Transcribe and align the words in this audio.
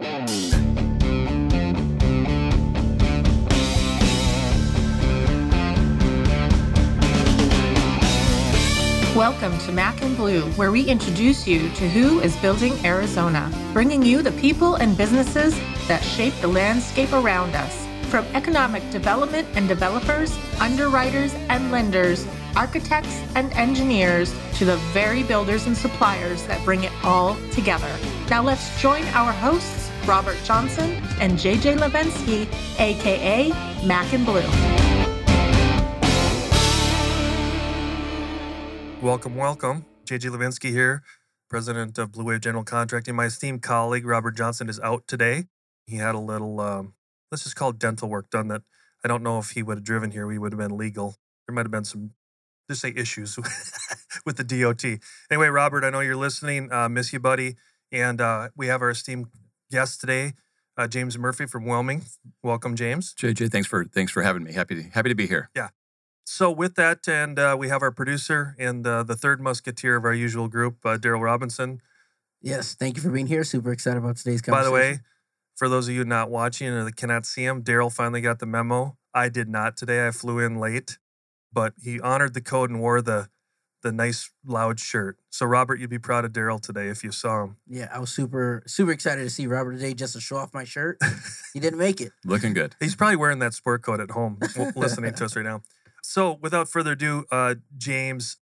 Welcome 0.00 0.28
to 9.58 9.72
Mac 9.72 10.00
and 10.00 10.16
Blue, 10.16 10.42
where 10.52 10.70
we 10.70 10.84
introduce 10.84 11.48
you 11.48 11.68
to 11.70 11.88
who 11.88 12.20
is 12.20 12.36
building 12.36 12.74
Arizona, 12.86 13.50
bringing 13.72 14.04
you 14.04 14.22
the 14.22 14.30
people 14.32 14.76
and 14.76 14.96
businesses 14.96 15.58
that 15.88 16.04
shape 16.04 16.34
the 16.40 16.46
landscape 16.46 17.12
around 17.12 17.56
us. 17.56 17.84
From 18.08 18.24
economic 18.34 18.88
development 18.90 19.48
and 19.56 19.66
developers, 19.66 20.38
underwriters 20.60 21.34
and 21.48 21.72
lenders, 21.72 22.24
architects 22.54 23.20
and 23.34 23.52
engineers, 23.54 24.32
to 24.58 24.64
the 24.64 24.76
very 24.92 25.24
builders 25.24 25.66
and 25.66 25.76
suppliers 25.76 26.46
that 26.46 26.64
bring 26.64 26.84
it 26.84 26.92
all 27.02 27.36
together. 27.50 27.92
Now 28.30 28.42
let's 28.42 28.80
join 28.80 29.04
our 29.08 29.32
hosts, 29.32 29.87
Robert 30.08 30.38
Johnson 30.42 30.90
and 31.20 31.34
JJ 31.34 31.76
Levensky, 31.76 32.48
aka 32.80 33.50
Mac 33.86 34.10
and 34.14 34.24
Blue. 34.24 34.40
Welcome, 39.02 39.36
welcome. 39.36 39.84
JJ 40.06 40.30
Levinsky 40.30 40.70
here, 40.70 41.02
president 41.50 41.98
of 41.98 42.12
Blue 42.12 42.24
Wave 42.24 42.40
General 42.40 42.64
Contracting. 42.64 43.14
My 43.14 43.26
esteemed 43.26 43.60
colleague, 43.60 44.06
Robert 44.06 44.34
Johnson, 44.34 44.70
is 44.70 44.80
out 44.80 45.06
today. 45.06 45.44
He 45.86 45.96
had 45.96 46.14
a 46.14 46.18
little, 46.18 46.58
um, 46.58 46.94
let's 47.30 47.44
just 47.44 47.54
call 47.54 47.70
it 47.70 47.78
dental 47.78 48.08
work 48.08 48.30
done 48.30 48.48
that 48.48 48.62
I 49.04 49.08
don't 49.08 49.22
know 49.22 49.38
if 49.38 49.50
he 49.50 49.62
would 49.62 49.76
have 49.76 49.84
driven 49.84 50.10
here, 50.10 50.26
we 50.26 50.38
would 50.38 50.52
have 50.52 50.58
been 50.58 50.78
legal. 50.78 51.16
There 51.46 51.54
might 51.54 51.66
have 51.66 51.70
been 51.70 51.84
some, 51.84 52.12
just 52.66 52.80
say 52.80 52.94
issues 52.96 53.36
with 54.24 54.38
the 54.38 54.44
DOT. 54.44 54.84
Anyway, 55.30 55.48
Robert, 55.48 55.84
I 55.84 55.90
know 55.90 56.00
you're 56.00 56.16
listening. 56.16 56.72
Uh, 56.72 56.88
miss 56.88 57.12
you, 57.12 57.20
buddy. 57.20 57.56
And 57.92 58.20
uh, 58.20 58.48
we 58.56 58.66
have 58.66 58.82
our 58.82 58.90
esteemed 58.90 59.28
guest 59.70 60.00
today, 60.00 60.34
uh, 60.76 60.86
James 60.86 61.18
Murphy 61.18 61.46
from 61.46 61.64
Willmeng. 61.64 62.08
Welcome, 62.42 62.76
James. 62.76 63.14
JJ, 63.14 63.50
thanks 63.50 63.68
for 63.68 63.84
thanks 63.84 64.12
for 64.12 64.22
having 64.22 64.44
me. 64.44 64.52
Happy 64.52 64.74
to 64.76 64.82
happy 64.90 65.08
to 65.08 65.14
be 65.14 65.26
here. 65.26 65.50
Yeah. 65.54 65.68
So 66.24 66.50
with 66.50 66.74
that, 66.74 67.08
and 67.08 67.38
uh, 67.38 67.56
we 67.58 67.68
have 67.68 67.80
our 67.80 67.90
producer 67.90 68.54
and 68.58 68.86
uh, 68.86 69.02
the 69.02 69.16
third 69.16 69.40
musketeer 69.40 69.96
of 69.96 70.04
our 70.04 70.12
usual 70.12 70.48
group, 70.48 70.76
uh, 70.84 70.98
Daryl 70.98 71.22
Robinson. 71.22 71.80
Yes, 72.42 72.74
thank 72.74 72.96
you 72.96 73.02
for 73.02 73.10
being 73.10 73.26
here. 73.26 73.44
Super 73.44 73.72
excited 73.72 73.98
about 73.98 74.16
today's 74.16 74.42
conversation. 74.42 74.62
By 74.62 74.64
the 74.64 74.70
way, 74.70 75.00
for 75.56 75.68
those 75.68 75.88
of 75.88 75.94
you 75.94 76.04
not 76.04 76.30
watching 76.30 76.68
or 76.68 76.84
that 76.84 76.96
cannot 76.96 77.26
see 77.26 77.44
him, 77.44 77.62
Daryl 77.62 77.92
finally 77.92 78.20
got 78.20 78.38
the 78.38 78.46
memo. 78.46 78.96
I 79.14 79.28
did 79.28 79.48
not 79.48 79.76
today. 79.76 80.06
I 80.06 80.10
flew 80.10 80.38
in 80.38 80.60
late, 80.60 80.98
but 81.52 81.72
he 81.82 81.98
honored 81.98 82.34
the 82.34 82.40
code 82.42 82.70
and 82.70 82.80
wore 82.80 83.00
the 83.00 83.28
the 83.88 83.92
nice 83.92 84.30
loud 84.44 84.78
shirt. 84.78 85.16
So 85.30 85.46
Robert, 85.46 85.80
you'd 85.80 85.88
be 85.88 85.98
proud 85.98 86.26
of 86.26 86.32
Daryl 86.32 86.60
today 86.60 86.88
if 86.88 87.02
you 87.02 87.10
saw 87.10 87.44
him. 87.44 87.56
yeah, 87.66 87.88
I 87.92 87.98
was 87.98 88.10
super 88.10 88.62
super 88.66 88.92
excited 88.92 89.22
to 89.22 89.30
see 89.30 89.46
Robert 89.46 89.72
today 89.72 89.94
just 89.94 90.12
to 90.12 90.20
show 90.20 90.36
off 90.36 90.52
my 90.52 90.64
shirt. 90.64 91.00
he 91.54 91.60
didn't 91.60 91.78
make 91.78 92.02
it. 92.02 92.12
Looking 92.24 92.52
good. 92.52 92.76
He's 92.80 92.94
probably 92.94 93.16
wearing 93.16 93.38
that 93.38 93.54
sport 93.54 93.82
coat 93.82 94.00
at 94.00 94.10
home, 94.10 94.38
listening 94.76 95.14
to 95.14 95.24
us 95.24 95.34
right 95.34 95.44
now. 95.44 95.62
So, 96.02 96.38
without 96.42 96.68
further 96.68 96.92
ado, 96.92 97.24
uh, 97.30 97.54
James, 97.78 98.36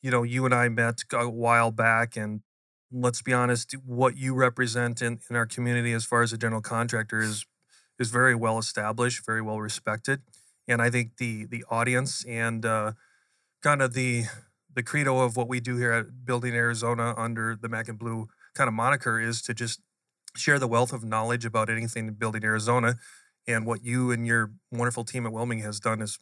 you 0.00 0.12
know, 0.12 0.22
you 0.22 0.44
and 0.44 0.54
I 0.54 0.68
met 0.68 1.00
a 1.12 1.28
while 1.28 1.72
back, 1.72 2.16
and 2.16 2.42
let's 2.92 3.20
be 3.20 3.32
honest, 3.32 3.72
what 3.84 4.16
you 4.16 4.34
represent 4.34 5.02
in, 5.02 5.18
in 5.28 5.34
our 5.34 5.46
community 5.46 5.92
as 5.92 6.04
far 6.04 6.22
as 6.22 6.32
a 6.32 6.38
general 6.38 6.62
contractor 6.62 7.20
is 7.20 7.44
is 7.98 8.10
very 8.10 8.34
well 8.34 8.58
established, 8.58 9.26
very 9.26 9.42
well 9.42 9.60
respected, 9.60 10.22
and 10.68 10.80
I 10.80 10.88
think 10.88 11.16
the 11.16 11.46
the 11.46 11.64
audience 11.68 12.24
and 12.26 12.64
uh, 12.64 12.92
kind 13.60 13.82
of 13.82 13.94
the 13.94 14.26
the 14.74 14.82
credo 14.82 15.20
of 15.20 15.36
what 15.36 15.48
we 15.48 15.60
do 15.60 15.76
here 15.76 15.92
at 15.92 16.24
Building 16.24 16.54
Arizona 16.54 17.14
under 17.16 17.56
the 17.60 17.68
Mac 17.68 17.88
and 17.88 17.98
Blue 17.98 18.28
kind 18.54 18.68
of 18.68 18.74
moniker 18.74 19.20
is 19.20 19.42
to 19.42 19.54
just 19.54 19.80
share 20.36 20.58
the 20.58 20.66
wealth 20.66 20.92
of 20.92 21.04
knowledge 21.04 21.44
about 21.44 21.70
anything 21.70 22.08
in 22.08 22.14
Building 22.14 22.44
Arizona 22.44 22.96
and 23.46 23.66
what 23.66 23.84
you 23.84 24.10
and 24.10 24.26
your 24.26 24.52
wonderful 24.72 25.04
team 25.04 25.26
at 25.26 25.32
Willmeng 25.32 25.62
has 25.62 25.80
done 25.80 26.00
has 26.00 26.18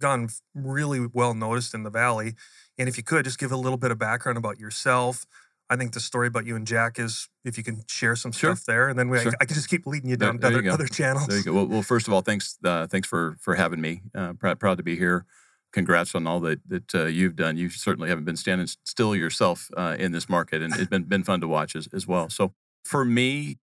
gone 0.00 0.28
really 0.54 1.06
well 1.12 1.34
noticed 1.34 1.72
in 1.74 1.82
the 1.82 1.90
valley. 1.90 2.34
And 2.78 2.88
if 2.88 2.96
you 2.96 3.02
could 3.04 3.24
just 3.24 3.38
give 3.38 3.52
a 3.52 3.56
little 3.56 3.78
bit 3.78 3.90
of 3.90 3.98
background 3.98 4.36
about 4.36 4.58
yourself, 4.58 5.24
I 5.70 5.76
think 5.76 5.92
the 5.92 6.00
story 6.00 6.26
about 6.26 6.44
you 6.44 6.56
and 6.56 6.66
Jack 6.66 6.98
is 6.98 7.28
if 7.44 7.56
you 7.56 7.64
can 7.64 7.84
share 7.88 8.16
some 8.16 8.32
Sure. 8.32 8.54
stuff 8.54 8.66
there, 8.66 8.88
and 8.88 8.98
then 8.98 9.08
we, 9.08 9.20
Sure. 9.20 9.32
I, 9.32 9.42
I 9.42 9.44
can 9.46 9.54
just 9.54 9.70
keep 9.70 9.86
leading 9.86 10.10
you 10.10 10.16
down 10.16 10.36
there 10.38 10.50
to 10.50 10.56
you 10.62 10.70
other, 10.70 10.84
other 10.84 10.86
channels. 10.86 11.26
There 11.26 11.38
you 11.38 11.44
go. 11.44 11.52
Well, 11.54 11.66
well 11.66 11.82
first 11.82 12.06
of 12.06 12.12
all, 12.12 12.20
thanks 12.20 12.58
uh, 12.64 12.86
thanks 12.86 13.08
for 13.08 13.36
for 13.40 13.54
having 13.54 13.80
me. 13.80 14.02
Uh, 14.14 14.34
proud, 14.34 14.60
proud 14.60 14.76
to 14.76 14.82
be 14.82 14.96
here. 14.96 15.24
Congrats 15.74 16.14
on 16.14 16.24
all 16.26 16.38
that 16.40 16.60
that 16.68 16.94
uh, 16.94 17.04
you've 17.06 17.34
done. 17.34 17.56
You 17.56 17.68
certainly 17.68 18.08
haven't 18.08 18.24
been 18.24 18.36
standing 18.36 18.68
still 18.84 19.14
yourself 19.16 19.68
uh, 19.76 19.96
in 19.98 20.12
this 20.12 20.28
market, 20.28 20.62
and 20.62 20.72
it's 20.74 20.88
been 20.88 21.02
been 21.02 21.24
fun 21.24 21.40
to 21.40 21.48
watch 21.48 21.74
as, 21.74 21.88
as 21.92 22.06
well. 22.06 22.30
So 22.30 22.54
for 22.84 23.04
me, 23.04 23.58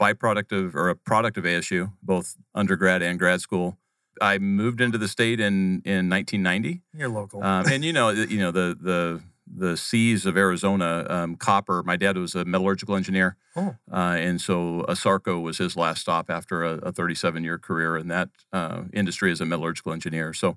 byproduct 0.00 0.50
of 0.50 0.74
or 0.74 0.88
a 0.88 0.96
product 0.96 1.36
of 1.38 1.44
ASU, 1.44 1.92
both 2.02 2.36
undergrad 2.52 3.00
and 3.00 3.16
grad 3.16 3.40
school. 3.40 3.78
I 4.20 4.38
moved 4.38 4.80
into 4.80 4.98
the 4.98 5.06
state 5.06 5.38
in 5.38 5.82
in 5.84 6.10
1990. 6.10 6.82
You're 6.94 7.08
local. 7.08 7.42
Um, 7.44 7.64
and 7.70 7.84
you 7.84 7.92
know, 7.92 8.10
you 8.10 8.38
know 8.40 8.50
the 8.50 8.76
the 8.80 9.22
the 9.54 9.76
seas 9.76 10.26
of 10.26 10.36
Arizona, 10.36 11.06
um, 11.08 11.36
copper. 11.36 11.82
My 11.84 11.96
dad 11.96 12.16
was 12.18 12.34
a 12.34 12.44
metallurgical 12.44 12.96
engineer, 12.96 13.36
Oh. 13.54 13.76
uh, 13.92 14.16
and 14.18 14.40
so 14.40 14.84
Asarco 14.88 15.40
was 15.40 15.58
his 15.58 15.76
last 15.76 16.00
stop 16.00 16.28
after 16.28 16.64
a, 16.64 16.72
a 16.78 16.92
37 16.92 17.44
year 17.44 17.58
career 17.58 17.96
in 17.98 18.08
that 18.08 18.30
uh, 18.52 18.82
industry 18.92 19.30
as 19.30 19.40
a 19.40 19.44
metallurgical 19.46 19.92
engineer. 19.92 20.32
So. 20.32 20.56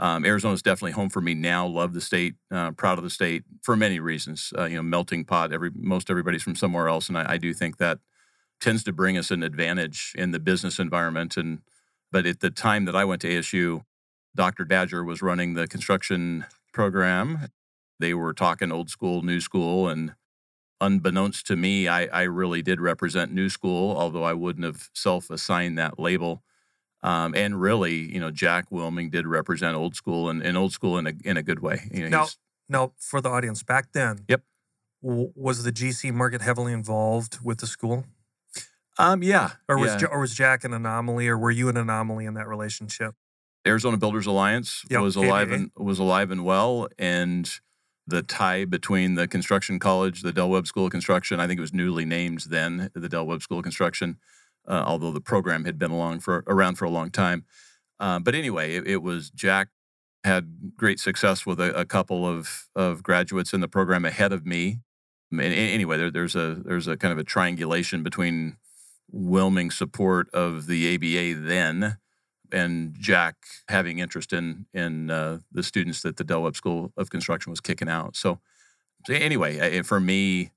Um, 0.00 0.24
Arizona 0.24 0.54
is 0.54 0.62
definitely 0.62 0.92
home 0.92 1.10
for 1.10 1.20
me 1.20 1.34
now. 1.34 1.66
Love 1.66 1.92
the 1.92 2.00
state, 2.00 2.34
uh, 2.50 2.70
proud 2.70 2.96
of 2.96 3.04
the 3.04 3.10
state 3.10 3.44
for 3.62 3.76
many 3.76 4.00
reasons. 4.00 4.50
Uh, 4.56 4.64
you 4.64 4.76
know, 4.76 4.82
melting 4.82 5.26
pot. 5.26 5.52
Every 5.52 5.70
most 5.74 6.10
everybody's 6.10 6.42
from 6.42 6.56
somewhere 6.56 6.88
else, 6.88 7.08
and 7.08 7.18
I, 7.18 7.34
I 7.34 7.36
do 7.36 7.52
think 7.52 7.76
that 7.76 7.98
tends 8.62 8.82
to 8.84 8.92
bring 8.92 9.18
us 9.18 9.30
an 9.30 9.42
advantage 9.42 10.14
in 10.16 10.30
the 10.30 10.40
business 10.40 10.78
environment. 10.78 11.36
And 11.36 11.60
but 12.10 12.24
at 12.24 12.40
the 12.40 12.50
time 12.50 12.86
that 12.86 12.96
I 12.96 13.04
went 13.04 13.20
to 13.22 13.28
ASU, 13.28 13.84
Dr. 14.34 14.64
Badger 14.64 15.04
was 15.04 15.20
running 15.20 15.52
the 15.52 15.68
construction 15.68 16.46
program. 16.72 17.48
They 17.98 18.14
were 18.14 18.32
talking 18.32 18.72
old 18.72 18.88
school, 18.88 19.20
new 19.20 19.40
school, 19.40 19.86
and 19.86 20.14
unbeknownst 20.80 21.46
to 21.48 21.56
me, 21.56 21.88
I, 21.88 22.06
I 22.06 22.22
really 22.22 22.62
did 22.62 22.80
represent 22.80 23.32
new 23.34 23.50
school, 23.50 23.94
although 23.94 24.24
I 24.24 24.32
wouldn't 24.32 24.64
have 24.64 24.88
self-assigned 24.94 25.76
that 25.76 25.98
label. 25.98 26.42
Um, 27.02 27.34
and 27.34 27.60
really, 27.60 27.94
you 28.12 28.20
know, 28.20 28.30
Jack 28.30 28.68
Willmeng 28.70 29.10
did 29.10 29.26
represent 29.26 29.74
old 29.76 29.96
school 29.96 30.28
and, 30.28 30.42
and 30.42 30.56
old 30.56 30.72
school 30.72 30.98
in 30.98 31.06
a 31.06 31.12
in 31.24 31.36
a 31.38 31.42
good 31.42 31.60
way. 31.60 31.88
You 31.92 32.02
know, 32.08 32.18
Now- 32.18 32.26
now, 32.68 32.92
for 32.98 33.20
the 33.20 33.28
audience, 33.30 33.62
back 33.64 33.92
then, 33.92 34.24
Yep. 34.28 34.44
w- 35.02 35.32
was 35.34 35.64
the 35.64 35.72
GC 35.72 36.12
market 36.12 36.40
heavily 36.42 36.72
involved 36.72 37.38
with 37.42 37.58
the 37.58 37.66
school, 37.66 38.04
um, 38.98 39.22
yeah, 39.22 39.52
or 39.68 39.78
was 39.78 39.92
yeah. 39.92 40.00
Ja- 40.02 40.08
or 40.12 40.20
was 40.20 40.34
Jack 40.34 40.62
an 40.64 40.72
anomaly, 40.74 41.26
or 41.26 41.36
were 41.38 41.50
you 41.50 41.68
an 41.68 41.76
anomaly 41.76 42.26
in 42.26 42.34
that 42.34 42.46
relationship? 42.46 43.14
Arizona 43.66 43.96
Builders 43.96 44.26
Alliance 44.26 44.84
Yep, 44.90 45.00
was 45.02 45.16
alive 45.16 45.50
and 45.52 45.70
was 45.76 45.98
alive 45.98 46.30
and 46.30 46.44
well, 46.44 46.88
and 46.98 47.50
the 48.06 48.22
tie 48.22 48.64
between 48.64 49.14
the 49.14 49.26
construction 49.28 49.78
college, 49.78 50.22
the 50.22 50.32
Del 50.32 50.48
Webb 50.50 50.66
School 50.66 50.84
of 50.86 50.90
Construction, 50.92 51.40
I 51.40 51.46
think 51.46 51.58
it 51.58 51.60
was 51.60 51.72
newly 51.74 52.04
named 52.04 52.46
then, 52.50 52.90
the 52.94 53.08
Del 53.08 53.26
Webb 53.26 53.42
School 53.42 53.58
of 53.58 53.62
Construction, 53.64 54.16
uh, 54.66 54.84
although 54.86 55.12
the 55.12 55.20
program 55.20 55.64
had 55.64 55.78
been 55.78 55.90
along 55.90 56.20
for 56.20 56.44
around 56.46 56.76
for 56.76 56.84
a 56.84 56.90
long 56.90 57.10
time. 57.10 57.44
Uh, 57.98 58.18
but 58.18 58.34
anyway, 58.34 58.74
it, 58.74 58.86
it 58.86 59.02
was 59.02 59.30
Jack 59.30 59.68
had 60.24 60.72
great 60.76 61.00
success 61.00 61.46
with 61.46 61.60
a, 61.60 61.74
a 61.78 61.84
couple 61.84 62.26
of 62.26 62.68
of 62.74 63.02
graduates 63.02 63.52
in 63.52 63.60
the 63.60 63.68
program 63.68 64.04
ahead 64.04 64.32
of 64.32 64.46
me. 64.46 64.80
And 65.32 65.40
anyway, 65.40 65.96
there, 65.96 66.10
there's 66.10 66.34
a 66.34 66.56
there's 66.64 66.88
a 66.88 66.96
kind 66.96 67.12
of 67.12 67.18
a 67.18 67.24
triangulation 67.24 68.02
between 68.02 68.56
Willmeng 69.14 69.72
support 69.72 70.28
of 70.32 70.66
the 70.66 70.94
ABA 70.94 71.40
then 71.40 71.98
and 72.52 72.94
Jack 72.98 73.36
having 73.68 73.98
interest 73.98 74.32
in 74.32 74.66
in 74.74 75.10
uh, 75.10 75.38
the 75.52 75.62
students 75.62 76.02
that 76.02 76.16
the 76.16 76.24
Del 76.24 76.42
Webb 76.42 76.56
School 76.56 76.92
of 76.96 77.10
Construction 77.10 77.50
was 77.50 77.60
kicking 77.60 77.88
out. 77.88 78.16
So, 78.16 78.40
so 79.06 79.14
anyway, 79.14 79.82
for 79.82 80.00
me, 80.00 80.50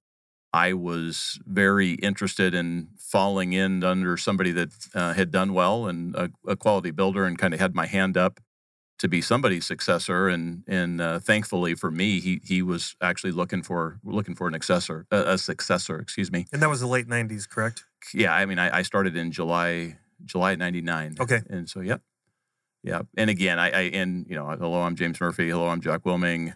I 0.54 0.74
was 0.74 1.40
very 1.48 1.94
interested 1.94 2.54
in 2.54 2.90
falling 2.98 3.54
in 3.54 3.84
under 3.84 4.18
somebody 4.18 4.52
that 4.52 4.70
uh, 4.94 5.14
had 5.14 5.32
done 5.32 5.54
well 5.54 5.88
and 5.88 6.16
a, 6.16 6.30
a 6.48 6.56
quality 6.56 6.92
builder, 6.92 7.26
and 7.26 7.38
kind 7.38 7.54
of 7.54 7.60
had 7.60 7.74
my 7.74 7.88
hand 7.88 8.18
up 8.18 8.40
to 9.00 9.08
be 9.08 9.20
somebody's 9.20 9.66
successor. 9.66 10.30
And 10.30 10.64
and 10.68 11.02
uh, 11.02 11.20
thankfully 11.20 11.74
for 11.74 11.90
me, 11.90 12.20
he 12.20 12.40
he 12.44 12.62
was 12.62 12.96
actually 13.02 13.32
looking 13.32 13.64
for 13.64 14.00
looking 14.04 14.36
for 14.36 14.48
an 14.48 14.54
successor, 14.54 15.08
a, 15.12 15.34
a 15.34 15.38
successor, 15.40 16.00
excuse 16.00 16.32
me. 16.32 16.46
And 16.54 16.62
that 16.62 16.70
was 16.70 16.82
the 16.82 16.88
late 16.88 17.08
'90s, 17.08 17.50
correct? 17.50 17.86
Yeah, 18.14 18.34
I 18.34 18.46
mean, 18.46 18.60
I, 18.60 18.78
I 18.78 18.82
started 18.84 19.18
in 19.18 19.32
July 19.32 19.98
July 20.24 20.56
'99. 20.56 21.18
Okay. 21.20 21.42
and 21.50 21.68
so 21.68 21.80
yep, 21.80 22.02
yeah. 22.84 23.02
And 23.18 23.30
again, 23.30 23.58
I, 23.58 23.70
I 23.72 23.82
and 23.94 24.28
you 24.30 24.36
know, 24.36 24.46
hello, 24.48 24.82
I'm 24.82 24.96
James 24.96 25.20
Murphy. 25.20 25.50
Hello, 25.50 25.68
I'm 25.68 25.82
Jack 25.82 26.04
Willmeng. 26.04 26.56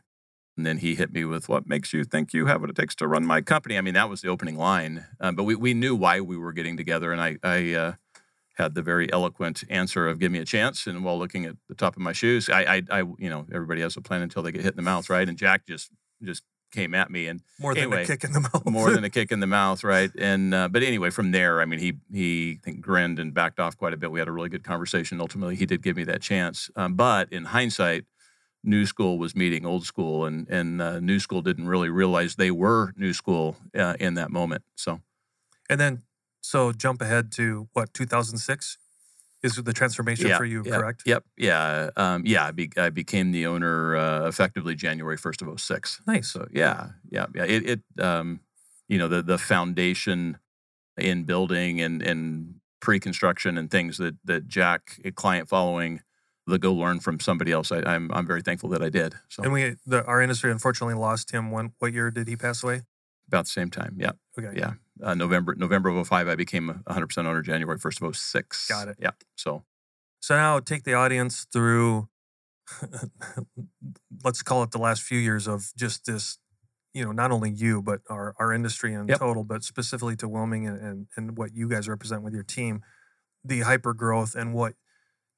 And 0.58 0.66
then 0.66 0.80
he 0.80 0.96
hit 0.96 1.14
me 1.14 1.24
with, 1.24 1.48
"What 1.48 1.68
makes 1.68 1.94
you 1.94 2.04
think 2.04 2.34
you 2.34 2.48
have 2.48 2.62
what 2.62 2.70
it 2.70 2.76
takes 2.76 2.96
to 2.96 3.08
run 3.08 3.26
my 3.26 3.42
company?" 3.42 3.78
I 3.78 3.82
mean, 3.82 3.94
that 3.94 4.10
was 4.10 4.22
the 4.22 4.30
opening 4.30 4.58
line. 4.58 5.06
Um, 5.20 5.36
but 5.36 5.44
we 5.44 5.56
we 5.56 5.74
knew 5.74 5.96
why 5.96 6.20
we 6.20 6.36
were 6.38 6.52
getting 6.52 6.76
together, 6.78 7.12
and 7.12 7.22
I 7.22 7.38
I 7.44 7.74
uh, 7.74 7.94
had 8.56 8.74
the 8.74 8.82
very 8.82 9.12
eloquent 9.14 9.64
answer 9.70 10.08
of 10.08 10.20
"Give 10.20 10.32
me 10.32 10.40
a 10.40 10.46
chance." 10.46 10.88
And 10.88 11.04
while 11.04 11.18
looking 11.20 11.46
at 11.46 11.56
the 11.70 11.76
top 11.76 11.96
of 11.96 12.02
my 12.02 12.12
shoes, 12.14 12.50
I 12.50 12.62
I, 12.78 12.82
I 12.90 13.00
you 13.20 13.30
know 13.30 13.46
everybody 13.54 13.82
has 13.82 13.96
a 13.96 14.02
plan 14.02 14.22
until 14.22 14.42
they 14.42 14.52
get 14.52 14.62
hit 14.64 14.74
in 14.74 14.78
the 14.78 14.82
mouth, 14.82 15.10
right? 15.10 15.30
And 15.30 15.38
Jack 15.38 15.68
just 15.68 15.92
just 16.24 16.44
came 16.72 16.94
at 16.94 17.10
me, 17.10 17.28
and 17.28 17.42
More 17.60 17.74
than 17.74 17.84
Anyway, 17.84 18.04
a 18.04 18.08
kick 18.08 18.24
in 18.24 18.34
the 18.34 18.42
mouth. 18.42 18.66
more 18.66 18.92
than 18.92 19.04
a 19.04 19.10
kick 19.10 19.32
in 19.32 19.40
the 19.40 19.48
mouth, 19.48 19.84
right? 19.84 20.12
And 20.18 20.54
uh, 20.54 20.68
but 20.68 20.84
anyway, 20.84 21.12
from 21.12 21.32
there, 21.32 21.62
I 21.62 21.66
mean, 21.66 21.80
he 21.80 21.94
he 22.12 22.60
think 22.64 22.82
grinned 22.82 23.20
and 23.20 23.34
backed 23.34 23.60
off 23.60 23.78
quite 23.78 23.94
a 23.94 23.98
bit. 23.98 24.12
We 24.12 24.20
had 24.20 24.28
a 24.28 24.32
really 24.32 24.50
good 24.50 24.64
conversation. 24.64 25.22
Ultimately, 25.22 25.56
he 25.56 25.66
did 25.66 25.82
give 25.82 25.96
me 25.96 26.04
that 26.06 26.22
chance. 26.22 26.70
Um, 26.76 26.96
but 26.96 27.32
in 27.32 27.46
hindsight, 27.46 28.06
New 28.68 28.86
School 28.86 29.18
was 29.18 29.36
meeting 29.36 29.66
Old 29.66 29.86
School, 29.86 30.26
and 30.26 30.48
and 30.50 30.82
uh, 30.82 31.00
New 31.00 31.20
School 31.20 31.42
didn't 31.42 31.68
really 31.68 31.90
realize 31.90 32.36
they 32.36 32.52
were 32.52 32.94
New 32.98 33.14
School 33.14 33.56
uh, 33.76 33.96
in 34.00 34.16
that 34.16 34.30
moment. 34.30 34.64
So 34.76 35.02
And 35.70 35.80
then, 35.80 36.04
so 36.42 36.72
jump 36.74 37.02
ahead 37.02 37.32
to 37.34 37.70
what 37.74 37.94
2006 37.94 38.78
is 39.44 39.56
the 39.56 39.74
transformation 39.74 40.36
for 40.36 40.46
you, 40.46 40.64
yeah, 40.66 40.78
correct? 40.78 41.04
Yep. 41.06 41.24
Yeah. 41.38 41.90
Um, 41.96 42.24
yeah. 42.26 42.46
I, 42.46 42.52
be, 42.52 42.72
I 42.76 42.90
became 42.90 43.32
the 43.32 43.46
owner 43.46 43.96
uh, 43.96 44.28
effectively 44.28 44.76
January 44.76 45.16
first 45.18 45.42
of 45.42 45.60
06. 45.60 46.02
Nice. 46.08 46.28
So 46.28 46.48
yeah, 46.52 46.90
yeah, 47.10 47.28
yeah. 47.36 47.46
It, 47.46 47.70
it 47.70 48.04
um, 48.04 48.42
you 48.88 48.98
know, 48.98 49.08
the 49.08 49.22
the 49.22 49.38
foundation 49.38 50.38
in 50.98 51.24
building 51.24 51.82
and 51.82 52.02
and 52.02 52.56
pre-construction 52.80 53.58
and 53.58 53.70
things 53.72 53.98
that 53.98 54.16
that 54.26 54.48
Jack, 54.48 55.00
a 55.06 55.12
client 55.12 55.48
following, 55.48 56.02
the 56.48 56.58
go 56.58 56.74
learn 56.74 57.00
from 57.00 57.20
somebody 57.20 57.52
else. 57.52 57.72
I, 57.72 57.80
I'm 57.86 58.12
I'm 58.12 58.26
very 58.26 58.42
thankful 58.42 58.70
that 58.70 58.82
I 58.82 58.90
did. 58.90 59.14
So 59.30 59.44
And 59.44 59.52
we, 59.54 59.76
the, 59.86 60.04
our 60.06 60.22
industry, 60.22 60.52
unfortunately, 60.52 60.96
lost 60.96 61.32
him. 61.32 61.52
When 61.52 61.74
what 61.80 61.94
year 61.94 62.10
did 62.10 62.28
he 62.28 62.36
pass 62.36 62.64
away? 62.64 62.82
about 63.28 63.44
the 63.44 63.52
same 63.52 63.70
time. 63.70 63.98
Yeah. 64.00 64.12
Okay. 64.40 64.58
Yeah. 64.58 64.74
Uh, 65.04 65.14
November 65.14 65.54
November 65.56 65.90
of 65.90 66.08
05, 66.08 66.30
I 66.30 66.36
became 66.36 66.82
100% 66.90 67.18
owner. 67.26 67.42
January 67.42 67.78
1st 67.78 68.08
of 68.08 68.16
06. 68.16 68.68
Got 68.70 68.88
it. 68.88 68.96
Yeah. 69.00 69.12
So 69.36 69.66
So 70.22 70.36
now 70.38 70.60
take 70.62 70.84
the 70.86 70.94
audience 70.94 71.46
through, 71.52 72.08
let's 74.24 74.42
call 74.42 74.64
it 74.64 74.72
the 74.72 74.78
last 74.78 75.02
few 75.02 75.20
years 75.20 75.48
of 75.48 75.72
just 75.76 76.06
this, 76.06 76.38
you 76.94 77.04
know, 77.04 77.12
not 77.12 77.32
only 77.32 77.52
you, 77.52 77.82
but 77.82 78.00
our, 78.10 78.34
our 78.40 78.54
industry 78.54 78.94
in 78.94 79.08
Yep. 79.08 79.20
total, 79.20 79.44
but 79.44 79.64
specifically 79.64 80.16
to 80.18 80.28
Willmeng 80.30 80.68
and, 80.68 80.80
and, 80.80 81.08
and 81.16 81.38
what 81.38 81.54
you 81.54 81.68
guys 81.68 81.88
represent 81.90 82.24
with 82.24 82.34
your 82.34 82.44
team, 82.44 82.82
the 83.44 83.62
hyper 83.62 83.94
growth 83.94 84.36
and 84.36 84.54
what, 84.54 84.74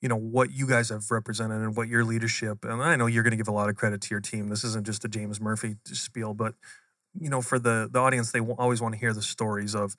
you 0.02 0.10
know, 0.10 0.16
what 0.16 0.52
you 0.52 0.68
guys 0.68 0.90
have 0.90 1.12
represented 1.12 1.62
and 1.62 1.76
what 1.76 1.88
your 1.88 2.04
leadership, 2.06 2.64
and 2.64 2.82
I 2.82 2.96
know 2.96 3.06
you're 3.06 3.24
going 3.24 3.32
to 3.32 3.38
give 3.38 3.48
a 3.48 3.54
lot 3.54 3.70
of 3.70 3.76
credit 3.76 4.02
to 4.02 4.08
your 4.12 4.22
team. 4.22 4.48
This 4.48 4.64
isn't 4.64 4.86
just 4.86 5.04
a 5.06 5.10
James 5.10 5.42
Murphy 5.42 5.76
spiel, 5.86 6.34
but, 6.34 6.56
you 7.20 7.30
know, 7.30 7.42
for 7.42 7.60
the, 7.60 7.90
the 7.92 8.00
audience, 8.00 8.32
they 8.32 8.40
always 8.40 8.82
want 8.82 8.94
to 8.94 9.00
hear 9.00 9.14
the 9.14 9.22
stories 9.22 9.76
of, 9.76 9.96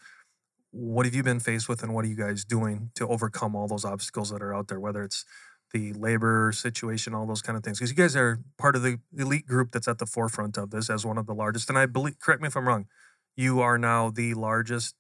what 0.73 1.07
have 1.07 1.15
you 1.15 1.23
been 1.23 1.41
faced 1.41 1.69
with 1.69 1.83
and 1.83 1.95
what 1.95 2.05
are 2.05 2.09
you 2.09 2.17
guys 2.17 2.45
doing 2.45 2.91
to 2.95 3.07
overcome 3.09 3.57
all 3.57 3.67
those 3.67 3.85
obstacles 3.85 4.31
that 4.31 4.43
are 4.43 4.55
out 4.55 4.69
there 4.69 4.81
whether 4.81 5.03
it's 5.03 5.25
the 5.73 5.93
labor 5.95 6.53
situation 6.53 7.15
all 7.15 7.27
those 7.27 7.43
kind 7.43 7.57
of 7.57 7.65
things 7.65 7.79
because 7.79 7.91
you 7.91 7.97
guys 7.97 8.17
are 8.17 8.41
part 8.59 8.77
of 8.77 8.83
the 8.83 8.99
elite 9.17 9.47
group 9.47 9.73
that's 9.73 9.89
at 9.89 9.99
the 9.99 10.07
forefront 10.07 10.57
of 10.57 10.71
this 10.71 10.91
as 10.91 11.05
one 11.05 11.19
of 11.19 11.27
the 11.27 11.35
largest 11.35 11.69
and 11.69 11.79
i 11.79 11.87
believe 11.87 12.19
correct 12.19 12.41
me 12.41 12.47
if 12.49 12.57
i'm 12.57 12.67
wrong 12.67 12.87
you 13.37 13.61
are 13.61 13.79
now 13.79 14.11
the 14.11 14.35
largest 14.35 14.95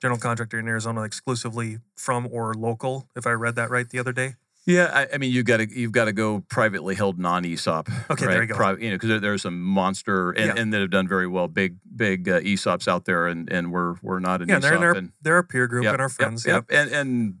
general 0.00 0.18
contractor 0.18 0.58
in 0.58 0.68
arizona 0.68 1.02
exclusively 1.02 1.78
from 1.96 2.28
or 2.30 2.54
local 2.54 3.08
if 3.16 3.26
i 3.26 3.30
read 3.30 3.54
that 3.54 3.70
right 3.70 3.90
the 3.90 3.98
other 3.98 4.12
day 4.12 4.34
Yeah, 4.64 4.90
I, 4.92 5.14
I 5.14 5.18
mean, 5.18 5.32
you've 5.32 5.44
got 5.44 5.56
to 5.56 5.68
you've 5.68 5.90
got 5.92 6.04
to 6.04 6.12
go 6.12 6.44
privately 6.48 6.94
held 6.94 7.18
non 7.18 7.44
ESOP. 7.44 7.88
Okay, 8.10 8.26
right? 8.26 8.32
there 8.32 8.42
you 8.42 8.48
go. 8.48 8.54
Pri- 8.54 8.76
you 8.78 8.90
know, 8.90 8.94
because 8.94 9.08
there, 9.08 9.20
there's 9.20 9.42
some 9.42 9.60
monster 9.60 10.30
and, 10.30 10.46
Yeah. 10.46 10.62
and 10.62 10.72
that 10.72 10.80
have 10.80 10.90
done 10.90 11.08
very 11.08 11.26
well, 11.26 11.48
big 11.48 11.76
big 11.96 12.28
uh, 12.28 12.40
ESOPs 12.40 12.86
out 12.86 13.04
there, 13.04 13.26
and 13.26 13.50
and 13.52 13.72
we're 13.72 13.96
we're 14.02 14.20
not 14.20 14.40
an 14.40 14.48
yeah 14.48 14.58
ESOP. 14.58 14.62
they're 14.62 14.76
in 14.94 15.04
our, 15.06 15.12
they're 15.22 15.34
our 15.34 15.42
peer 15.42 15.66
group 15.66 15.84
Yep, 15.84 15.94
and 15.94 16.00
our 16.02 16.06
yep, 16.08 16.12
friends 16.12 16.46
yep, 16.46 16.64
and 16.70 16.90
and 16.92 17.34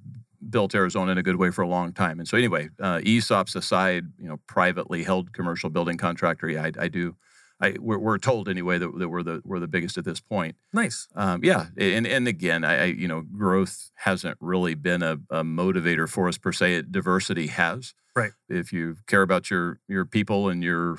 built 0.50 0.74
Arizona 0.74 1.12
in 1.12 1.18
a 1.18 1.22
good 1.22 1.36
way 1.36 1.50
for 1.52 1.62
a 1.62 1.68
long 1.68 1.92
time. 1.92 2.18
And 2.18 2.26
so 2.26 2.36
anyway, 2.36 2.68
uh, 2.80 2.98
ESOPs 2.98 3.54
aside, 3.54 4.06
you 4.18 4.26
know, 4.26 4.40
privately 4.48 5.04
held 5.04 5.32
commercial 5.32 5.70
building 5.70 5.96
contractor. 5.96 6.48
Yeah, 6.48 6.64
I, 6.64 6.72
I 6.76 6.88
do. 6.88 7.14
I 7.62 7.76
we're, 7.78 7.98
we're 7.98 8.18
told 8.18 8.48
anyway 8.48 8.76
that, 8.78 8.98
that 8.98 9.08
we're 9.08 9.22
the 9.22 9.40
we're 9.44 9.60
the 9.60 9.68
biggest 9.68 9.96
at 9.96 10.04
this 10.04 10.20
point. 10.20 10.56
nice 10.72 11.08
Um, 11.14 11.42
yeah, 11.44 11.66
and 11.78 12.06
and 12.06 12.26
again, 12.26 12.64
I, 12.64 12.82
I 12.82 12.84
you 12.86 13.06
know, 13.06 13.22
growth 13.22 13.90
hasn't 13.94 14.36
really 14.40 14.74
been 14.74 15.02
a, 15.02 15.12
a 15.30 15.44
motivator 15.44 16.08
for 16.08 16.28
us 16.28 16.36
per 16.36 16.52
se. 16.52 16.74
It, 16.74 16.92
diversity 16.92 17.46
has. 17.46 17.94
Right. 18.14 18.32
If 18.48 18.72
you 18.72 18.96
care 19.06 19.22
about 19.22 19.50
your 19.50 19.78
your 19.88 20.04
people 20.04 20.48
and 20.48 20.62
your 20.62 20.98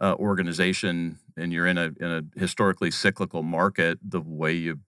uh, 0.00 0.14
organization, 0.18 1.18
and 1.36 1.52
you're 1.52 1.66
in 1.66 1.78
a 1.78 1.90
in 1.98 2.06
a 2.06 2.38
historically 2.38 2.90
cyclical 2.90 3.42
market, 3.42 3.98
the 4.02 4.20
way 4.20 4.52
you 4.52 4.80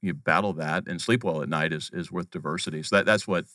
you 0.00 0.14
battle 0.14 0.52
that 0.54 0.86
and 0.86 1.00
sleep 1.00 1.24
well 1.24 1.42
at 1.42 1.48
night 1.48 1.72
is 1.72 1.90
is 1.92 2.12
with 2.12 2.30
diversity. 2.30 2.82
So 2.84 2.96
that 2.96 3.06
that's 3.06 3.26
what 3.26 3.46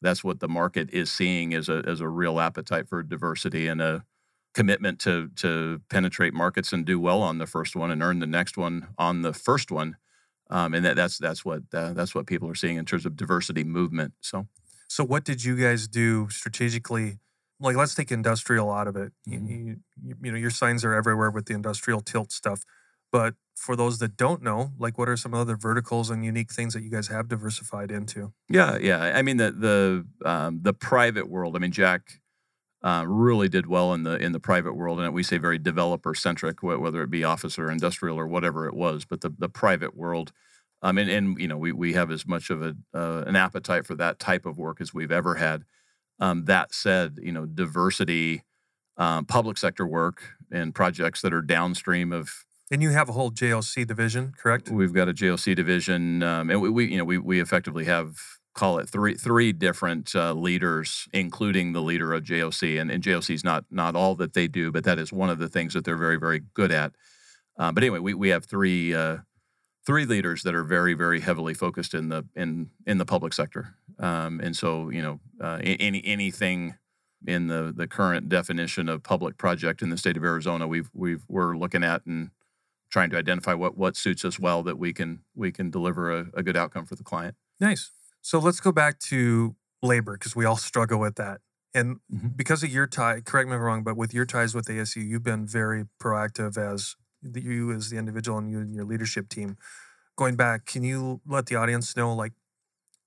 that's 0.00 0.24
what 0.24 0.40
the 0.40 0.48
market 0.48 0.90
is 0.90 1.12
seeing 1.12 1.52
as 1.52 1.68
a 1.68 1.82
as 1.86 2.00
a 2.00 2.08
real 2.08 2.40
appetite 2.40 2.88
for 2.88 3.02
diversity 3.02 3.66
and 3.68 3.80
a 3.80 4.04
commitment 4.56 4.98
to 5.06 5.28
to 5.36 5.80
penetrate 5.90 6.32
markets 6.34 6.72
and 6.72 6.84
do 6.86 6.98
well 6.98 7.20
on 7.22 7.36
the 7.38 7.46
first 7.46 7.76
one 7.76 7.90
and 7.92 8.02
earn 8.02 8.18
the 8.20 8.26
next 8.38 8.56
one 8.56 8.88
on 8.98 9.22
the 9.22 9.34
first 9.34 9.70
one. 9.70 9.96
Um, 10.50 10.74
and 10.74 10.84
that, 10.86 10.96
that's 10.96 11.18
that's 11.18 11.44
what 11.44 11.62
uh, 11.74 11.92
that's 11.92 12.14
what 12.14 12.26
people 12.26 12.48
are 12.48 12.54
seeing 12.62 12.76
in 12.78 12.84
terms 12.86 13.04
of 13.06 13.16
diversity 13.16 13.64
movement. 13.64 14.14
So 14.20 14.46
So 14.88 15.04
what 15.04 15.24
did 15.24 15.44
you 15.44 15.54
guys 15.56 15.86
do 15.88 16.28
strategically? 16.30 17.18
Like, 17.60 17.76
let's 17.76 17.94
take 17.94 18.10
industrial 18.12 18.70
out 18.78 18.88
of 18.88 18.96
it. 18.96 19.12
You- 19.26 19.40
Mhm. 19.40 19.48
You, 19.48 19.76
you, 20.06 20.14
you 20.24 20.32
know, 20.32 20.38
your 20.38 20.50
signs 20.50 20.84
are 20.84 20.94
everywhere 20.94 21.30
with 21.30 21.46
the 21.46 21.54
industrial 21.54 22.00
tilt 22.00 22.30
stuff. 22.32 22.60
But 23.12 23.34
for 23.64 23.76
those 23.76 23.98
that 23.98 24.16
don't 24.16 24.42
know, 24.42 24.72
like, 24.78 24.98
what 24.98 25.08
are 25.08 25.16
some 25.16 25.34
other 25.34 25.56
verticals 25.56 26.10
and 26.10 26.24
unique 26.24 26.52
things 26.52 26.74
that 26.74 26.82
you 26.82 26.90
guys 26.90 27.08
have 27.08 27.28
diversified 27.28 27.90
into? 27.90 28.32
Yeah, 28.48 28.78
yeah. 28.88 29.00
I 29.18 29.22
mean 29.22 29.36
the 29.38 29.50
the 29.66 30.06
um, 30.32 30.60
the 30.62 30.72
private 30.74 31.28
world. 31.28 31.56
I 31.56 31.58
mean 31.60 31.72
Jack 31.72 32.02
uh, 32.86 33.04
really 33.04 33.48
did 33.48 33.66
well 33.66 33.92
in 33.94 34.04
the 34.04 34.14
in 34.14 34.30
the 34.30 34.38
private 34.38 34.74
world, 34.74 35.00
and 35.00 35.12
we 35.12 35.24
say 35.24 35.38
very 35.38 35.58
developer 35.58 36.14
centric, 36.14 36.62
whether 36.62 37.02
it 37.02 37.10
be 37.10 37.24
office 37.24 37.58
or 37.58 37.68
industrial 37.68 38.16
or 38.16 38.28
whatever 38.28 38.68
it 38.68 38.74
was. 38.74 39.04
But 39.04 39.22
the 39.22 39.30
the 39.36 39.48
private 39.48 39.96
world, 39.96 40.30
um, 40.82 40.96
and 40.96 41.10
and 41.10 41.36
you 41.36 41.48
know 41.48 41.56
we 41.56 41.72
we 41.72 41.94
have 41.94 42.12
as 42.12 42.28
much 42.28 42.48
of 42.48 42.62
a 42.62 42.76
uh, 42.94 43.24
an 43.26 43.34
appetite 43.34 43.86
for 43.86 43.96
that 43.96 44.20
type 44.20 44.46
of 44.46 44.56
work 44.56 44.80
as 44.80 44.94
we've 44.94 45.10
ever 45.10 45.34
had. 45.34 45.64
Um, 46.20 46.44
that 46.44 46.72
said, 46.72 47.18
you 47.20 47.32
know 47.32 47.44
diversity, 47.44 48.44
um, 48.96 49.24
public 49.24 49.58
sector 49.58 49.84
work, 49.84 50.22
and 50.52 50.72
projects 50.72 51.22
that 51.22 51.34
are 51.34 51.42
downstream 51.42 52.12
of 52.12 52.44
And 52.70 52.84
you 52.84 52.90
have 52.90 53.08
a 53.08 53.12
whole 53.12 53.32
JOC 53.32 53.84
division, 53.84 54.32
correct? 54.38 54.70
We've 54.70 54.94
got 54.94 55.08
a 55.08 55.12
JOC 55.12 55.56
division, 55.56 56.22
um, 56.22 56.50
and 56.50 56.62
we, 56.62 56.70
we, 56.70 56.92
you 56.92 56.98
know, 56.98 57.04
we 57.04 57.18
we 57.18 57.40
effectively 57.40 57.86
have 57.86 58.16
call 58.56 58.78
it 58.78 58.88
three 58.88 59.14
three 59.14 59.52
different 59.52 60.14
uh, 60.16 60.32
leaders, 60.32 61.08
including 61.12 61.72
the 61.72 61.82
leader 61.82 62.12
of 62.12 62.24
JOC. 62.24 62.80
And, 62.80 62.90
and 62.90 63.02
JOC 63.02 63.34
is 63.34 63.44
not 63.44 63.64
not 63.70 63.94
all 63.94 64.14
that 64.16 64.32
they 64.32 64.48
do, 64.48 64.72
but 64.72 64.84
that 64.84 64.98
is 64.98 65.12
one 65.12 65.30
of 65.30 65.38
the 65.38 65.48
things 65.48 65.74
that 65.74 65.84
they're 65.84 65.96
very 65.96 66.18
very 66.18 66.40
good 66.54 66.72
at. 66.72 66.92
Uh, 67.58 67.70
but 67.70 67.84
anyway, 67.84 68.00
we 68.00 68.14
we 68.14 68.30
have 68.30 68.46
three 68.46 68.94
uh, 68.94 69.18
three 69.84 70.06
leaders 70.06 70.42
that 70.42 70.54
are 70.54 70.64
very 70.64 70.94
very 70.94 71.20
heavily 71.20 71.54
focused 71.54 71.94
in 71.94 72.08
the 72.08 72.24
in 72.34 72.70
in 72.86 72.98
the 72.98 73.04
public 73.06 73.32
sector. 73.32 73.74
Um, 73.98 74.40
and 74.40 74.56
so 74.56 74.88
you 74.88 75.02
know, 75.02 75.20
uh, 75.40 75.60
any 75.62 76.02
anything 76.04 76.74
in 77.26 77.46
the 77.48 77.72
the 77.76 77.86
current 77.86 78.28
definition 78.28 78.88
of 78.88 79.02
public 79.02 79.36
project 79.36 79.82
in 79.82 79.90
the 79.90 79.98
state 79.98 80.16
of 80.16 80.24
Arizona, 80.24 80.66
we've 80.66 80.90
we've 80.94 81.24
we're 81.28 81.56
looking 81.56 81.84
at 81.84 82.04
and 82.06 82.30
trying 82.88 83.10
to 83.10 83.18
identify 83.18 83.52
what 83.52 83.76
what 83.76 83.96
suits 83.96 84.24
us 84.24 84.38
well 84.38 84.62
that 84.62 84.78
we 84.78 84.92
can 84.94 85.20
we 85.34 85.52
can 85.52 85.70
deliver 85.70 86.10
a, 86.10 86.26
a 86.34 86.42
good 86.42 86.56
outcome 86.56 86.86
for 86.86 86.94
the 86.94 87.04
client. 87.04 87.34
Nice. 87.60 87.90
So 88.26 88.40
let's 88.40 88.58
go 88.58 88.72
back 88.72 88.98
to 88.98 89.54
labor 89.84 90.14
because 90.14 90.34
we 90.34 90.44
all 90.44 90.56
struggle 90.56 90.98
with 90.98 91.14
that. 91.14 91.42
And 91.72 92.00
Mhm. 92.12 92.36
because 92.36 92.64
of 92.64 92.70
your 92.70 92.88
tie, 92.88 93.20
correct 93.20 93.48
me 93.48 93.54
if 93.54 93.60
I'm 93.60 93.62
wrong, 93.64 93.84
but 93.84 93.96
with 93.96 94.12
your 94.12 94.26
ties 94.26 94.52
with 94.52 94.66
ASU, 94.68 95.00
you've 95.00 95.22
been 95.22 95.46
very 95.46 95.84
proactive 96.00 96.58
as 96.58 96.96
the, 97.22 97.40
you 97.40 97.70
as 97.70 97.90
the 97.90 97.98
individual 97.98 98.36
and 98.38 98.50
you 98.50 98.58
and 98.58 98.74
your 98.74 98.84
leadership 98.84 99.28
team. 99.28 99.56
Going 100.16 100.34
back, 100.34 100.66
can 100.66 100.82
you 100.82 101.20
let 101.24 101.46
the 101.46 101.54
audience 101.54 101.96
know 101.96 102.12
like 102.12 102.32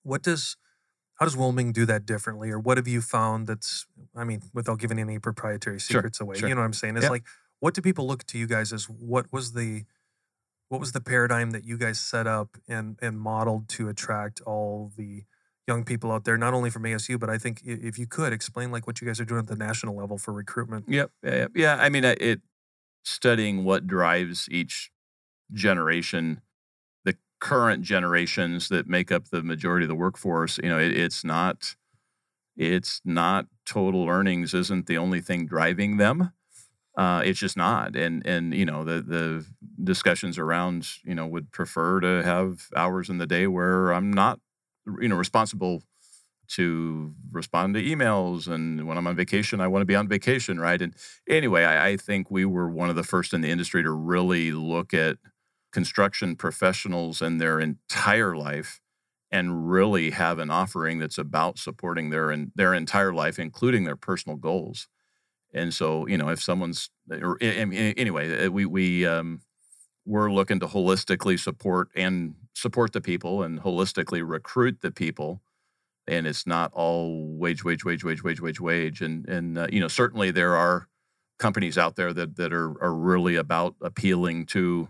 what 0.04 0.24
does 0.24 0.56
how 1.16 1.26
does 1.26 1.36
Willmeng 1.36 1.74
do 1.74 1.86
that 1.86 2.06
differently, 2.06 2.50
or 2.50 2.58
what 2.58 2.78
have 2.78 2.88
you 2.88 3.02
found 3.02 3.46
that's 3.46 3.86
I 4.16 4.24
mean, 4.24 4.44
without 4.54 4.80
giving 4.80 5.00
any 5.00 5.20
proprietary 5.20 5.82
Sure, 5.82 6.00
secrets 6.02 6.22
away, 6.22 6.38
sure. 6.38 6.48
you 6.48 6.56
know 6.56 6.62
what 6.62 6.68
I'm 6.68 6.72
saying? 6.72 6.96
It's 6.96 7.04
Yeah. 7.04 7.10
like 7.10 7.28
what 7.60 7.74
do 7.74 7.82
people 7.82 8.08
look 8.08 8.24
to 8.28 8.38
you 8.38 8.48
guys 8.48 8.72
as 8.72 8.88
what 8.88 9.34
was 9.34 9.52
the 9.52 9.84
what 10.70 10.80
was 10.80 10.92
the 10.92 11.02
paradigm 11.02 11.52
that 11.52 11.66
you 11.66 11.78
guys 11.78 12.00
set 12.00 12.28
up 12.28 12.58
and 12.68 12.98
and 13.02 13.20
modeled 13.20 13.68
to 13.70 13.90
attract 13.90 14.42
all 14.42 14.92
the 14.96 15.24
young 15.68 15.84
people 15.84 16.12
out 16.12 16.26
there, 16.26 16.38
not 16.38 16.54
only 16.54 16.70
from 16.72 16.84
ASU, 16.84 17.20
but 17.20 17.30
I 17.30 17.38
think 17.38 17.62
if 17.64 18.00
you 18.00 18.08
could 18.08 18.34
explain 18.34 18.72
like 18.72 18.88
what 18.88 19.02
you 19.02 19.08
guys 19.08 19.20
are 19.20 19.26
doing 19.26 19.40
at 19.40 19.48
the 19.48 19.56
national 19.56 19.96
level 19.96 20.18
for 20.18 20.34
recruitment. 20.34 20.86
Yep. 20.88 21.12
Yeah. 21.24 21.48
yeah. 21.54 21.78
I 21.80 21.90
mean, 21.90 22.04
it 22.04 22.42
studying 23.04 23.64
what 23.64 23.86
drives 23.86 24.48
each 24.50 24.90
generation, 25.54 26.42
the 27.06 27.16
current 27.40 27.84
generations 27.84 28.70
that 28.70 28.88
make 28.88 29.12
up 29.12 29.30
the 29.30 29.44
majority 29.44 29.84
of 29.84 29.90
the 29.90 29.96
workforce. 29.96 30.58
You 30.62 30.70
know, 30.70 30.80
it, 30.80 30.98
it's 30.98 31.24
not. 31.24 31.76
It's 32.58 33.00
not 33.06 33.46
total 33.66 34.10
earnings 34.10 34.54
isn't 34.54 34.88
the 34.88 34.98
only 34.98 35.22
thing 35.22 35.46
driving 35.46 35.96
them. 35.96 36.34
Uh, 37.00 37.24
it's 37.25 37.39
just 37.39 37.58
not, 37.58 37.96
and 37.96 38.27
and 38.27 38.53
you 38.53 38.65
know 38.65 38.84
the 38.84 39.01
the 39.01 39.46
discussions 39.84 40.38
around 40.38 40.88
you 41.06 41.15
know 41.15 41.27
would 41.27 41.51
prefer 41.53 42.01
to 42.01 42.24
have 42.24 42.68
hours 42.75 43.10
in 43.10 43.20
the 43.20 43.27
day 43.27 43.48
where 43.48 43.94
I'm 43.94 44.12
not 44.12 44.39
you 45.01 45.08
know 45.10 45.15
responsible 45.15 45.84
to 46.50 47.13
respond 47.32 47.75
to 47.75 47.84
emails. 47.84 48.48
And 48.48 48.88
when 48.88 48.98
I'm 48.98 49.08
on 49.08 49.15
vacation, 49.15 49.62
I 49.62 49.68
want 49.68 49.82
to 49.82 49.86
be 49.86 49.96
on 49.96 50.08
vacation, 50.08 50.60
right? 50.60 50.82
And 50.82 50.96
anyway, 51.29 51.63
I, 51.65 51.89
I 51.89 51.98
think 51.98 52.32
we 52.32 52.46
were 52.46 52.70
one 52.70 52.89
of 52.89 52.96
the 52.96 53.03
first 53.03 53.34
in 53.34 53.41
the 53.41 53.50
industry 53.51 53.84
to 53.84 53.91
really 53.91 54.51
look 54.51 54.94
at 54.94 55.18
construction 55.72 56.36
professionals 56.36 57.22
and 57.22 57.39
their 57.41 57.60
entire 57.60 58.36
life 58.36 58.82
and 59.32 59.70
really 59.72 60.12
have 60.12 60.39
an 60.39 60.51
offering 60.51 61.00
that's 61.00 61.20
about 61.20 61.60
supporting 61.60 62.10
their 62.12 62.32
and 62.32 62.51
their 62.56 62.74
entire 62.74 63.13
life, 63.13 63.39
including 63.39 63.84
their 63.86 63.98
personal 63.98 64.38
goals. 64.38 64.88
And 65.53 65.74
so, 65.74 66.08
you 66.08 66.18
know, 66.18 66.29
if 66.29 66.41
someone's 66.41 66.89
or 67.10 67.38
anyway, 67.41 68.46
uh, 68.46 68.50
we 68.51 68.65
we 68.65 69.06
um, 69.06 69.41
we're 70.06 70.32
looking 70.32 70.60
to 70.60 70.68
holistically 70.68 71.39
support 71.39 71.89
and 71.96 72.36
support 72.53 72.94
the 72.94 73.01
people 73.01 73.44
and 73.44 73.62
holistically 73.62 74.27
recruit 74.27 74.82
the 74.82 74.91
people. 74.91 75.41
And 76.08 76.25
it's 76.27 76.48
not 76.48 76.72
all 76.74 77.38
wage 77.38 77.63
wage 77.63 77.86
wage 77.86 78.03
wage 78.03 78.24
wage 78.24 78.41
wage 78.41 78.60
wage. 78.60 79.01
And 79.01 79.27
and 79.27 79.58
uh, 79.58 79.68
you 79.72 79.79
know 79.79 79.88
certainly 79.88 80.32
there 80.32 80.56
are 80.56 80.88
companies 81.39 81.77
out 81.77 81.96
there 81.96 82.13
that 82.13 82.36
that 82.36 82.53
are 82.53 82.82
are 82.84 82.94
really 82.94 83.36
about 83.36 83.75
appealing 83.82 84.46
to 84.48 84.89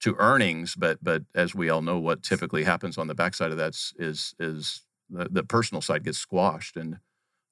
to 0.00 0.14
earnings. 0.18 0.74
But 0.74 0.98
but 1.02 1.22
as 1.34 1.54
we 1.54 1.70
all 1.70 1.82
know 1.82 1.98
what 1.98 2.22
typically 2.22 2.64
happens 2.64 2.98
on 2.98 3.06
the 3.06 3.14
backside 3.14 3.50
of 3.50 3.56
that 3.58 3.74
is 3.98 4.34
is 4.38 4.82
the, 5.08 5.28
the 5.30 5.44
personal 5.44 5.80
side 5.80 6.04
gets 6.04 6.18
squashed. 6.18 6.76
And 6.76 6.98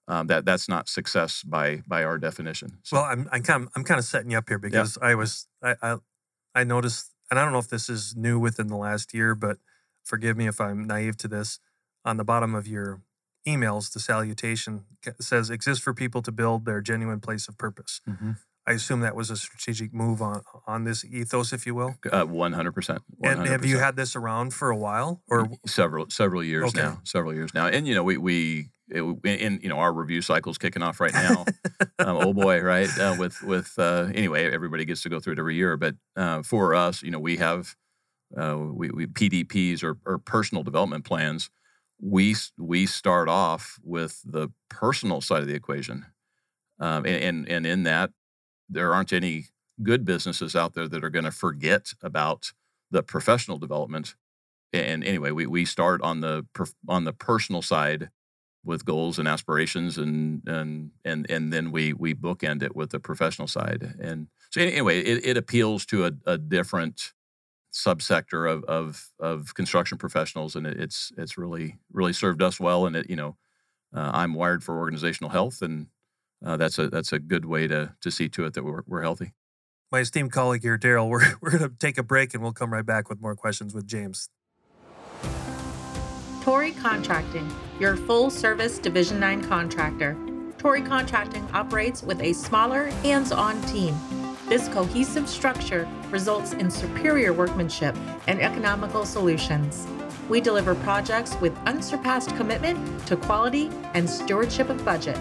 um, 0.09 0.27
that 0.27 0.45
that's 0.45 0.69
not 0.69 0.89
success 0.89 1.43
by 1.43 1.83
by 1.87 2.05
our 2.05 2.19
definition. 2.19 2.79
So. 2.83 2.97
Well, 2.97 3.05
I'm 3.05 3.29
I'm 3.33 3.43
kind 3.43 3.65
of, 3.65 3.71
I'm 3.75 3.85
kind 3.85 3.99
of 3.99 4.05
setting 4.05 4.31
you 4.31 4.39
up 4.39 4.49
here 4.49 4.59
because 4.59 4.99
yeah. 5.01 5.09
I 5.09 5.15
was 5.15 5.47
I, 5.63 5.75
I 5.83 5.97
I 6.55 6.65
noticed, 6.65 7.13
and 7.31 7.39
I 7.39 7.45
don't 7.45 7.53
know 7.53 7.59
if 7.59 7.69
this 7.69 7.89
is 7.89 8.15
new 8.17 8.39
within 8.39 8.69
the 8.69 8.77
last 8.77 9.15
year, 9.15 9.35
but 9.35 9.59
forgive 10.05 10.37
me 10.37 10.47
if 10.47 10.61
I'm 10.61 10.87
naive 10.87 11.17
to 11.19 11.29
this. 11.29 11.59
On 12.05 12.17
the 12.19 12.25
bottom 12.25 12.55
of 12.55 12.69
your 12.69 13.01
emails, 13.47 13.93
the 13.93 14.01
salutation 14.01 14.85
says 15.21 15.51
"exist 15.51 15.83
for 15.83 15.95
people 15.95 16.23
to 16.23 16.33
build 16.33 16.67
their 16.67 16.81
genuine 16.81 17.21
place 17.21 17.49
of 17.49 17.57
purpose." 17.57 18.01
Mm-hmm. 18.09 18.33
I 18.67 18.73
assume 18.73 19.01
that 19.01 19.15
was 19.15 19.31
a 19.31 19.37
strategic 19.37 19.93
move 19.93 20.23
on 20.23 20.43
on 20.67 20.85
this 20.85 21.05
ethos, 21.05 21.53
if 21.53 21.67
you 21.67 21.75
will. 21.75 21.97
Uh, 22.11 22.25
one 22.25 22.53
hundred 22.53 22.73
percent. 22.73 23.03
And 23.23 23.47
have 23.47 23.65
you 23.65 23.79
had 23.79 23.97
this 23.97 24.17
around 24.17 24.55
for 24.55 24.71
a 24.71 24.77
while, 24.77 25.23
or 25.29 25.51
several 25.67 26.09
several 26.09 26.43
years 26.43 26.69
okay. 26.69 26.81
now? 26.81 27.01
Several 27.05 27.35
years 27.35 27.53
now, 27.53 27.67
and 27.67 27.87
you 27.87 27.95
know 27.95 28.03
we 28.03 28.17
we 28.17 28.71
in 28.91 29.61
you 29.63 29.69
know 29.69 29.79
our 29.79 29.93
review 29.93 30.21
cycle's 30.23 30.59
kicking 30.59 30.83
off 30.83 31.01
right 31.01 31.13
now. 31.13 31.45
um, 31.99 32.17
oh 32.17 32.33
boy, 32.33 32.61
right? 32.61 32.89
Uh, 32.99 33.17
with 33.19 33.43
with 33.43 33.73
uh, 33.79 34.09
anyway, 34.15 34.51
everybody 34.51 34.85
gets 34.85 35.03
to 35.03 35.09
go 35.09 35.21
through 35.21 35.35
it 35.35 35.39
every 35.39 35.57
year, 35.57 35.77
but 35.77 35.95
uh, 36.17 36.43
for 36.43 36.75
us, 36.75 37.03
you 37.03 37.11
know, 37.11 37.19
we 37.19 37.37
have 37.39 37.77
uh, 38.37 38.57
we, 38.59 38.91
we 38.91 39.07
PDPs 39.07 39.83
or, 39.83 39.99
or 40.05 40.19
personal 40.19 40.63
development 40.63 41.05
plans. 41.05 41.51
We 42.01 42.37
we 42.59 42.87
start 42.87 43.29
off 43.29 43.79
with 43.83 44.21
the 44.25 44.49
personal 44.69 45.21
side 45.21 45.43
of 45.43 45.49
the 45.49 45.55
equation, 45.55 46.07
um, 46.81 47.07
and, 47.07 47.23
and 47.23 47.49
and 47.49 47.67
in 47.67 47.83
that 47.85 48.11
there 48.69 48.93
aren't 48.93 49.13
any 49.13 49.47
good 49.83 50.05
businesses 50.05 50.55
out 50.55 50.75
there 50.75 50.89
that 50.89 51.05
are 51.05 51.11
going 51.11 51.25
to 51.25 51.31
forget 51.31 51.93
about 52.03 52.53
the 52.91 53.03
professional 53.03 53.59
development. 53.59 54.15
And 54.73 55.05
anyway, 55.05 55.31
we, 55.31 55.47
we 55.47 55.65
start 55.65 56.03
on 56.03 56.21
the 56.21 56.47
on 56.89 57.05
the 57.05 57.13
personal 57.13 57.63
side 57.63 58.11
with 58.65 58.85
goals 58.85 59.19
and 59.19 59.29
aspirations, 59.29 59.99
and 59.99 60.43
and 60.47 60.91
and 61.05 61.31
and 61.31 61.53
then 61.53 61.71
we 61.71 61.93
we 61.93 62.15
bookend 62.15 62.63
it 62.63 62.75
with 62.75 62.91
the 62.91 63.01
professional 63.01 63.49
side. 63.49 63.95
And 64.01 64.29
so 64.51 64.61
anyway, 64.61 65.01
it, 65.01 65.25
it 65.25 65.37
appeals 65.37 65.85
to 65.87 66.07
a, 66.07 66.13
a 66.27 66.39
different 66.39 67.13
subsector 67.73 68.51
of, 68.51 68.65
of 68.65 69.11
of 69.19 69.55
construction 69.55 69.99
professionals, 69.99 70.57
and 70.57 70.67
it, 70.67 70.81
it's 70.81 71.13
it's 71.17 71.37
really 71.37 71.79
really 71.93 72.13
served 72.13 72.43
us 72.43 72.59
well. 72.59 72.87
And 72.87 72.97
it 72.97 73.11
you 73.11 73.17
know, 73.17 73.37
uh, 73.95 74.11
I'm 74.15 74.35
wired 74.35 74.65
for 74.65 74.79
organizational 74.79 75.31
health, 75.31 75.61
and 75.63 75.89
uh, 76.45 76.57
that's 76.57 76.79
a 76.79 76.89
that's 76.89 77.13
a 77.13 77.19
good 77.19 77.45
way 77.45 77.67
to 77.67 77.95
to 78.01 78.11
see 78.11 78.29
to 78.31 78.45
it 78.47 78.55
that 78.55 78.65
we're 78.65 78.83
we're 78.87 79.03
healthy. 79.03 79.33
My 79.93 80.01
esteemed 80.01 80.33
colleague 80.33 80.63
here, 80.63 80.79
Daryl, 80.79 81.09
we're 81.11 81.35
we're 81.41 81.51
going 81.51 81.71
to 81.71 81.77
take 81.79 81.99
a 81.99 82.03
break 82.03 82.35
and 82.35 82.43
we'll 82.43 82.53
come 82.53 82.73
right 82.73 82.87
back 82.87 83.09
with 83.09 83.21
more 83.21 83.35
questions 83.35 83.75
with 83.75 83.87
James. 83.87 84.29
Torrey 86.45 86.73
Contracting, 86.73 87.51
your 87.81 87.97
full 87.97 88.29
service 88.29 88.79
Division 88.79 89.19
9 89.19 89.45
contractor. 89.45 90.15
Torrey 90.59 90.83
Contracting 90.83 91.49
operates 91.55 92.03
with 92.03 92.21
a 92.21 92.35
smaller, 92.35 92.89
hands 93.01 93.33
on 93.33 93.59
team. 93.63 93.97
This 94.47 94.69
cohesive 94.69 95.27
structure 95.27 95.89
results 96.11 96.53
in 96.53 96.71
superior 96.71 97.33
workmanship 97.33 97.97
and 98.27 98.43
economical 98.43 99.07
solutions. 99.07 99.87
We 100.29 100.43
deliver 100.43 100.75
projects 100.75 101.35
with 101.41 101.57
unsurpassed 101.65 102.37
commitment 102.37 103.07
to 103.07 103.17
quality 103.17 103.71
and 103.95 104.09
stewardship 104.09 104.69
of 104.69 104.85
budget. 104.85 105.19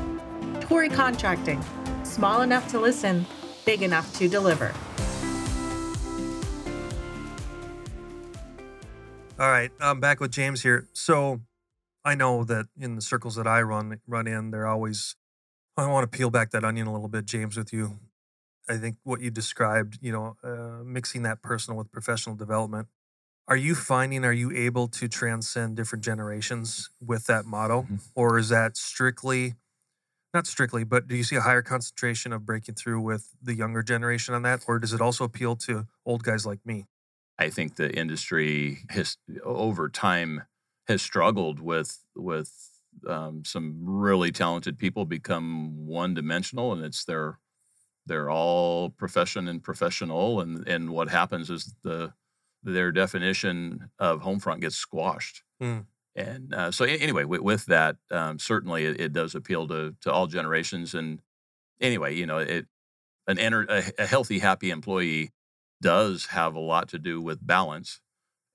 Torrey 0.59 0.89
Contracting. 0.89 1.63
Small 2.03 2.41
enough 2.41 2.67
to 2.71 2.79
listen, 2.81 3.25
big 3.63 3.81
enough 3.81 4.13
to 4.17 4.27
deliver. 4.27 4.73
All 9.39 9.49
right, 9.49 9.71
I'm 9.79 9.99
back 9.99 10.19
with 10.19 10.31
James 10.31 10.61
here. 10.61 10.87
So 10.93 11.41
I 12.05 12.13
know 12.13 12.43
that 12.43 12.67
in 12.79 12.95
the 12.95 13.01
circles 13.01 13.35
that 13.35 13.47
I 13.47 13.61
run 13.61 13.99
run 14.07 14.27
in, 14.27 14.51
they're 14.51 14.67
always. 14.67 15.15
I 15.75 15.87
want 15.87 16.09
to 16.09 16.17
peel 16.17 16.29
back 16.29 16.51
that 16.51 16.63
onion 16.63 16.85
a 16.85 16.93
little 16.93 17.07
bit, 17.07 17.25
James, 17.25 17.57
with 17.57 17.73
you. 17.73 17.97
I 18.69 18.77
think 18.77 18.97
what 19.03 19.21
you 19.21 19.31
described, 19.31 19.97
you 20.01 20.11
know, 20.11 20.37
uh, 20.43 20.83
mixing 20.83 21.23
that 21.23 21.41
personal 21.41 21.77
with 21.77 21.91
professional 21.91 22.35
development. 22.35 22.87
Are 23.47 23.57
you 23.57 23.73
finding? 23.73 24.23
Are 24.23 24.31
you 24.31 24.51
able 24.51 24.87
to 24.89 25.07
transcend 25.07 25.77
different 25.77 26.03
generations 26.03 26.91
with 27.03 27.25
that 27.25 27.45
model? 27.45 27.83
mm-hmm. 27.83 27.95
or 28.15 28.37
is 28.37 28.49
that 28.49 28.77
strictly 28.77 29.55
not 30.33 30.47
strictly, 30.47 30.83
but 30.83 31.07
do 31.07 31.15
you 31.15 31.23
see 31.23 31.35
a 31.35 31.41
higher 31.41 31.61
concentration 31.61 32.33
of 32.33 32.45
breaking 32.45 32.73
through 32.75 32.99
with 33.01 33.35
the 33.41 33.53
younger 33.53 33.83
generation 33.83 34.33
on 34.33 34.41
that, 34.41 34.63
or 34.67 34.79
does 34.79 34.91
it 34.91 34.99
also 34.99 35.23
appeal 35.23 35.55
to 35.55 35.85
old 36.05 36.23
guys 36.23 36.45
like 36.45 36.59
me? 36.65 36.87
I 37.39 37.49
think 37.49 37.75
the 37.75 37.91
industry 37.91 38.79
has 38.89 39.17
over 39.43 39.89
time 39.89 40.43
has 40.87 41.01
struggled 41.01 41.59
with 41.59 41.99
with 42.15 42.51
um, 43.07 43.43
some 43.45 43.79
really 43.83 44.31
talented 44.31 44.77
people 44.77 45.05
become 45.05 45.85
one 45.87 46.13
dimensional, 46.13 46.73
and 46.73 46.83
it's 46.83 47.05
their 47.05 47.39
they're 48.05 48.29
all 48.29 48.89
profession 48.89 49.47
and 49.47 49.63
professional, 49.63 50.41
and 50.41 50.67
and 50.67 50.89
what 50.91 51.09
happens 51.09 51.49
is 51.49 51.75
the 51.83 52.13
their 52.63 52.91
definition 52.91 53.89
of 53.99 54.21
homefront 54.21 54.61
gets 54.61 54.75
squashed. 54.75 55.43
Mm. 55.61 55.85
And 56.15 56.53
uh, 56.53 56.71
so, 56.71 56.85
anyway, 56.85 57.23
with, 57.23 57.41
with 57.41 57.65
that, 57.65 57.97
um, 58.11 58.39
certainly 58.39 58.85
it, 58.85 59.01
it, 59.01 59.13
does 59.13 59.33
appeal 59.33 59.67
to 59.69 59.95
to 60.01 60.11
all 60.11 60.27
generations. 60.27 60.93
And 60.93 61.19
anyway, 61.81 62.15
you 62.15 62.25
know, 62.25 62.37
it 62.37 62.67
an 63.27 63.37
ener- 63.37 63.69
a, 63.69 64.03
a, 64.03 64.05
healthy, 64.05 64.39
happy 64.39 64.69
employee 64.69 65.31
does 65.83 66.27
have 66.27 66.55
a 66.55 66.59
lot 66.59 66.89
to 66.89 66.97
do 66.97 67.21
with 67.21 67.45
balance, 67.45 67.99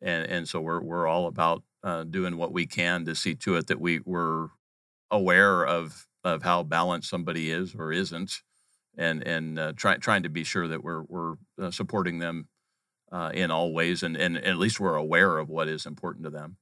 and 0.03 0.27
and 0.27 0.49
so 0.49 0.61
we're 0.61 0.83
we're 0.83 1.07
all 1.07 1.27
about 1.27 1.63
uh, 1.85 2.03
doing 2.03 2.37
what 2.37 2.53
we 2.53 2.67
can 2.67 3.05
to 3.05 3.15
see 3.15 3.35
to 3.37 3.57
it 3.57 3.69
that 3.69 3.81
we 3.81 4.01
we're 4.05 4.49
aware 5.11 5.65
of 5.65 6.09
of 6.25 6.43
how 6.43 6.63
balanced 6.63 7.09
somebody 7.09 7.51
is 7.51 7.75
or 7.75 7.93
isn't, 7.93 8.43
and 8.97 9.23
and 9.27 9.59
uh, 9.59 9.73
try, 9.77 9.97
trying 9.97 10.25
to 10.25 10.31
be 10.31 10.43
sure 10.43 10.67
that 10.67 10.83
we're 10.83 11.03
we're 11.03 11.35
uh, 11.61 11.71
supporting 11.71 12.19
them 12.19 12.49
uh, 13.13 13.31
in 13.35 13.51
all 13.51 13.73
ways, 13.73 14.03
and, 14.03 14.17
and 14.17 14.39
at 14.39 14.57
least 14.57 14.81
we're 14.81 14.97
aware 14.97 15.39
of 15.39 15.49
what 15.49 15.69
is 15.69 15.87
important 15.87 16.25
to 16.25 16.31
them. 16.31 16.57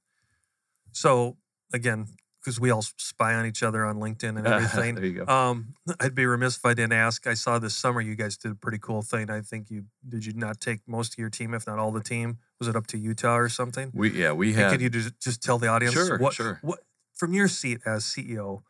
So 0.92 1.36
again, 1.72 2.08
because 2.46 2.60
we 2.60 2.70
all 2.70 2.82
spy 2.82 3.34
on 3.34 3.44
each 3.44 3.64
other 3.64 3.84
on 3.84 3.96
LinkedIn 3.96 4.38
and 4.38 4.46
everything. 4.46 4.94
there 4.94 5.04
you 5.04 5.24
go. 5.24 5.32
Um, 5.32 5.74
I'd 6.00 6.14
be 6.14 6.26
remiss 6.26 6.56
if 6.56 6.64
I 6.64 6.74
didn't 6.74 6.92
ask. 6.92 7.26
I 7.26 7.34
saw 7.34 7.58
this 7.58 7.74
summer 7.74 8.00
you 8.00 8.14
guys 8.14 8.36
did 8.36 8.52
a 8.52 8.54
pretty 8.54 8.78
cool 8.78 9.02
thing. 9.02 9.28
I 9.30 9.40
think 9.40 9.68
you 9.68 9.86
did 10.08 10.24
you 10.24 10.32
not 10.32 10.60
take 10.60 10.78
most 10.86 11.14
of 11.14 11.18
your 11.18 11.28
team, 11.28 11.54
if 11.54 11.66
not 11.66 11.80
all 11.80 11.90
the 11.90 12.02
team? 12.02 12.38
Was 12.60 12.68
it 12.68 12.76
up 12.76 12.86
to 12.88 12.98
Utah 12.98 13.36
or 13.36 13.48
something? 13.48 13.90
We 13.92 14.10
yeah 14.12 14.30
we 14.30 14.52
had. 14.52 14.70
could 14.70 14.80
you 14.80 14.90
just, 14.90 15.20
just 15.20 15.42
tell 15.42 15.58
the 15.58 15.66
audience 15.66 15.94
sure 15.94 16.18
what 16.18 16.34
sure 16.34 16.60
what 16.62 16.78
from 17.14 17.32
your 17.32 17.48
seat 17.48 17.80
as 17.84 18.04
CEO, 18.04 18.62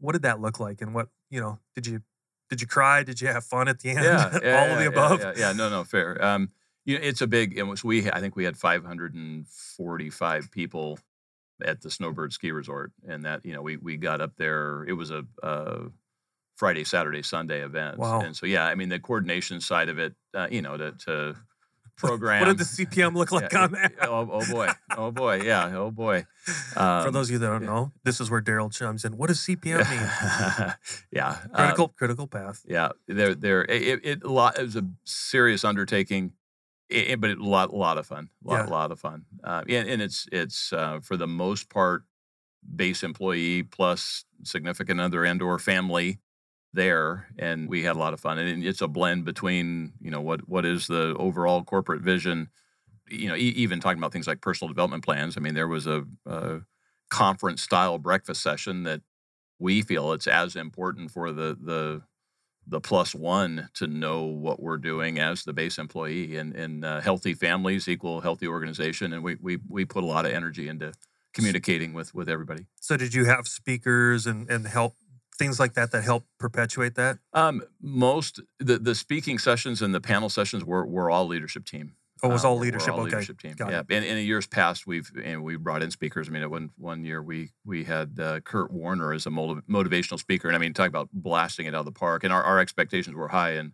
what 0.00 0.12
did 0.12 0.22
that 0.22 0.40
look 0.40 0.58
like, 0.58 0.80
and 0.80 0.92
what 0.92 1.08
you 1.30 1.40
know 1.40 1.60
did 1.76 1.86
you 1.86 2.02
did 2.50 2.60
you 2.60 2.66
cry? 2.66 3.04
Did 3.04 3.20
you 3.20 3.28
have 3.28 3.44
fun 3.44 3.68
at 3.68 3.78
the 3.78 3.90
end? 3.96 4.04
Yeah, 4.04 4.38
yeah 4.42 4.60
all 4.60 4.66
yeah, 4.66 4.72
of 4.72 4.78
the 4.80 4.86
above. 4.86 5.20
Yeah, 5.20 5.34
yeah, 5.36 5.52
no, 5.52 5.70
no, 5.70 5.84
fair. 5.84 6.20
Um, 6.22 6.50
you 6.84 6.98
know, 6.98 7.04
it's 7.04 7.20
a 7.20 7.28
big. 7.28 7.56
It 7.56 7.62
was 7.62 7.84
we. 7.84 8.10
I 8.10 8.18
think 8.18 8.34
we 8.34 8.42
had 8.44 8.56
545 8.56 10.50
people 10.50 10.98
at 11.62 11.80
the 11.80 11.90
Snowbird 11.90 12.32
Ski 12.32 12.52
Resort, 12.52 12.92
and 13.06 13.24
that 13.24 13.44
you 13.44 13.52
know 13.52 13.62
we 13.62 13.76
we 13.76 13.96
got 13.96 14.20
up 14.20 14.32
there. 14.36 14.84
It 14.84 14.94
was 14.94 15.10
a, 15.10 15.24
a 15.42 15.86
Friday, 16.56 16.84
Saturday, 16.84 17.22
Sunday 17.22 17.62
event, 17.62 17.98
wow. 17.98 18.20
and 18.20 18.36
so 18.36 18.46
yeah, 18.46 18.64
I 18.64 18.74
mean 18.74 18.88
the 18.88 18.98
coordination 18.98 19.60
side 19.60 19.88
of 19.88 19.98
it, 19.98 20.14
uh, 20.34 20.48
you 20.50 20.62
know, 20.62 20.76
to, 20.76 20.92
to 21.06 21.36
program. 21.96 22.40
What 22.46 22.56
did 22.56 22.58
the 22.58 22.86
CPM 22.86 23.14
look 23.14 23.32
like 23.32 23.52
yeah, 23.52 23.64
on 23.64 23.72
that? 23.72 23.92
Oh, 24.02 24.28
oh, 24.30 24.50
boy, 24.50 24.68
oh 24.96 25.10
boy, 25.10 25.42
yeah, 25.42 25.76
oh 25.76 25.90
boy. 25.90 26.26
Um, 26.76 27.04
For 27.04 27.10
those 27.10 27.28
of 27.28 27.32
you 27.32 27.38
that 27.38 27.46
don't 27.46 27.64
know, 27.64 27.92
this 28.04 28.20
is 28.20 28.30
where 28.30 28.42
Daryl 28.42 28.72
chimes 28.72 29.04
in. 29.04 29.16
What 29.16 29.28
does 29.28 29.40
CPM 29.40 29.88
mean? 29.88 30.74
yeah, 31.12 31.38
critical 31.54 31.88
critical 31.88 32.26
path. 32.26 32.62
Yeah, 32.66 32.90
there 33.06 33.34
there 33.34 33.64
it, 33.64 34.00
it, 34.04 34.24
lot. 34.24 34.58
It 34.58 34.62
was 34.62 34.76
a 34.76 34.86
serious 35.04 35.64
undertaking 35.64 36.32
it, 36.88 37.20
but 37.20 37.30
a 37.30 37.42
lot, 37.42 37.72
lot 37.74 37.98
of 37.98 38.06
fun, 38.06 38.28
a 38.44 38.48
lot, 38.48 38.64
yeah. 38.64 38.70
lot 38.70 38.90
of 38.92 39.00
fun. 39.00 39.24
Uh, 39.42 39.62
and, 39.68 39.88
and, 39.88 40.02
it's 40.02 40.26
it's 40.30 40.72
uh, 40.72 41.00
for 41.02 41.16
the 41.16 41.26
most 41.26 41.68
part 41.68 42.04
base 42.74 43.02
employee 43.02 43.62
plus 43.62 44.24
significant 44.42 45.00
other 45.00 45.24
and 45.24 45.42
or 45.42 45.58
family 45.58 46.18
there 46.72 47.28
and 47.38 47.68
we 47.68 47.84
had 47.84 47.94
a 47.94 47.98
lot 47.98 48.12
of 48.12 48.20
fun 48.20 48.38
and 48.38 48.64
it's 48.64 48.80
a 48.80 48.88
blend 48.88 49.24
between 49.24 49.92
you 50.00 50.10
know 50.10 50.20
what 50.20 50.48
what 50.48 50.64
is 50.64 50.88
the 50.88 51.14
overall 51.18 51.62
corporate 51.62 52.02
vision 52.02 52.48
you 53.08 53.28
know 53.28 53.36
e- 53.36 53.54
even 53.56 53.80
talking 53.80 53.98
about 53.98 54.12
things 54.12 54.26
like 54.26 54.40
personal 54.40 54.68
development 54.68 55.04
plans 55.04 55.36
i 55.36 55.40
mean 55.40 55.54
there 55.54 55.68
was 55.68 55.86
a, 55.86 56.04
a 56.26 56.60
conference 57.10 57.62
style 57.62 57.98
breakfast 57.98 58.42
session 58.42 58.82
that 58.82 59.00
we 59.60 59.82
feel 59.82 60.12
it's 60.12 60.26
as 60.26 60.56
important 60.56 61.10
for 61.10 61.30
the 61.30 61.56
the 61.60 62.02
the 62.66 62.80
plus 62.80 63.14
one 63.14 63.68
to 63.74 63.86
know 63.86 64.24
what 64.24 64.60
we're 64.60 64.78
doing 64.78 65.18
as 65.18 65.44
the 65.44 65.52
base 65.52 65.78
employee 65.78 66.36
and, 66.36 66.54
and 66.54 66.84
uh, 66.84 67.00
healthy 67.00 67.34
families 67.34 67.88
equal 67.88 68.20
healthy 68.20 68.46
organization 68.46 69.12
and 69.12 69.22
we, 69.22 69.36
we 69.40 69.58
we 69.68 69.84
put 69.84 70.02
a 70.02 70.06
lot 70.06 70.24
of 70.26 70.32
energy 70.32 70.68
into 70.68 70.92
communicating 71.32 71.92
with 71.92 72.14
with 72.14 72.28
everybody 72.28 72.66
So 72.80 72.96
did 72.96 73.12
you 73.14 73.24
have 73.26 73.46
speakers 73.48 74.26
and 74.26 74.48
and 74.50 74.66
help 74.66 74.96
things 75.36 75.58
like 75.58 75.74
that 75.74 75.90
that 75.90 76.04
help 76.04 76.24
perpetuate 76.38 76.94
that? 76.94 77.18
um, 77.32 77.62
most 77.80 78.40
the, 78.60 78.78
the 78.78 78.94
speaking 78.94 79.38
sessions 79.38 79.82
and 79.82 79.94
the 79.94 80.00
panel 80.00 80.28
sessions 80.28 80.64
were, 80.64 80.86
were 80.86 81.10
all 81.10 81.26
leadership 81.26 81.64
team 81.64 81.94
Oh, 82.24 82.30
it 82.30 82.32
was 82.32 82.44
Uh, 82.44 82.48
all 82.48 82.58
leadership. 82.58 82.92
all 82.94 83.00
okay. 83.00 83.10
leadership 83.16 83.38
team. 83.40 83.52
Got 83.54 83.70
yeah, 83.70 83.80
it. 83.80 83.86
and, 83.90 84.04
and 84.04 84.18
in 84.18 84.26
years 84.26 84.46
past, 84.46 84.86
we've 84.86 85.10
and 85.22 85.44
we 85.44 85.56
brought 85.56 85.82
in 85.82 85.90
speakers. 85.90 86.28
I 86.28 86.32
mean, 86.32 86.48
one 86.50 86.70
one 86.76 87.04
year 87.04 87.22
we 87.22 87.52
we 87.64 87.84
had 87.84 88.18
uh, 88.18 88.40
Kurt 88.40 88.72
Warner 88.72 89.12
as 89.12 89.26
a 89.26 89.30
motiv- 89.30 89.64
motivational 89.68 90.18
speaker, 90.18 90.48
and 90.48 90.56
I 90.56 90.58
mean, 90.58 90.72
talk 90.72 90.88
about 90.88 91.08
blasting 91.12 91.66
it 91.66 91.74
out 91.74 91.80
of 91.80 91.84
the 91.86 91.92
park. 91.92 92.24
And 92.24 92.32
our, 92.32 92.42
our 92.42 92.58
expectations 92.58 93.14
were 93.14 93.28
high, 93.28 93.50
and 93.52 93.72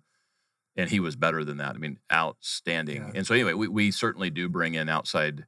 and 0.76 0.90
he 0.90 1.00
was 1.00 1.16
better 1.16 1.44
than 1.44 1.56
that. 1.58 1.74
I 1.74 1.78
mean, 1.78 1.98
outstanding. 2.12 2.96
Yeah. 2.96 3.12
And 3.14 3.26
so 3.26 3.34
anyway, 3.34 3.54
we 3.54 3.68
we 3.68 3.90
certainly 3.90 4.30
do 4.30 4.48
bring 4.48 4.74
in 4.74 4.88
outside 4.88 5.46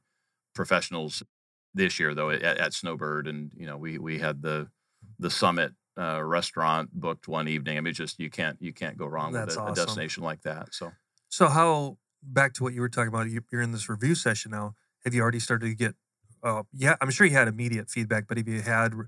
professionals 0.55 1.23
this 1.73 1.99
year, 1.99 2.13
though, 2.13 2.29
at, 2.29 2.43
at 2.43 2.73
Snowbird, 2.73 3.27
and 3.27 3.51
you 3.55 3.65
know, 3.65 3.77
we 3.77 3.97
we 3.97 4.19
had 4.19 4.41
the 4.41 4.69
the 5.19 5.29
summit. 5.29 5.73
Uh, 5.95 6.19
restaurant 6.23 6.89
booked 6.91 7.27
one 7.27 7.47
evening. 7.47 7.77
I 7.77 7.81
mean, 7.81 7.93
just 7.93 8.19
you 8.19 8.27
can't 8.27 8.57
you 8.59 8.73
can't 8.73 8.97
go 8.97 9.05
wrong 9.05 9.31
That's 9.31 9.55
with 9.55 9.63
a, 9.67 9.71
a 9.71 9.75
destination 9.75 10.23
like 10.23 10.41
that. 10.41 10.73
So 10.73 10.91
So 11.29 11.47
how 11.47 11.99
back 12.23 12.53
to 12.55 12.63
what 12.63 12.73
you 12.73 12.81
were 12.81 12.89
talking 12.89 13.09
about? 13.09 13.29
you- 13.29 13.43
You're 13.51 13.61
in 13.61 13.71
this 13.71 13.89
review 13.89 14.15
session 14.15 14.51
now. 14.51 14.75
Have 15.05 15.13
you 15.13 15.21
already 15.21 15.39
started 15.39 15.67
to 15.67 15.75
get? 15.75 15.95
Uh, 16.41 16.63
yeah, 16.73 16.95
I'm 17.01 17.09
sure 17.09 17.25
you 17.27 17.33
had 17.33 17.47
immediate 17.47 17.89
feedback, 17.89 18.27
but 18.27 18.37
have 18.37 18.47
you 18.47 18.61
had 18.61 18.93
re- 18.95 19.05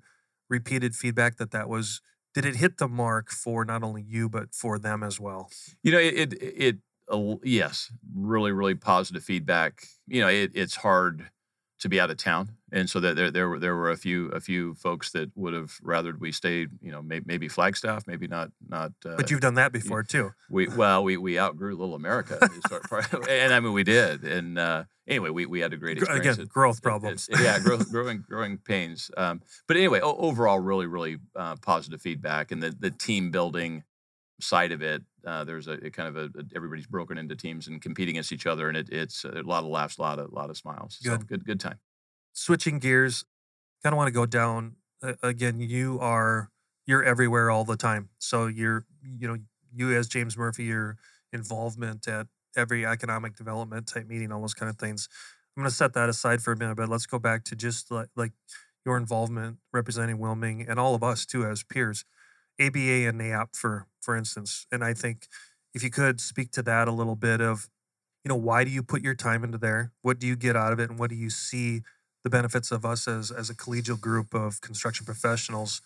repeated 0.49 0.95
feedback 0.95 1.37
that 1.37 1.51
that 1.51 1.69
was? 1.69 2.01
Did 2.33 2.45
it 2.45 2.57
hit 2.57 2.77
the 2.77 2.87
mark 2.89 3.31
for 3.31 3.63
not 3.63 3.81
only 3.83 4.01
you 4.01 4.27
but 4.29 4.53
for 4.53 4.77
them 4.77 5.03
as 5.03 5.19
well? 5.19 5.49
You 5.83 5.91
know, 5.91 5.99
it 5.99 6.33
it, 6.33 6.33
it 6.41 6.77
uh, 7.11 7.35
yes, 7.43 7.91
really 8.13 8.51
really 8.51 8.75
positive 8.75 9.23
feedback. 9.23 9.85
You 10.07 10.21
know, 10.21 10.27
it, 10.27 10.51
it's 10.53 10.75
hard 10.75 11.29
to 11.79 11.89
be 11.89 11.99
out 11.99 12.09
of 12.11 12.17
town, 12.17 12.49
and 12.75 12.87
so 12.89 12.99
that 12.99 13.15
there 13.15 13.31
there 13.31 13.47
were 13.49 13.57
there 13.59 13.75
were 13.75 13.89
a 13.89 13.97
few 13.97 14.27
a 14.29 14.39
few 14.39 14.75
folks 14.75 15.11
that 15.11 15.31
would 15.35 15.53
have 15.53 15.71
rathered 15.81 16.19
we 16.19 16.31
stayed. 16.31 16.69
You 16.81 16.91
know, 16.91 17.01
may, 17.01 17.21
maybe 17.25 17.47
Flagstaff, 17.47 18.05
maybe 18.05 18.27
not 18.27 18.51
not. 18.67 18.91
Uh, 19.03 19.15
But 19.15 19.31
you've 19.31 19.41
done 19.41 19.55
that 19.55 19.71
before 19.71 20.03
too. 20.03 20.33
we 20.49 20.67
well 20.67 21.03
we 21.03 21.17
we 21.17 21.39
outgrew 21.39 21.75
Little 21.75 21.95
America, 21.95 22.37
is 22.41 22.61
sort 22.69 22.83
of 22.83 22.89
part- 22.89 23.29
and 23.29 23.53
I 23.53 23.59
mean 23.61 23.73
we 23.73 23.83
did. 23.83 24.23
And 24.23 24.59
uh, 24.59 24.83
anyway, 25.07 25.29
we 25.31 25.45
we 25.47 25.59
had 25.61 25.73
a 25.73 25.77
great 25.77 25.97
experience. 25.97 26.25
Again, 26.27 26.43
It- 26.45 26.49
growth 26.49 26.77
it- 26.79 26.83
problems. 26.83 27.29
it- 27.29 27.39
yeah, 27.41 27.57
growth, 27.59 27.89
growing, 27.95 28.23
growing 28.27 28.57
pains. 28.57 29.09
Um, 29.17 29.41
but 29.67 29.77
anyway, 29.77 30.01
o- 30.01 30.17
overall, 30.17 30.59
really, 30.59 30.85
really 30.87 31.17
uh, 31.35 31.55
positive 31.61 32.01
feedback, 32.01 32.51
and 32.51 32.61
the 32.61 32.75
the 32.77 32.91
team 32.91 33.31
building 33.31 33.83
side 34.41 34.73
of 34.73 34.81
it. 34.83 35.01
Uh, 35.25 35.43
there's 35.43 35.67
a, 35.67 35.77
kind 35.89 36.07
of 36.09 36.15
a, 36.17 36.25
a- 36.39 36.43
everybody's 36.55 36.85
broken 36.85 37.17
into 37.17 37.35
teams 37.35 37.67
and 37.67 37.81
competing 37.81 38.15
against 38.15 38.31
each 38.31 38.45
other, 38.45 38.67
and 38.67 38.77
it, 38.77 38.89
it's 38.91 39.23
a 39.25 39.41
lot 39.41 39.63
of 39.63 39.69
laughs, 39.69 39.97
a 39.97 40.01
lot 40.01 40.19
of 40.19 40.29
a 40.31 40.35
lot 40.35 40.49
of 40.51 40.57
smiles. 40.57 40.97
So 41.01 41.09
Good. 41.17 41.27
good, 41.27 41.45
good 41.45 41.59
time. 41.59 41.79
Switching 42.35 42.79
gears, 42.79 43.25
kind 43.83 43.93
of 43.93 43.97
want 43.97 44.07
to 44.09 44.13
go 44.13 44.25
down 44.25 44.75
uh, 45.01 45.13
again. 45.23 45.59
You 45.59 45.99
are 46.01 46.51
you're 46.85 47.03
everywhere 47.03 47.49
all 47.49 47.65
the 47.65 47.77
time. 47.77 48.09
So 48.19 48.47
you're 48.47 48.85
you 49.03 49.27
know 49.27 49.37
you 49.73 49.93
as 49.95 50.07
James 50.07 50.37
Murphy, 50.37 50.65
your 50.65 50.97
involvement 51.33 52.07
at 52.07 52.27
every 52.55 52.85
economic 52.85 53.35
development 53.35 53.87
type 53.87 54.07
meeting, 54.07 54.31
all 54.31 54.41
those 54.41 54.53
kind 54.53 54.69
of 54.69 54.77
things. 54.77 55.09
I'm 55.55 55.63
going 55.63 55.69
to 55.69 55.75
set 55.75 55.93
that 55.93 56.09
aside 56.09 56.41
for 56.41 56.51
a 56.53 56.57
minute, 56.57 56.75
but 56.75 56.89
let's 56.89 57.05
go 57.05 57.19
back 57.19 57.43
to 57.45 57.55
just 57.55 57.91
like, 57.91 58.09
like 58.15 58.33
your 58.85 58.97
involvement 58.97 59.57
representing 59.73 60.17
Wilming 60.17 60.69
and 60.69 60.79
all 60.79 60.95
of 60.95 61.03
us 61.03 61.25
too 61.25 61.45
as 61.45 61.63
peers, 61.63 62.05
ABA 62.59 63.07
and 63.07 63.19
NAIOP 63.19 63.55
for 63.55 63.87
for 64.01 64.15
instance. 64.15 64.67
And 64.71 64.83
I 64.83 64.93
think 64.93 65.27
if 65.73 65.83
you 65.83 65.89
could 65.89 66.21
speak 66.21 66.51
to 66.51 66.61
that 66.63 66.87
a 66.87 66.91
little 66.91 67.15
bit 67.15 67.41
of, 67.41 67.69
you 68.23 68.29
know, 68.29 68.35
why 68.35 68.63
do 68.63 68.71
you 68.71 68.83
put 68.83 69.01
your 69.03 69.15
time 69.15 69.43
into 69.43 69.57
there? 69.57 69.91
What 70.01 70.19
do 70.19 70.27
you 70.27 70.35
get 70.35 70.55
out 70.55 70.73
of 70.73 70.79
it, 70.79 70.89
and 70.89 70.99
what 70.99 71.09
do 71.09 71.15
you 71.15 71.29
see 71.29 71.81
the 72.25 72.29
benefits 72.29 72.71
of 72.71 72.83
us 72.83 73.07
as 73.07 73.31
as 73.31 73.49
a 73.49 73.55
collegial 73.55 73.97
group 73.97 74.33
of 74.33 74.59
construction 74.59 75.05
professionals? 75.05 75.81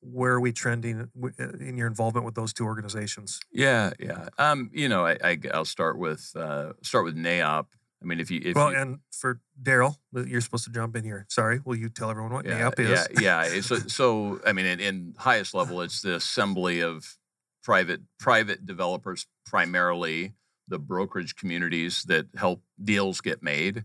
Where 0.00 0.32
are 0.32 0.40
we 0.40 0.52
trending 0.52 1.08
uh, 1.22 1.28
in 1.60 1.78
your 1.78 1.86
involvement 1.86 2.26
with 2.26 2.34
those 2.34 2.52
two 2.52 2.64
organizations? 2.64 3.40
Yeah, 3.50 3.92
yeah. 3.98 4.28
Um, 4.36 4.70
you 4.74 4.86
know, 4.90 5.06
I, 5.06 5.16
I 5.24 5.38
will 5.54 5.64
start 5.64 5.96
with 5.96 6.32
uh, 6.36 6.72
start 6.82 7.04
with 7.04 7.16
NAIOP. 7.16 7.66
I 8.02 8.06
mean, 8.06 8.20
if 8.20 8.30
you 8.30 8.40
if 8.44 8.56
well, 8.56 8.70
you, 8.70 8.76
and 8.76 8.98
for 9.12 9.40
Daryl, 9.62 9.96
uh, 10.14 10.24
you're 10.24 10.42
supposed 10.42 10.64
to 10.64 10.70
jump 10.70 10.96
in 10.96 11.04
here. 11.04 11.24
Sorry, 11.30 11.60
will 11.64 11.76
you 11.76 11.88
tell 11.88 12.10
everyone 12.10 12.32
what 12.32 12.44
yeah, 12.44 12.58
NAIOP 12.60 12.80
is? 12.80 13.08
Yeah, 13.18 13.46
yeah. 13.46 13.60
So, 13.62 13.76
so 13.76 14.40
I 14.44 14.52
mean, 14.52 14.66
in, 14.66 14.80
in 14.80 15.14
highest 15.16 15.54
level, 15.54 15.80
it's 15.80 16.02
the 16.02 16.16
assembly 16.16 16.80
of 16.80 17.16
private 17.62 18.00
private 18.18 18.66
developers, 18.66 19.26
primarily 19.46 20.34
the 20.66 20.78
brokerage 20.78 21.36
communities 21.36 22.02
that 22.08 22.26
help 22.36 22.62
deals 22.82 23.20
get 23.20 23.42
made. 23.42 23.84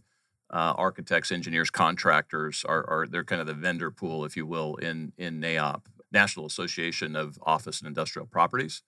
Uh, 0.51 0.73
architects, 0.77 1.31
engineers, 1.31 1.69
contractors 1.69 2.65
are, 2.67 2.83
are 2.89 3.07
they're 3.07 3.23
kind 3.23 3.39
of 3.39 3.45
the 3.45 3.53
vendor 3.53 3.91
pool, 3.91 4.25
if 4.25 4.35
you 4.35 4.47
will, 4.47 4.75
in 4.77 5.13
in 5.17 5.39
NAIOP, 5.39 5.81
National 6.11 6.45
Association 6.47 7.15
of 7.15 7.37
Office 7.43 7.79
and 7.79 7.87
Industrial 7.87 8.25
Properties. 8.25 8.81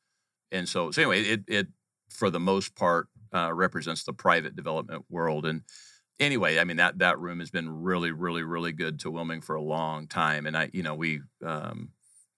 And 0.52 0.67
so, 0.67 0.91
so 0.91 1.02
anyway, 1.02 1.21
it 1.21 1.41
it 1.47 1.67
for 2.10 2.30
the 2.30 2.39
most 2.39 2.76
part 2.76 3.08
uh, 3.34 3.54
represents 3.54 4.04
the 4.04 4.13
private 4.13 4.56
development 4.56 5.06
world. 5.10 5.45
And 5.45 5.62
anyway, 6.19 6.60
I 6.60 6.63
mean 6.63 6.78
that 6.78 7.00
that 7.00 7.19
room 7.19 7.39
has 7.39 7.52
been 7.52 7.69
really, 7.69 8.12
really, 8.12 8.43
really 8.43 8.71
good 8.71 9.00
to 9.02 9.12
Willmeng 9.12 9.43
for 9.43 9.56
a 9.56 9.62
long 9.62 10.08
time. 10.08 10.45
And 10.45 10.58
I, 10.58 10.69
you 10.74 10.84
know, 10.84 10.95
we 10.95 11.21
um, 11.45 11.89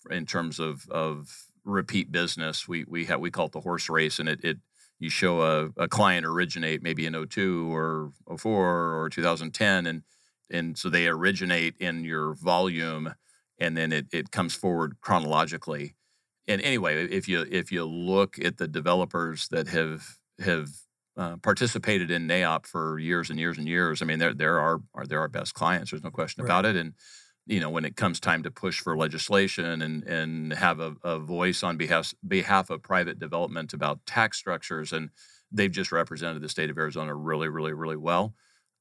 in 0.10 0.26
terms 0.26 0.60
of 0.60 0.88
of 0.90 1.48
repeat 1.64 2.12
business, 2.12 2.68
we 2.68 2.84
we 2.86 3.06
have 3.06 3.20
we 3.20 3.32
call 3.32 3.46
it 3.48 3.52
the 3.52 3.62
horse 3.62 3.90
race, 3.90 4.20
and 4.20 4.30
it 4.30 4.44
it 4.44 4.58
you 5.04 5.10
show 5.10 5.42
a, 5.42 5.70
a 5.78 5.88
client 5.88 6.26
originate 6.26 6.82
maybe 6.82 7.06
in 7.06 7.14
02 7.28 7.74
or 7.76 8.12
04 8.38 8.96
or 8.96 9.10
2010, 9.10 9.86
and 9.86 10.04
and 10.50 10.78
so 10.78 10.90
they 10.90 11.08
originate 11.08 11.76
in 11.80 12.04
your 12.04 12.34
volume, 12.36 13.14
and 13.60 13.78
then 13.78 13.92
it 13.92 14.08
it 14.12 14.32
comes 14.32 14.56
forward 14.56 14.96
chronologically. 15.02 15.96
And 16.48 16.62
anyway, 16.62 17.06
if 17.06 17.28
you 17.28 17.46
if 17.50 17.72
you 17.72 17.86
look 17.86 18.40
at 18.40 18.58
the 18.58 18.68
developers 18.68 19.48
that 19.50 19.68
have 19.68 20.18
have 20.40 20.70
uh, 21.16 21.38
participated 21.38 22.10
in 22.10 22.28
NAIOP 22.28 22.66
for 22.66 22.98
years 22.98 23.30
and 23.30 23.40
years 23.40 23.58
and 23.60 23.68
years. 23.68 24.02
I 24.02 24.06
mean, 24.06 24.18
they're, 24.18 24.34
they're, 24.34 24.60
our, 24.60 24.82
are, 24.96 25.06
they're 25.06 25.20
our 25.20 25.28
best 25.28 25.54
clients. 25.54 25.92
There's 25.92 26.04
no 26.04 26.10
question 26.10 26.44
Right. 26.44 26.50
about 26.50 26.66
it. 26.66 26.76
And, 26.76 26.94
you 27.46 27.60
know, 27.60 27.70
when 27.70 27.86
it 27.86 27.96
comes 27.96 28.20
time 28.20 28.44
to 28.44 28.52
push 28.52 28.80
for 28.80 28.96
legislation 28.96 29.82
and, 29.82 30.04
and 30.04 30.54
have 30.54 30.80
a, 30.80 30.96
a 31.04 31.20
voice 31.20 31.64
on 31.64 31.78
behalf, 31.78 32.14
behalf 32.26 32.70
of 32.70 32.82
private 32.82 33.20
development 33.20 33.74
about 33.74 34.06
tax 34.06 34.38
structures, 34.38 34.94
and 34.94 35.10
they've 35.52 35.72
just 35.72 35.92
represented 35.92 36.42
the 36.42 36.50
state 36.50 36.70
of 36.70 36.78
Arizona 36.78 37.14
really, 37.14 37.50
really, 37.50 37.74
really 37.74 37.98
well. 37.98 38.34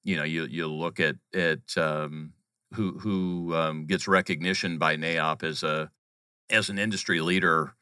You 0.05 0.17
know, 0.17 0.25
you, 0.25 0.47
you 0.47 0.69
look 0.69 1.01
at, 1.01 1.17
at 1.35 1.77
um, 1.77 2.33
who, 2.75 2.99
who 2.99 3.55
um, 3.55 3.87
gets 3.87 4.07
recognition 4.07 4.79
by 4.79 4.97
NAIOP 4.97 5.43
as, 5.43 5.63
a, 5.63 5.91
as 6.49 6.69
an 6.69 6.79
industry 6.79 7.21
leader 7.21 7.75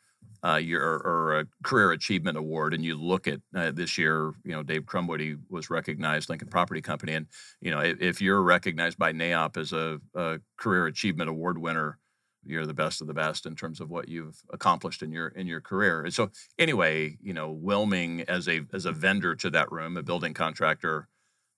uh, 0.45 0.57
your 0.57 0.83
or 0.83 1.41
a 1.41 1.47
career 1.63 1.93
achievement 1.93 2.39
award, 2.39 2.75
and 2.75 2.85
you 2.85 2.97
look 2.97 3.29
at 3.29 3.41
uh, 3.55 3.71
this 3.71 3.99
year, 3.99 4.33
you 4.45 4.53
know, 4.53 4.63
Dave 4.63 4.83
Krumwiede 4.83 5.39
was 5.49 5.71
recognized 5.71 6.29
Lincoln 6.29 6.49
Property 6.49 6.81
Company, 6.81 7.15
and 7.15 7.27
you 7.61 7.71
know, 7.71 7.81
if, 7.81 8.01
if 8.01 8.23
you're 8.23 8.43
recognized 8.43 8.99
by 8.99 9.13
NAIOP 9.13 9.57
as 9.57 9.73
a, 9.73 10.01
a 10.15 10.41
career 10.57 10.87
achievement 10.87 11.29
award 11.29 11.59
winner, 11.59 11.99
you're 12.45 12.67
the 12.67 12.75
best 12.75 13.01
of 13.01 13.07
the 13.07 13.15
best 13.15 13.45
in 13.45 13.55
terms 13.55 13.81
of 13.81 13.91
what 13.91 14.09
you've 14.09 14.43
accomplished 14.51 15.03
in 15.03 15.13
your 15.13 15.29
in 15.29 15.47
your 15.47 15.61
career. 15.61 16.03
And 16.03 16.15
so, 16.15 16.31
anyway, 16.59 17.19
you 17.21 17.35
know, 17.35 17.55
Willmeng 17.55 18.25
as 18.29 18.49
a 18.49 18.63
as 18.73 18.87
a 18.87 18.93
vendor 18.93 19.35
to 19.37 19.51
that 19.51 19.71
room, 19.71 19.97
a 19.97 20.03
building 20.03 20.35
contractor, 20.35 21.09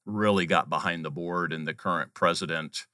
really 0.05 0.47
got 0.47 0.69
behind 0.69 1.05
the 1.05 1.11
board, 1.11 1.53
and 1.53 1.67
the 1.69 1.75
current 1.75 2.15
president 2.15 2.87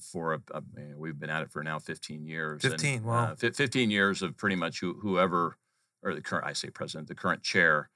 for 0.00 0.34
a, 0.34 0.40
a 0.52 0.62
know, 0.76 0.96
we've 0.96 1.18
been 1.18 1.30
at 1.30 1.42
it 1.42 1.50
for 1.50 1.62
now 1.62 1.78
15 1.78 2.26
years. 2.26 2.64
and, 2.64 2.72
15, 2.72 3.04
wow. 3.04 3.24
uh, 3.24 3.34
fif- 3.34 3.56
15 3.56 3.90
years 3.90 4.22
of 4.22 4.36
pretty 4.36 4.56
much 4.56 4.80
who, 4.80 4.94
whoever, 5.00 5.56
or 6.02 6.14
the 6.14 6.22
current, 6.22 6.46
I 6.46 6.52
say 6.52 6.70
president, 6.70 7.08
the 7.08 7.14
current 7.14 7.42
chair, 7.42 7.90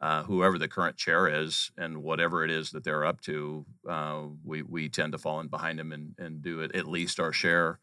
uh, 0.00 0.22
whoever 0.24 0.58
the 0.58 0.68
current 0.68 0.96
chair 0.96 1.26
is, 1.28 1.70
and 1.76 2.02
whatever 2.02 2.44
it 2.44 2.50
is 2.50 2.70
that 2.70 2.84
they're 2.84 3.04
up 3.04 3.20
to, 3.22 3.64
uh, 3.88 4.22
we 4.44 4.62
we 4.62 4.88
tend 4.88 5.12
to 5.12 5.18
fall 5.18 5.40
in 5.40 5.48
behind 5.48 5.78
them 5.78 5.92
and, 5.92 6.14
and 6.18 6.42
do 6.42 6.60
it 6.60 6.74
at 6.74 6.86
least 6.86 7.18
our 7.18 7.32
share. 7.32 7.78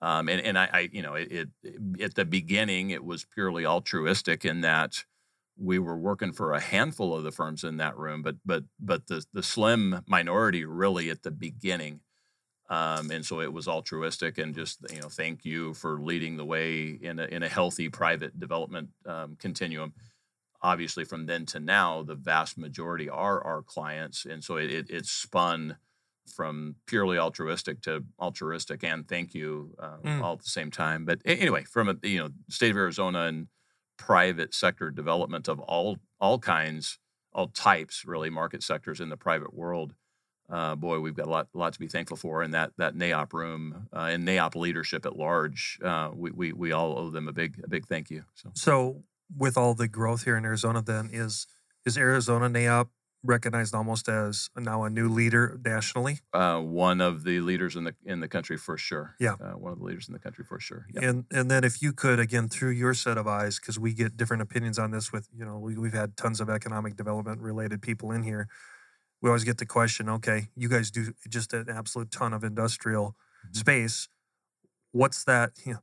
Um, 0.00 0.28
and 0.28 0.40
and 0.42 0.58
I, 0.58 0.68
I 0.72 0.88
you 0.92 1.02
know 1.02 1.14
it, 1.14 1.32
it 1.32 1.48
at 2.00 2.14
the 2.14 2.24
beginning 2.24 2.90
it 2.90 3.04
was 3.04 3.24
purely 3.24 3.66
altruistic 3.66 4.44
in 4.44 4.60
that 4.60 5.04
we 5.58 5.78
were 5.78 5.96
working 5.96 6.32
for 6.32 6.52
a 6.52 6.60
handful 6.60 7.14
of 7.14 7.24
the 7.24 7.32
firms 7.32 7.64
in 7.64 7.78
that 7.78 7.96
room, 7.96 8.22
but 8.22 8.36
but 8.44 8.64
but 8.78 9.06
the 9.06 9.24
the 9.32 9.42
slim 9.42 10.02
minority 10.06 10.64
really 10.64 11.10
at 11.10 11.22
the 11.22 11.30
beginning 11.30 12.00
Um, 12.68 13.10
and 13.12 13.24
so 13.24 13.40
it 13.40 13.52
was 13.52 13.68
altruistic 13.68 14.38
and 14.38 14.54
just 14.54 14.78
you 14.92 15.00
know 15.00 15.08
thank 15.08 15.44
you 15.44 15.72
for 15.74 16.00
leading 16.00 16.36
the 16.36 16.44
way 16.44 16.98
in 17.00 17.18
a, 17.20 17.24
in 17.26 17.42
a 17.44 17.48
healthy 17.48 17.88
private 17.88 18.40
development 18.40 18.88
um, 19.06 19.36
continuum 19.38 19.92
obviously 20.62 21.04
from 21.04 21.26
then 21.26 21.46
to 21.46 21.60
now 21.60 22.02
the 22.02 22.14
vast 22.16 22.58
majority 22.58 23.08
are 23.08 23.40
our 23.44 23.62
clients 23.62 24.24
and 24.24 24.42
so 24.42 24.56
it, 24.56 24.70
it, 24.72 24.90
it 24.90 25.06
spun 25.06 25.76
from 26.34 26.74
purely 26.86 27.18
altruistic 27.18 27.80
to 27.82 28.02
altruistic 28.18 28.82
and 28.82 29.06
thank 29.06 29.32
you 29.34 29.72
uh, 29.78 29.98
Mm. 30.02 30.22
all 30.22 30.32
at 30.32 30.42
the 30.42 30.48
same 30.48 30.70
time 30.72 31.04
but 31.04 31.20
anyway 31.24 31.62
from 31.62 31.88
a 31.88 31.94
you 32.02 32.18
know 32.18 32.30
state 32.50 32.70
of 32.72 32.76
arizona 32.76 33.20
and 33.26 33.46
private 33.96 34.52
sector 34.54 34.90
development 34.90 35.46
of 35.46 35.60
all 35.60 35.98
all 36.20 36.38
kinds 36.40 36.98
all 37.32 37.46
types 37.48 38.04
really 38.04 38.30
market 38.30 38.62
sectors 38.62 38.98
in 39.00 39.08
the 39.08 39.16
private 39.16 39.54
world 39.54 39.94
uh, 40.48 40.74
boy, 40.76 41.00
we've 41.00 41.16
got 41.16 41.26
a 41.26 41.30
lot, 41.30 41.48
lot 41.54 41.72
to 41.72 41.78
be 41.78 41.88
thankful 41.88 42.16
for, 42.16 42.42
and 42.42 42.54
that 42.54 42.72
that 42.78 42.94
NAIOP 42.94 43.32
room 43.32 43.88
uh, 43.92 44.10
and 44.10 44.26
NAIOP 44.26 44.54
leadership 44.54 45.04
at 45.06 45.16
large, 45.16 45.78
uh, 45.84 46.10
we, 46.14 46.30
we 46.30 46.52
we 46.52 46.72
all 46.72 46.98
owe 46.98 47.10
them 47.10 47.28
a 47.28 47.32
big 47.32 47.60
a 47.64 47.68
big 47.68 47.86
thank 47.86 48.10
you. 48.10 48.24
So 48.34 48.50
So, 48.54 49.02
with 49.36 49.56
all 49.56 49.74
the 49.74 49.88
growth 49.88 50.24
here 50.24 50.36
in 50.36 50.44
Arizona, 50.44 50.82
then 50.82 51.10
is 51.12 51.46
is 51.84 51.96
Arizona 51.98 52.48
NAIOP 52.48 52.88
recognized 53.22 53.74
almost 53.74 54.08
as 54.08 54.50
now 54.56 54.84
a 54.84 54.90
new 54.90 55.08
leader 55.08 55.58
nationally? 55.64 56.20
uh, 56.32 56.60
one 56.60 57.00
of 57.00 57.24
the 57.24 57.40
leaders 57.40 57.74
in 57.74 57.82
the 57.82 57.94
in 58.04 58.20
the 58.20 58.28
country 58.28 58.56
for 58.56 58.78
sure. 58.78 59.16
Yeah. 59.18 59.34
uh, 59.40 59.52
one 59.58 59.72
of 59.72 59.78
the 59.80 59.84
leaders 59.84 60.06
in 60.06 60.12
the 60.12 60.20
country 60.20 60.44
for 60.44 60.60
sure. 60.60 60.86
Yeah. 60.94 61.08
And 61.08 61.24
and 61.32 61.50
then 61.50 61.64
if 61.64 61.82
you 61.82 61.92
could 61.92 62.20
again 62.20 62.48
through 62.48 62.70
your 62.70 62.94
set 62.94 63.18
of 63.18 63.26
eyes, 63.26 63.58
because 63.58 63.80
we 63.80 63.94
get 63.94 64.16
different 64.16 64.42
opinions 64.42 64.78
on 64.78 64.92
this. 64.92 65.12
With 65.12 65.28
you 65.36 65.44
know 65.44 65.58
we, 65.58 65.76
we've 65.76 65.92
had 65.92 66.16
tons 66.16 66.40
of 66.40 66.48
economic 66.48 66.94
development 66.96 67.40
related 67.40 67.82
people 67.82 68.12
in 68.12 68.22
here. 68.22 68.46
We 69.26 69.30
always 69.30 69.42
get 69.42 69.58
the 69.58 69.66
question, 69.66 70.08
okay, 70.08 70.50
you 70.54 70.68
guys 70.68 70.92
do 70.92 71.12
just 71.28 71.52
an 71.52 71.68
absolute 71.68 72.12
ton 72.12 72.32
of 72.32 72.44
industrial 72.44 73.16
Mhm. 73.48 73.56
space. 73.56 74.08
What's 74.92 75.24
that? 75.24 75.50
You 75.64 75.72
know, 75.72 75.78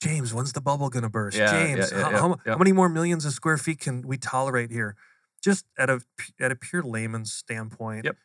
James, 0.00 0.32
when's 0.32 0.54
the 0.54 0.62
bubble 0.62 0.88
going 0.88 1.02
to 1.02 1.10
burst? 1.10 1.36
Yeah, 1.36 1.50
James, 1.50 1.92
yeah, 1.92 2.00
how, 2.02 2.10
yeah, 2.10 2.18
how, 2.18 2.28
yeah. 2.46 2.52
how 2.52 2.56
many 2.58 2.72
more 2.72 2.88
millions 2.88 3.26
of 3.26 3.34
square 3.34 3.58
feet 3.58 3.80
can 3.80 4.00
we 4.00 4.16
tolerate 4.16 4.70
here? 4.70 4.96
Just 5.44 5.66
at 5.76 5.90
a 5.90 6.00
at 6.40 6.50
a 6.52 6.56
pure 6.56 6.82
layman's 6.82 7.34
standpoint. 7.34 8.06
Yep. 8.06 8.16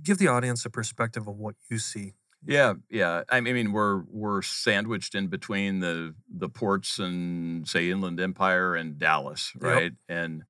Give 0.00 0.18
the 0.18 0.28
audience 0.28 0.64
a 0.64 0.70
perspective 0.70 1.26
of 1.26 1.36
what 1.36 1.56
you 1.68 1.80
see. 1.80 2.14
Yeah, 2.46 2.74
yeah. 2.88 3.24
I 3.28 3.40
mean, 3.40 3.72
we're 3.72 4.02
we're 4.06 4.42
sandwiched 4.42 5.16
in 5.16 5.26
between 5.26 5.80
the 5.80 6.14
the 6.30 6.48
ports 6.48 7.00
and 7.00 7.66
say 7.66 7.90
Inland 7.90 8.20
Empire 8.20 8.76
and 8.76 8.96
Dallas, 8.96 9.50
Yep. 9.56 9.62
right? 9.64 9.92
And 10.08 10.44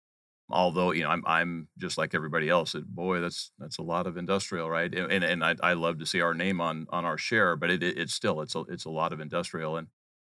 although 0.50 0.92
you 0.92 1.02
know, 1.02 1.10
I'm 1.10 1.22
I'm 1.26 1.68
just 1.78 1.98
like 1.98 2.14
everybody 2.14 2.48
else. 2.48 2.74
It, 2.74 2.86
boy, 2.86 3.20
that's 3.20 3.52
that's 3.58 3.78
a 3.78 3.82
lot 3.82 4.06
of 4.06 4.16
industrial, 4.16 4.70
right? 4.70 4.92
And 4.94 5.12
and, 5.12 5.24
and 5.24 5.44
I 5.44 5.56
I 5.62 5.72
love 5.74 5.98
to 5.98 6.06
see 6.06 6.20
our 6.20 6.34
name 6.34 6.60
on 6.60 6.86
on 6.90 7.04
our 7.04 7.18
share, 7.18 7.56
but 7.56 7.70
it, 7.70 7.82
it 7.82 7.98
it's 7.98 8.14
still 8.14 8.40
it's 8.40 8.54
a 8.54 8.60
it's 8.68 8.84
a 8.84 8.90
lot 8.90 9.12
of 9.12 9.20
industrial 9.20 9.76
and. 9.76 9.88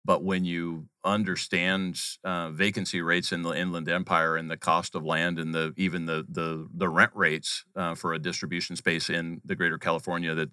But 0.02 0.24
when 0.24 0.46
you 0.46 0.88
understand 1.04 2.00
uh, 2.24 2.50
vacancy 2.52 3.02
rates 3.02 3.32
in 3.32 3.42
the 3.42 3.50
Inland 3.50 3.86
Empire 3.86 4.34
and 4.34 4.50
the 4.50 4.56
cost 4.56 4.94
of 4.94 5.04
land 5.04 5.38
and 5.38 5.54
the 5.54 5.74
even 5.76 6.06
the 6.06 6.24
the 6.26 6.66
the 6.74 6.88
rent 6.88 7.10
rates 7.14 7.64
uh, 7.76 7.94
for 7.94 8.14
a 8.14 8.18
distribution 8.18 8.76
space 8.76 9.10
in 9.10 9.42
the 9.44 9.54
Greater 9.54 9.76
California 9.76 10.34
that 10.34 10.50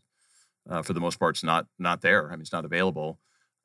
uh, 0.69 0.81
for 0.81 0.93
the 0.93 0.99
most 0.99 1.19
part, 1.19 1.35
it's 1.35 1.43
not 1.43 1.67
not 1.79 2.01
there. 2.01 2.27
I 2.27 2.31
mean, 2.31 2.41
it's 2.41 2.51
not 2.51 2.65
available. 2.65 3.19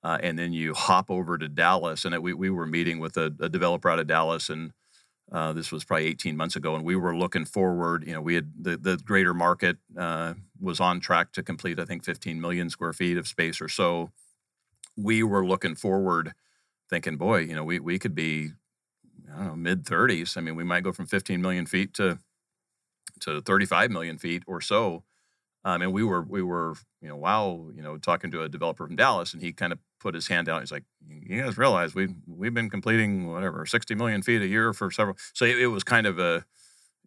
Uh, 0.05 0.19
and 0.23 0.39
then 0.39 0.53
you 0.53 0.75
hop 0.75 1.11
over 1.11 1.39
to 1.39 1.49
Dallas, 1.49 2.05
and 2.05 2.15
it, 2.15 2.23
we 2.23 2.33
we 2.35 2.51
were 2.51 2.67
meeting 2.67 2.99
with 2.99 3.17
a, 3.17 3.35
a 3.41 3.49
developer 3.49 3.91
out 3.91 3.99
of 3.99 4.07
Dallas, 4.07 4.51
and 4.51 4.73
uh, 5.31 5.53
this 5.53 5.73
was 5.73 5.85
probably 5.85 6.07
18 6.07 6.37
months 6.37 6.57
ago, 6.57 6.75
and 6.75 6.85
we 6.85 6.97
were 6.97 7.17
looking 7.17 7.45
forward. 7.45 8.05
You 8.07 8.15
know, 8.15 8.21
we 8.21 8.35
had 8.35 8.53
the 8.61 8.77
the 8.77 8.97
greater 8.97 9.35
market 9.35 9.79
uh, 9.97 10.35
was 10.61 10.81
on 10.81 11.01
track 11.01 11.33
to 11.33 11.43
complete, 11.43 11.79
I 11.79 11.85
think, 11.85 12.05
15 12.05 12.41
million 12.41 12.69
square 12.71 12.93
feet 12.93 13.17
of 13.17 13.29
space 13.29 13.61
or 13.61 13.69
so. 13.69 14.11
We 14.97 15.23
were 15.23 15.47
looking 15.47 15.75
forward, 15.75 16.33
thinking, 16.91 17.17
boy, 17.17 17.41
you 17.41 17.55
know, 17.55 17.65
we 17.65 17.79
we 17.81 17.99
could 17.99 18.15
be, 18.15 18.51
I 19.33 19.39
don't 19.39 19.47
know, 19.49 19.57
mid 19.57 19.85
30s. 19.85 20.37
I 20.37 20.41
mean, 20.41 20.57
we 20.57 20.65
might 20.65 20.85
go 20.85 20.93
from 20.93 21.07
15 21.07 21.41
million 21.41 21.67
feet 21.67 21.95
to 21.95 22.19
to 23.21 23.41
35 23.41 23.91
million 23.91 24.19
feet 24.19 24.43
or 24.47 24.61
so. 24.61 25.05
Um, 25.65 25.83
and 25.83 25.93
we 25.93 26.03
were 26.03 26.23
we 26.23 26.43
were 26.43 26.75
you 27.01 27.09
know 27.09 27.17
wow 27.17 27.69
you 27.75 27.83
know 27.83 27.97
talking 27.97 28.31
to 28.33 28.43
a 28.43 28.49
developer 28.49 28.87
from 28.87 28.97
Dallas 28.97 29.33
and 29.33 29.43
he 29.43 29.53
kind 29.53 29.73
of 29.73 29.79
put 30.01 30.15
his 30.15 30.27
hand 30.27 30.49
out. 30.49 30.61
He's 30.61 30.73
like, 30.73 30.85
you 31.09 31.41
guys 31.43 31.57
realize 31.57 31.95
we 31.95 32.09
we've 32.27 32.55
been 32.55 32.71
completing 32.71 33.31
whatever 33.31 33.65
60 33.65 33.95
million 33.95 34.23
feet 34.23 34.43
a 34.43 34.47
year 34.47 34.73
for 34.73 34.91
several. 34.91 35.17
So 35.33 35.45
it, 35.45 35.59
it 35.59 35.67
was 35.69 35.85
kind 35.85 36.07
of 36.07 36.19
a 36.19 36.45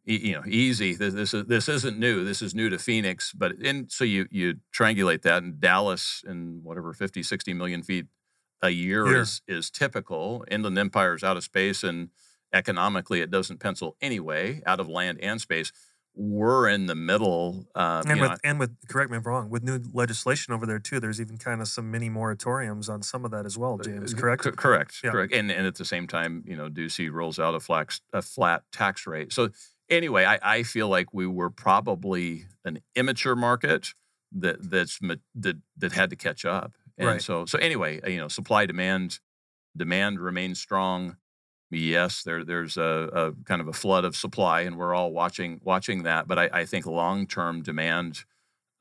you 0.06 0.34
know 0.34 0.44
easy. 0.48 0.94
This 0.94 1.14
this, 1.14 1.34
is, 1.34 1.46
this 1.46 1.68
isn't 1.68 2.00
new. 2.00 2.24
This 2.24 2.42
is 2.42 2.56
new 2.56 2.70
to 2.70 2.80
Phoenix. 2.80 3.34
But 3.34 3.58
and 3.64 3.92
so 3.92 4.04
you 4.04 4.28
you 4.32 4.56
triangulate 4.74 5.24
that 5.24 5.44
in 5.44 5.60
Dallas 5.60 6.24
and 6.26 6.64
whatever 6.64 6.94
50 6.94 7.24
60 7.24 7.54
million 7.54 7.84
feet 7.84 8.06
a 8.62 8.70
year 8.70 9.06
Year. 9.08 9.22
is 9.22 9.42
is 9.48 9.70
typical. 9.70 10.46
Inland 10.50 10.78
Empire 10.78 11.16
is 11.16 11.24
out 11.24 11.38
of 11.38 11.44
space 11.44 11.84
and 11.84 12.10
economically 12.54 13.20
it 13.20 13.30
doesn't 13.30 13.60
pencil 13.60 13.98
anyway 14.00 14.62
out 14.66 14.80
of 14.80 14.88
land 14.88 15.20
and 15.22 15.42
space. 15.42 15.72
We're 16.16 16.70
in 16.70 16.86
the 16.86 16.96
middle. 16.96 17.68
Uh, 17.76 18.04
and 18.08 18.22
with 18.22 18.32
know, 18.32 18.38
and 18.44 18.60
with 18.60 18.76
correct 18.88 19.12
me 19.12 19.18
if 19.18 19.26
I'm 19.26 19.32
wrong 19.32 19.50
with 19.50 19.64
new 19.64 19.80
legislation 19.94 20.54
over 20.54 20.66
there 20.66 20.80
too 20.80 21.00
there's 21.00 21.20
even 21.20 21.38
kind 21.38 21.62
of 21.62 21.68
some 21.68 21.92
mini 21.92 22.10
moratoriums 22.10 22.90
on 22.90 23.02
some 23.04 23.26
of 23.26 23.32
that 23.32 23.46
as 23.46 23.58
well 23.58 23.78
james 23.78 24.14
Uh, 24.14 24.18
correct 24.18 24.44
c- 24.46 24.52
correct. 24.52 25.02
Yeah. 25.04 25.12
Correct. 25.12 25.34
And 25.34 25.52
and 25.52 25.68
at 25.68 25.76
the 25.76 25.86
same 25.86 26.08
time, 26.08 26.44
you 26.48 26.56
know, 26.56 26.70
Ducey 26.70 27.12
rolls 27.12 27.38
out 27.38 27.54
a 27.54 27.60
flat 27.60 28.00
a 28.14 28.22
flat 28.22 28.64
tax 28.72 29.06
rate. 29.06 29.34
So 29.34 29.50
anyway, 29.90 30.24
I, 30.26 30.40
I 30.42 30.64
feel 30.64 30.88
like 30.88 31.08
we 31.14 31.28
were 31.28 31.50
probably 31.50 32.46
an 32.64 32.80
immature 32.96 33.36
market 33.36 33.94
that 34.32 34.70
that's 34.72 35.00
that 35.00 35.58
that 35.78 35.92
had 35.92 36.10
to 36.12 36.16
catch 36.16 36.46
up. 36.46 36.74
And 36.98 37.08
Right. 37.10 37.22
so 37.22 37.46
so 37.46 37.58
anyway, 37.60 38.00
uh, 38.02 38.08
you 38.10 38.18
know, 38.20 38.30
supply 38.30 38.66
demand 38.66 39.20
demand 39.76 40.20
remains 40.22 40.60
strong. 40.62 41.18
Yes, 41.72 42.24
there 42.24 42.44
there's 42.46 42.78
a, 42.78 43.10
a 43.14 43.44
kind 43.46 43.60
of 43.62 43.68
a 43.68 43.74
flood 43.74 44.06
of 44.06 44.16
supply, 44.16 44.62
and 44.62 44.78
we're 44.78 44.94
all 44.94 45.12
watching 45.12 45.60
watching 45.64 46.04
that. 46.04 46.28
But 46.28 46.38
I, 46.40 46.50
I 46.54 46.66
think 46.66 46.86
long 46.86 47.28
term 47.28 47.64
demand 47.64 48.24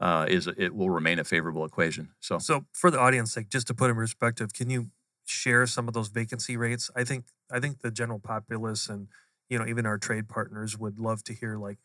uh, 0.01 0.27
is 0.29 0.47
it 0.49 0.75
will 0.75 0.91
remain 0.91 1.19
a 1.19 1.25
favorable 1.25 1.65
equation. 1.65 2.11
So 2.21 2.39
so 2.39 2.67
for 2.73 2.91
the 2.91 2.99
audience 2.99 3.33
sake 3.33 3.49
just 3.49 3.67
to 3.69 3.75
put 3.75 3.91
in 3.91 3.97
perspective 3.97 4.53
can 4.53 4.71
you 4.71 4.91
share 5.27 5.67
some 5.67 5.89
of 5.89 5.95
those 5.95 6.09
vacancy 6.09 6.57
rates 6.57 6.91
i 6.95 7.03
think 7.03 7.25
i 7.51 7.59
think 7.59 7.81
the 7.81 7.91
general 7.91 8.19
populace 8.19 8.89
and 8.91 9.09
you 9.49 9.59
know 9.59 9.67
even 9.67 9.87
our 9.87 9.97
trade 9.97 10.29
partners 10.29 10.77
would 10.77 10.99
love 10.99 11.25
to 11.25 11.33
hear 11.33 11.57
like 11.57 11.79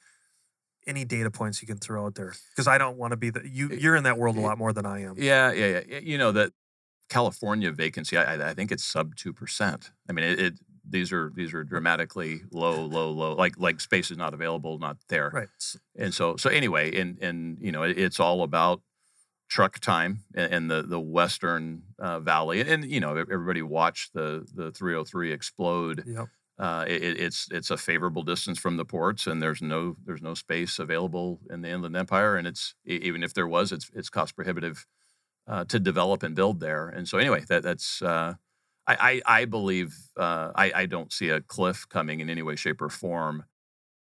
any 0.87 1.05
data 1.05 1.29
points 1.29 1.61
you 1.61 1.67
can 1.67 1.77
throw 1.77 2.05
out 2.05 2.15
there 2.15 2.33
because 2.51 2.67
i 2.67 2.77
don't 2.77 2.97
want 2.97 3.11
to 3.11 3.17
be 3.17 3.29
the 3.29 3.41
you 3.47 3.69
you're 3.69 3.95
in 3.95 4.03
that 4.03 4.17
world 4.17 4.37
a 4.37 4.39
lot 4.41 4.57
more 4.57 4.73
than 4.73 4.85
i 4.85 5.01
am 5.01 5.15
Yeah, 5.17 5.51
yeah, 5.51 5.81
yeah. 5.87 5.99
You 5.99 6.17
know 6.17 6.31
that 6.31 6.51
California 7.09 7.71
vacancy. 7.71 8.17
I, 8.17 8.35
I- 8.35 8.49
I 8.51 8.53
think 8.55 8.71
it's 8.71 8.85
sub 8.85 9.15
two 9.15 9.33
percent. 9.33 9.91
I 10.09 10.13
mean, 10.13 10.25
it, 10.25 10.39
it. 10.39 10.53
These 10.89 11.11
are 11.13 11.31
these 11.35 11.53
are 11.53 11.63
dramatically 11.63 12.41
low, 12.51 12.85
low, 12.85 13.11
low. 13.11 13.33
Like 13.35 13.59
like 13.59 13.79
space 13.81 14.11
is 14.11 14.17
not 14.17 14.33
available, 14.33 14.79
not 14.79 14.97
there. 15.09 15.29
right 15.33 15.49
And 15.95 16.13
so 16.13 16.37
so 16.37 16.49
anyway, 16.49 16.99
and 16.99 17.17
and 17.21 17.57
you 17.61 17.71
know, 17.71 17.83
it's 17.83 18.19
all 18.19 18.43
about 18.43 18.81
truck 19.49 19.79
time 19.79 20.23
in, 20.35 20.67
the 20.67 20.83
the 20.83 20.99
Western 20.99 21.83
uh, 21.97 22.19
Valley, 22.19 22.61
and, 22.61 22.69
and 22.69 22.85
you 22.85 22.99
know, 22.99 23.15
everybody 23.15 23.61
watched 23.61 24.13
the 24.13 24.45
the 24.53 24.71
303 24.71 25.31
explode 25.31 26.03
yep 26.05 26.27
uh, 26.59 26.83
it, 26.87 27.01
it- 27.03 27.19
it's 27.19 27.47
it's 27.51 27.71
a 27.71 27.77
favorable 27.77 28.21
distance 28.23 28.59
from 28.59 28.77
the 28.77 28.85
ports, 28.85 29.27
and 29.27 29.41
there's 29.41 29.61
no 29.61 29.95
there's 30.05 30.21
no 30.21 30.33
space 30.33 30.77
available 30.79 31.39
in 31.49 31.61
the 31.61 31.69
Inland 31.69 31.95
Empire, 31.95 32.35
and 32.35 32.45
it's 32.47 32.75
even 32.85 33.23
if 33.23 33.33
there 33.33 33.47
was, 33.47 33.71
it's 33.71 33.89
it's 33.95 34.09
cost 34.09 34.35
prohibitive 34.35 34.85
uh, 35.47 35.65
to 35.65 35.79
develop 35.79 36.23
and 36.23 36.35
build 36.35 36.59
there. 36.59 36.89
And 36.89 37.07
so 37.07 37.17
anyway, 37.17 37.43
that 37.49 37.63
that's 37.63 38.01
uh, 38.01 38.35
I, 38.89 39.21
I 39.27 39.41
I 39.41 39.45
believe 39.45 39.95
uh, 40.17 40.51
I 40.55 40.71
I 40.81 40.85
don't 40.87 41.11
see 41.13 41.29
a 41.29 41.41
cliff 41.41 41.87
coming 41.89 42.19
in 42.21 42.29
any 42.29 42.41
way, 42.41 42.55
shape, 42.55 42.81
or 42.81 42.89
form. 42.89 43.45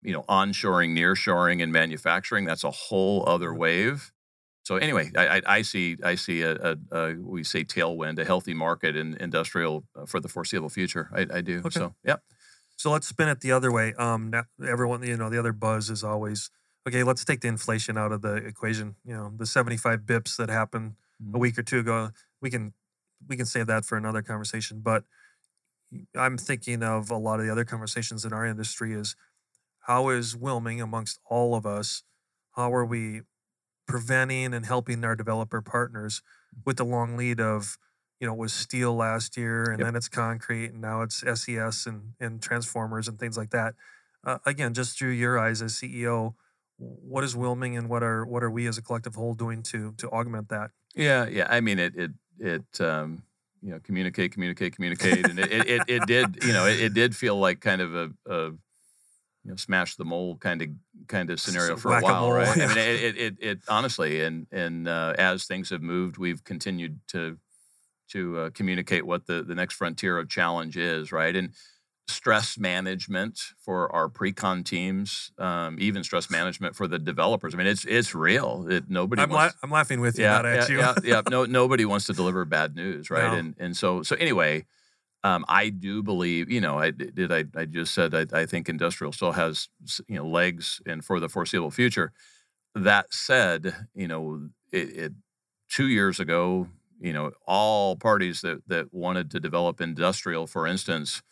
You 0.02 0.12
know, 0.12 0.24
onshoring, 0.28 0.90
nearshoring, 0.96 1.62
and 1.62 1.72
manufacturing 1.72 2.44
that's 2.44 2.64
a 2.64 2.70
whole 2.70 3.28
other 3.28 3.50
Mhm. 3.50 3.58
wave. 3.58 4.12
So 4.64 4.76
anyway, 4.76 5.10
I, 5.16 5.26
I, 5.38 5.42
I 5.58 5.62
see 5.62 5.96
I 6.04 6.14
see 6.14 6.42
a, 6.42 6.54
a, 6.70 6.76
a 6.92 7.14
we 7.14 7.42
say 7.42 7.64
tailwind, 7.64 8.18
a 8.18 8.24
healthy 8.24 8.54
market 8.54 8.96
in 8.96 9.16
industrial 9.18 9.84
uh, 9.96 10.06
for 10.06 10.20
the 10.20 10.28
foreseeable 10.28 10.68
future. 10.68 11.08
I, 11.12 11.26
I 11.38 11.40
do. 11.40 11.58
Okay. 11.60 11.80
So 11.80 11.94
yeah. 12.04 12.16
So 12.76 12.92
let's 12.92 13.08
spin 13.08 13.28
it 13.28 13.40
the 13.40 13.52
other 13.52 13.72
way. 13.72 13.94
Um, 13.94 14.30
now 14.30 14.44
everyone, 14.66 15.02
you 15.02 15.16
know, 15.16 15.30
the 15.30 15.38
other 15.38 15.52
buzz 15.52 15.90
is 15.90 16.04
always 16.04 16.50
okay. 16.86 17.02
Let's 17.02 17.24
take 17.24 17.40
the 17.40 17.48
inflation 17.48 17.98
out 17.98 18.12
of 18.12 18.22
the 18.22 18.34
equation. 18.36 18.96
You 19.04 19.14
know, 19.16 19.32
the 19.36 19.46
seventy-five 19.46 20.00
bips 20.02 20.36
that 20.36 20.48
happened 20.48 20.94
a 21.20 21.36
Mhm. 21.36 21.40
week 21.40 21.58
or 21.58 21.64
two 21.64 21.80
ago. 21.80 22.10
We 22.40 22.50
can 22.50 22.74
we 23.26 23.36
can 23.36 23.46
save 23.46 23.66
that 23.66 23.84
for 23.84 23.96
another 23.96 24.22
conversation. 24.22 24.80
But 24.80 25.04
I'm 26.16 26.36
thinking 26.36 26.82
of 26.82 27.10
a 27.10 27.16
lot 27.16 27.40
of 27.40 27.46
the 27.46 27.52
other 27.52 27.64
conversations 27.64 28.24
in 28.24 28.32
our 28.32 28.44
industry 28.44 28.92
is 28.92 29.16
how 29.80 30.10
is 30.10 30.34
Willmeng 30.36 30.82
amongst 30.82 31.20
all 31.26 31.54
of 31.54 31.66
us? 31.66 32.02
How 32.52 32.72
are 32.74 32.84
we 32.84 33.22
preventing 33.86 34.54
and 34.54 34.66
helping 34.66 35.04
our 35.04 35.16
developer 35.16 35.62
partners 35.62 36.22
with 36.66 36.76
the 36.78 36.84
long 36.84 37.16
lead 37.16 37.40
of 37.40 37.78
you 38.20 38.26
know 38.26 38.34
it 38.34 38.38
was 38.38 38.52
steel 38.52 38.94
last 38.94 39.36
year 39.36 39.70
and 39.70 39.80
Yep. 39.80 39.86
then 39.86 39.96
it's 39.96 40.08
concrete 40.08 40.68
and 40.72 40.80
now 40.80 41.02
it's 41.02 41.22
SES 41.24 41.86
and 41.86 42.14
and 42.20 42.42
transformers 42.42 43.08
and 43.08 43.18
things 43.18 43.36
like 43.38 43.50
that. 43.50 43.74
Uh, 44.24 44.38
again, 44.46 44.74
just 44.74 44.98
through 44.98 45.10
your 45.12 45.38
eyes 45.38 45.62
as 45.62 45.76
CEO, 45.76 46.36
what 46.78 47.24
is 47.24 47.34
Willmeng 47.34 47.78
and 47.78 47.88
what 47.88 48.02
are 48.02 48.26
what 48.26 48.42
are 48.42 48.50
we 48.50 48.66
as 48.66 48.78
a 48.78 48.82
collective 48.82 49.14
whole 49.16 49.34
doing 49.34 49.62
to 49.64 49.92
to 49.98 50.08
augment 50.10 50.48
that? 50.50 50.70
Yeah, 50.94 51.26
yeah. 51.26 51.46
I 51.50 51.60
mean, 51.60 51.78
it 51.78 51.94
it 51.96 52.12
it 52.38 52.80
um, 52.80 53.22
you 53.62 53.70
know 53.70 53.80
communicate, 53.80 54.32
communicate, 54.32 54.74
communicate, 54.74 55.26
and 55.26 55.38
it, 55.38 55.50
it, 55.52 55.82
it 55.88 56.06
did 56.06 56.44
you 56.44 56.52
know 56.52 56.66
it, 56.66 56.80
it 56.80 56.94
did 56.94 57.16
feel 57.16 57.36
like 57.36 57.60
kind 57.60 57.80
of 57.80 57.94
a, 57.94 58.10
a 58.26 58.44
you 59.44 59.50
know 59.52 59.56
smash 59.56 59.96
the 59.96 60.04
mold 60.04 60.40
kind 60.40 60.62
of 60.62 60.68
kind 61.06 61.30
of 61.30 61.40
scenario 61.40 61.76
for 61.76 61.96
a 61.96 62.00
while, 62.00 62.30
right? 62.30 62.56
Yeah. 62.56 62.64
I 62.64 62.68
mean, 62.68 62.78
it, 62.78 63.02
it 63.02 63.16
it, 63.16 63.36
it 63.40 63.58
honestly, 63.68 64.22
and 64.22 64.46
and 64.52 64.88
uh, 64.88 65.14
as 65.18 65.46
things 65.46 65.70
have 65.70 65.82
moved, 65.82 66.18
we've 66.18 66.44
continued 66.44 67.00
to 67.08 67.38
to 68.10 68.38
uh, 68.38 68.50
communicate 68.50 69.06
what 69.06 69.26
the 69.26 69.42
the 69.42 69.54
next 69.54 69.74
frontier 69.74 70.18
of 70.18 70.28
challenge 70.28 70.76
is, 70.76 71.12
right? 71.12 71.34
And 71.34 71.50
stress 72.08 72.58
management 72.58 73.38
for 73.58 73.94
our 73.94 74.08
pre-con 74.08 74.64
teams, 74.64 75.30
um, 75.38 75.76
even 75.78 76.02
stress 76.02 76.30
management 76.30 76.74
for 76.74 76.88
the 76.88 76.98
developers. 76.98 77.54
I 77.54 77.58
mean, 77.58 77.66
it's 77.66 77.84
it's 77.84 78.14
real. 78.14 78.66
It, 78.68 78.88
nobody 78.88 79.22
I'm, 79.22 79.30
wants 79.30 79.54
la- 79.56 79.66
I'm 79.66 79.70
laughing 79.70 80.00
with 80.00 80.18
you, 80.18 80.24
yeah, 80.24 80.32
not 80.32 80.46
at 80.46 80.68
yeah, 80.68 80.74
you. 80.74 80.78
yeah, 80.80 80.94
yeah. 81.04 81.22
No, 81.30 81.44
nobody 81.44 81.84
wants 81.84 82.06
to 82.06 82.12
deliver 82.12 82.44
bad 82.44 82.74
news, 82.74 83.10
right? 83.10 83.30
No. 83.30 83.38
And 83.38 83.54
and 83.58 83.76
so 83.76 84.02
so 84.02 84.16
anyway, 84.16 84.64
um, 85.24 85.44
I 85.48 85.68
do 85.68 86.02
believe, 86.02 86.50
you 86.50 86.60
know, 86.60 86.78
I 86.78 86.90
did. 86.90 87.30
I, 87.32 87.44
I 87.54 87.64
just 87.66 87.94
said 87.94 88.14
I, 88.14 88.26
I 88.32 88.46
think 88.46 88.68
industrial 88.68 89.12
still 89.12 89.32
has 89.32 89.68
you 90.08 90.16
know 90.16 90.26
legs 90.26 90.80
and 90.86 91.04
for 91.04 91.20
the 91.20 91.28
foreseeable 91.28 91.70
future. 91.70 92.12
That 92.74 93.12
said, 93.12 93.74
you 93.94 94.08
know, 94.08 94.48
it, 94.72 94.96
it 94.96 95.12
two 95.68 95.88
years 95.88 96.20
ago, 96.20 96.68
you 97.00 97.12
know, 97.12 97.32
all 97.46 97.96
parties 97.96 98.40
that 98.40 98.62
that 98.68 98.92
wanted 98.94 99.30
to 99.32 99.40
develop 99.40 99.80
industrial, 99.80 100.46
for 100.46 100.66
instance, 100.66 101.22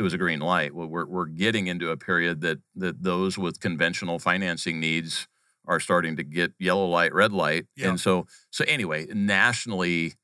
it 0.00 0.02
was 0.02 0.14
a 0.14 0.18
green 0.18 0.40
light. 0.40 0.74
Well, 0.74 0.86
we're 0.86 1.04
we're 1.04 1.26
getting 1.26 1.66
into 1.66 1.90
a 1.90 1.96
period 1.98 2.40
that 2.40 2.58
that 2.76 3.02
those 3.02 3.36
with 3.36 3.60
conventional 3.60 4.18
financing 4.18 4.80
needs 4.80 5.28
are 5.66 5.78
starting 5.78 6.16
to 6.16 6.22
get 6.24 6.52
yellow 6.58 6.86
light, 6.88 7.12
red 7.12 7.32
light, 7.32 7.66
Yeah. 7.76 7.90
and 7.90 8.00
so 8.00 8.26
so 8.50 8.64
anyway, 8.66 9.04
nationally, 9.12 10.14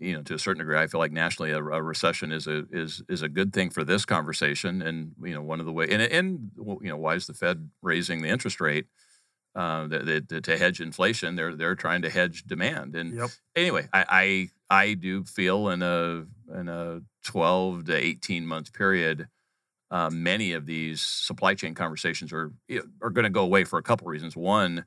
you 0.00 0.14
know, 0.14 0.22
to 0.24 0.34
a 0.34 0.38
certain 0.38 0.58
degree, 0.58 0.76
I 0.76 0.88
feel 0.88 0.98
like 0.98 1.12
nationally, 1.12 1.52
a, 1.52 1.58
a 1.58 1.80
recession 1.80 2.32
is 2.32 2.48
a 2.48 2.64
is 2.72 3.02
is 3.08 3.22
a 3.22 3.28
good 3.28 3.52
thing 3.52 3.70
for 3.70 3.84
this 3.84 4.04
conversation, 4.04 4.82
and 4.82 5.12
you 5.22 5.32
know, 5.32 5.42
one 5.42 5.60
of 5.60 5.66
the 5.66 5.72
way 5.72 5.86
and 5.88 6.02
and 6.02 6.50
you 6.58 6.88
know, 6.88 6.96
why 6.96 7.14
is 7.14 7.28
the 7.28 7.34
Fed 7.34 7.70
raising 7.82 8.22
the 8.22 8.28
interest 8.28 8.60
rate? 8.60 8.86
Uh, 9.54 9.88
that, 9.88 10.28
that, 10.28 10.44
to 10.44 10.56
hedge 10.56 10.80
inflation, 10.80 11.34
they're 11.36 11.56
they're 11.56 11.74
trying 11.76 12.02
to 12.02 12.10
hedge 12.10 12.44
demand, 12.44 12.94
and 12.96 13.14
Yep. 13.16 13.30
anyway, 13.56 13.88
I, 13.92 14.04
I 14.08 14.48
I 14.70 14.94
do 14.94 15.24
feel 15.24 15.68
in 15.70 15.82
a 15.82 16.24
in 16.54 16.68
a 16.68 17.00
twelve 17.24 17.84
to 17.86 17.94
eighteen 17.94 18.46
month 18.46 18.72
period, 18.72 19.28
uh, 19.90 20.10
many 20.10 20.52
of 20.52 20.66
these 20.66 21.02
supply 21.02 21.54
chain 21.54 21.74
conversations 21.74 22.32
are 22.32 22.52
are 23.02 23.10
going 23.10 23.24
to 23.24 23.30
go 23.30 23.42
away 23.42 23.64
for 23.64 23.78
a 23.78 23.82
couple 23.82 24.06
reasons. 24.06 24.36
One, 24.36 24.84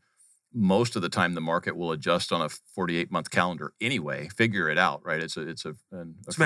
most 0.53 0.95
of 0.95 1.01
the 1.01 1.09
time 1.09 1.33
the 1.33 1.41
market 1.41 1.75
will 1.75 1.91
adjust 1.91 2.31
on 2.31 2.41
a 2.41 2.49
forty 2.49 2.97
eight 2.97 3.11
month 3.11 3.29
calendar 3.29 3.73
anyway. 3.81 4.29
Figure 4.29 4.69
it 4.69 4.77
out, 4.77 5.05
right? 5.05 5.21
It's 5.21 5.35
a 5.37 5.41
it's 5.47 5.65
a, 5.65 5.75
an- 5.91 6.15
a 6.25 6.29
It's 6.29 6.35
free 6.37 6.45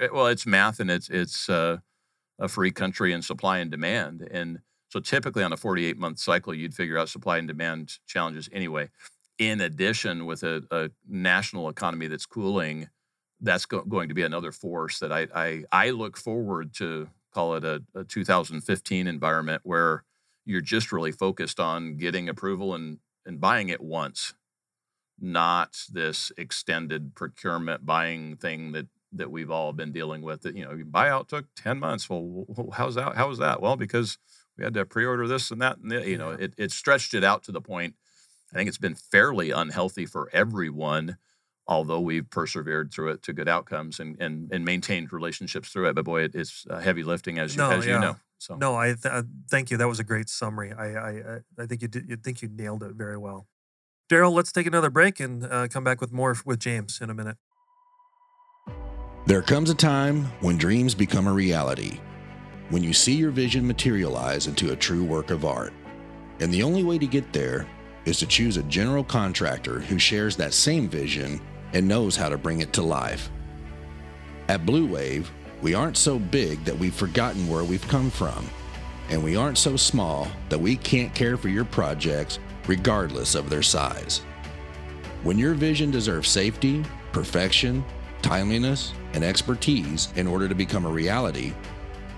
math. 0.00 0.12
well, 0.12 0.26
it's 0.26 0.46
math 0.46 0.80
and 0.80 0.90
it's 0.90 1.08
it's 1.08 1.48
uh, 1.48 1.76
a 2.40 2.48
free 2.48 2.72
country 2.72 3.12
and 3.12 3.24
supply 3.24 3.58
and 3.58 3.70
demand 3.70 4.26
and. 4.30 4.60
So 4.88 5.00
typically 5.00 5.42
on 5.42 5.54
a 5.54 5.56
48 5.56 5.96
month 5.96 6.18
cycle, 6.18 6.52
you'd 6.52 6.74
figure 6.74 6.98
out 6.98 7.08
supply 7.08 7.38
and 7.38 7.48
demand 7.48 7.94
challenges 8.06 8.50
anyway 8.52 8.90
in 9.48 9.60
addition 9.60 10.26
with 10.26 10.42
a, 10.42 10.62
a 10.70 10.90
national 11.08 11.68
economy 11.68 12.06
that's 12.06 12.26
cooling 12.26 12.88
that's 13.40 13.66
go- 13.66 13.82
going 13.82 14.08
to 14.08 14.14
be 14.14 14.22
another 14.22 14.52
force 14.52 14.98
that 15.00 15.12
I, 15.12 15.26
I 15.34 15.64
i 15.72 15.90
look 15.90 16.16
forward 16.16 16.74
to 16.74 17.08
call 17.32 17.54
it 17.56 17.64
a, 17.64 17.82
a 17.94 18.04
2015 18.04 19.06
environment 19.06 19.62
where 19.64 20.04
you're 20.44 20.60
just 20.60 20.92
really 20.92 21.12
focused 21.12 21.60
on 21.60 21.96
getting 21.96 22.28
approval 22.28 22.74
and 22.74 22.98
and 23.26 23.40
buying 23.40 23.68
it 23.68 23.80
once 23.80 24.34
not 25.20 25.84
this 25.92 26.32
extended 26.36 27.14
procurement 27.14 27.86
buying 27.86 28.36
thing 28.36 28.72
that 28.72 28.86
that 29.12 29.30
we've 29.30 29.50
all 29.50 29.72
been 29.72 29.92
dealing 29.92 30.22
with 30.22 30.42
that 30.42 30.56
you 30.56 30.64
know 30.64 30.72
buyout 30.90 31.28
took 31.28 31.46
10 31.56 31.78
months. 31.78 32.08
Well 32.08 32.46
how's 32.72 32.94
that 32.96 33.14
how 33.14 33.28
was 33.28 33.38
that? 33.38 33.60
Well 33.62 33.76
because 33.76 34.18
we 34.58 34.64
had 34.64 34.74
to 34.74 34.84
pre-order 34.84 35.26
this 35.28 35.50
and 35.50 35.62
that 35.62 35.78
and 35.78 35.90
the, 35.90 36.08
you 36.08 36.18
know 36.18 36.30
it, 36.30 36.54
it 36.56 36.72
stretched 36.72 37.14
it 37.14 37.24
out 37.24 37.44
to 37.44 37.52
the 37.52 37.60
point 37.60 37.94
I 38.52 38.56
think 38.56 38.68
it's 38.68 38.78
been 38.78 38.94
fairly 38.94 39.50
unhealthy 39.50 40.06
for 40.06 40.28
everyone, 40.32 41.16
although 41.66 42.00
we've 42.00 42.28
persevered 42.28 42.92
through 42.92 43.12
it 43.12 43.22
to 43.24 43.32
good 43.32 43.48
outcomes 43.48 43.98
and 44.00 44.20
and, 44.20 44.52
and 44.52 44.64
maintained 44.64 45.12
relationships 45.12 45.70
through 45.70 45.88
it. 45.88 45.94
But 45.94 46.04
boy, 46.04 46.22
it, 46.22 46.34
it's 46.34 46.66
uh, 46.68 46.80
heavy 46.80 47.02
lifting 47.02 47.38
as 47.38 47.54
you 47.56 47.62
No, 47.62 47.70
as 47.70 47.86
yeah. 47.86 47.94
you 47.94 48.00
know. 48.00 48.16
So 48.38 48.56
No, 48.56 48.74
I 48.76 48.88
th- 48.88 49.06
uh, 49.06 49.22
thank 49.50 49.70
you. 49.70 49.76
That 49.76 49.88
was 49.88 50.00
a 50.00 50.04
great 50.04 50.28
summary. 50.28 50.72
I 50.72 50.86
I 50.92 51.10
I- 51.10 51.62
I 51.62 51.66
think 51.66 51.82
you 51.82 51.88
did. 51.88 52.08
You 52.08 52.16
think 52.16 52.42
you 52.42 52.48
nailed 52.48 52.82
it 52.82 52.92
very 52.94 53.16
well. 53.16 53.46
Daryl, 54.10 54.32
let's 54.32 54.52
take 54.52 54.66
another 54.66 54.90
break 54.90 55.20
and 55.20 55.44
uh, 55.44 55.68
come 55.68 55.84
back 55.84 56.00
with 56.00 56.12
more 56.12 56.36
with 56.44 56.58
James 56.58 57.00
in 57.00 57.08
a 57.08 57.14
minute. 57.14 57.36
There 59.26 59.42
comes 59.42 59.70
a 59.70 59.74
time 59.74 60.24
when 60.40 60.58
dreams 60.58 60.94
become 60.94 61.28
a 61.28 61.32
reality, 61.32 62.00
when 62.70 62.82
you 62.82 62.92
see 62.92 63.14
your 63.14 63.30
vision 63.30 63.64
materialize 63.66 64.48
into 64.48 64.72
a 64.72 64.76
true 64.76 65.04
work 65.04 65.30
of 65.30 65.44
art. 65.44 65.72
And 66.40 66.52
the 66.52 66.62
only 66.64 66.82
way 66.82 66.98
to 66.98 67.06
get 67.06 67.32
there 67.32 67.68
is 68.04 68.18
to 68.18 68.26
choose 68.26 68.56
a 68.56 68.62
general 68.64 69.04
contractor 69.04 69.80
who 69.80 69.98
shares 69.98 70.36
that 70.36 70.54
same 70.54 70.88
vision 70.88 71.40
and 71.72 71.86
knows 71.86 72.16
how 72.16 72.28
to 72.28 72.38
bring 72.38 72.60
it 72.60 72.72
to 72.72 72.82
life. 72.82 73.30
At 74.48 74.66
Blue 74.66 74.86
Wave, 74.86 75.30
we 75.60 75.74
aren't 75.74 75.96
so 75.96 76.18
big 76.18 76.64
that 76.64 76.78
we've 76.78 76.94
forgotten 76.94 77.48
where 77.48 77.64
we've 77.64 77.86
come 77.88 78.10
from, 78.10 78.48
and 79.10 79.22
we 79.22 79.36
aren't 79.36 79.58
so 79.58 79.76
small 79.76 80.28
that 80.48 80.60
we 80.60 80.76
can't 80.76 81.14
care 81.14 81.36
for 81.36 81.48
your 81.48 81.64
projects 81.64 82.38
regardless 82.66 83.34
of 83.34 83.48
their 83.48 83.62
size. 83.62 84.18
When 85.22 85.38
your 85.38 85.54
vision 85.54 85.90
deserves 85.90 86.28
safety, 86.28 86.84
perfection, 87.12 87.84
timeliness, 88.22 88.92
and 89.14 89.22
expertise 89.22 90.12
in 90.16 90.26
order 90.26 90.48
to 90.48 90.54
become 90.54 90.84
a 90.84 90.90
reality, 90.90 91.52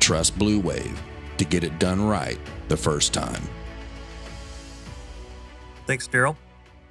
trust 0.00 0.38
Blue 0.38 0.60
Wave 0.60 1.02
to 1.36 1.44
get 1.44 1.64
it 1.64 1.78
done 1.78 2.02
right 2.02 2.38
the 2.68 2.76
first 2.76 3.12
time. 3.12 3.42
Thanks, 5.86 6.08
Daryl. 6.08 6.36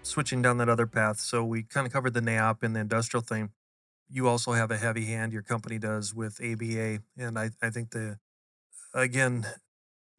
Switching 0.03 0.41
down 0.41 0.58
that 0.58 0.69
other 0.69 0.86
path. 0.86 1.19
So 1.19 1.43
we 1.43 1.63
kind 1.63 1.88
of 1.88 1.93
covered 1.93 2.13
the 2.13 2.19
NAIOP 2.21 2.62
and 2.62 2.75
the 2.75 2.79
industrial 2.82 3.23
thing. 3.23 3.49
You 4.10 4.27
also 4.27 4.51
have 4.51 4.69
a 4.69 4.77
heavy 4.77 5.06
hand, 5.06 5.34
your 5.34 5.41
company 5.41 5.79
does, 5.79 6.13
with 6.13 6.39
ABA. 6.43 6.99
And 7.17 7.39
I, 7.39 7.49
I 7.62 7.69
think 7.69 7.91
the, 7.91 8.17
again, 8.93 9.47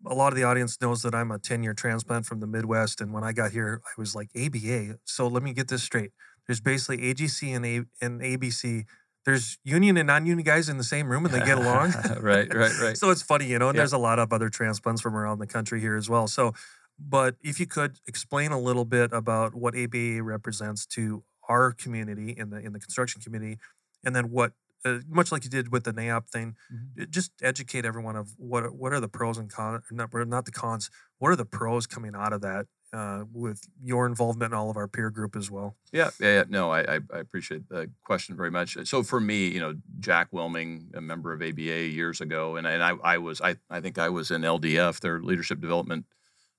a 0.04 0.14
lot 0.14 0.32
of 0.32 0.36
the 0.36 0.42
audience 0.42 0.80
knows 0.80 1.02
that 1.02 1.14
I'm 1.14 1.30
a 1.30 1.38
10 1.38 1.62
year 1.62 1.74
transplant 1.74 2.26
from 2.26 2.40
the 2.40 2.46
Midwest. 2.46 3.00
And 3.00 3.12
when 3.12 3.22
I 3.22 3.32
got 3.32 3.52
here, 3.52 3.80
I 3.86 3.90
was 4.00 4.14
like, 4.14 4.30
ABA. 4.34 4.98
So 5.04 5.28
let 5.28 5.42
me 5.42 5.52
get 5.52 5.68
this 5.68 5.82
straight. 5.84 6.10
There's 6.46 6.60
basically 6.60 6.98
AGC 6.98 7.54
and, 7.54 7.64
a- 7.64 8.04
and 8.04 8.20
ABC. 8.20 8.84
There's 9.24 9.56
union 9.64 9.96
and 9.96 10.06
non 10.08 10.26
union 10.26 10.44
guys 10.44 10.68
in 10.68 10.76
the 10.78 10.84
same 10.84 11.08
room 11.08 11.24
and 11.24 11.32
they 11.32 11.38
get 11.40 11.56
along. 11.56 11.92
right, 12.20 12.52
right, 12.52 12.78
right. 12.80 12.96
So 12.96 13.10
it's 13.10 13.22
funny, 13.22 13.46
you 13.46 13.58
know, 13.58 13.68
and 13.68 13.76
Yeah. 13.76 13.80
there's 13.80 13.92
a 13.94 13.98
lot 13.98 14.18
of 14.18 14.32
other 14.32 14.48
transplants 14.50 15.00
from 15.00 15.14
around 15.16 15.38
the 15.38 15.46
country 15.46 15.80
here 15.80 15.96
as 15.96 16.10
well. 16.10 16.26
So, 16.26 16.52
but 16.98 17.36
if 17.42 17.58
you 17.60 17.66
could 17.66 17.98
explain 18.06 18.52
a 18.52 18.58
little 18.58 18.84
bit 18.84 19.12
about 19.12 19.54
what 19.54 19.74
ABA 19.76 20.22
represents 20.22 20.86
to 20.86 21.24
our 21.48 21.72
community 21.72 22.30
in 22.36 22.50
the 22.50 22.58
in 22.58 22.72
the 22.72 22.80
construction 22.80 23.20
community, 23.20 23.58
and 24.04 24.14
then 24.16 24.30
what, 24.30 24.52
uh, 24.84 24.98
much 25.08 25.30
like 25.32 25.44
you 25.44 25.50
did 25.50 25.70
with 25.72 25.84
the 25.84 25.92
NAIOP 25.92 26.28
thing, 26.30 26.56
Mhm. 26.72 27.02
uh, 27.02 27.06
just 27.10 27.32
educate 27.42 27.84
everyone 27.84 28.16
of 28.16 28.30
what 28.38 28.64
are- 28.64 28.72
what 28.72 28.92
are 28.92 29.00
the 29.00 29.08
pros 29.08 29.38
and 29.38 29.50
cons, 29.50 29.84
not 29.90 30.10
not 30.28 30.44
the 30.46 30.52
cons. 30.52 30.90
What 31.18 31.30
are 31.30 31.36
the 31.36 31.44
pros 31.46 31.86
coming 31.86 32.14
out 32.14 32.32
of 32.32 32.40
that 32.42 32.66
uh, 32.92 33.24
with 33.32 33.60
your 33.82 34.06
involvement 34.06 34.52
in 34.52 34.56
all 34.56 34.70
of 34.70 34.76
our 34.76 34.86
peer 34.86 35.10
group 35.10 35.34
as 35.36 35.50
well? 35.50 35.76
Yeah, 35.92 36.10
yeah, 36.20 36.34
yeah. 36.36 36.44
No, 36.48 36.70
I, 36.70 36.80
I 36.96 37.00
I 37.12 37.18
appreciate 37.18 37.68
the 37.68 37.90
question 38.04 38.36
very 38.36 38.50
much. 38.52 38.76
So 38.86 39.02
for 39.02 39.20
me, 39.20 39.48
you 39.48 39.58
know, 39.58 39.74
Jack 39.98 40.30
Willmeng, 40.30 40.94
a 40.94 41.00
member 41.00 41.32
of 41.32 41.42
ABA 41.42 41.88
years 41.88 42.20
ago, 42.20 42.54
and, 42.56 42.66
and 42.66 42.82
I, 42.84 42.90
I 43.02 43.18
was, 43.18 43.40
I, 43.40 43.56
I 43.68 43.80
think 43.80 43.98
I 43.98 44.08
was 44.10 44.30
in 44.30 44.42
LDF, 44.42 45.00
their 45.00 45.20
leadership 45.20 45.60
development 45.60 46.06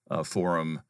uh, 0.09 0.23
forum. 0.23 0.81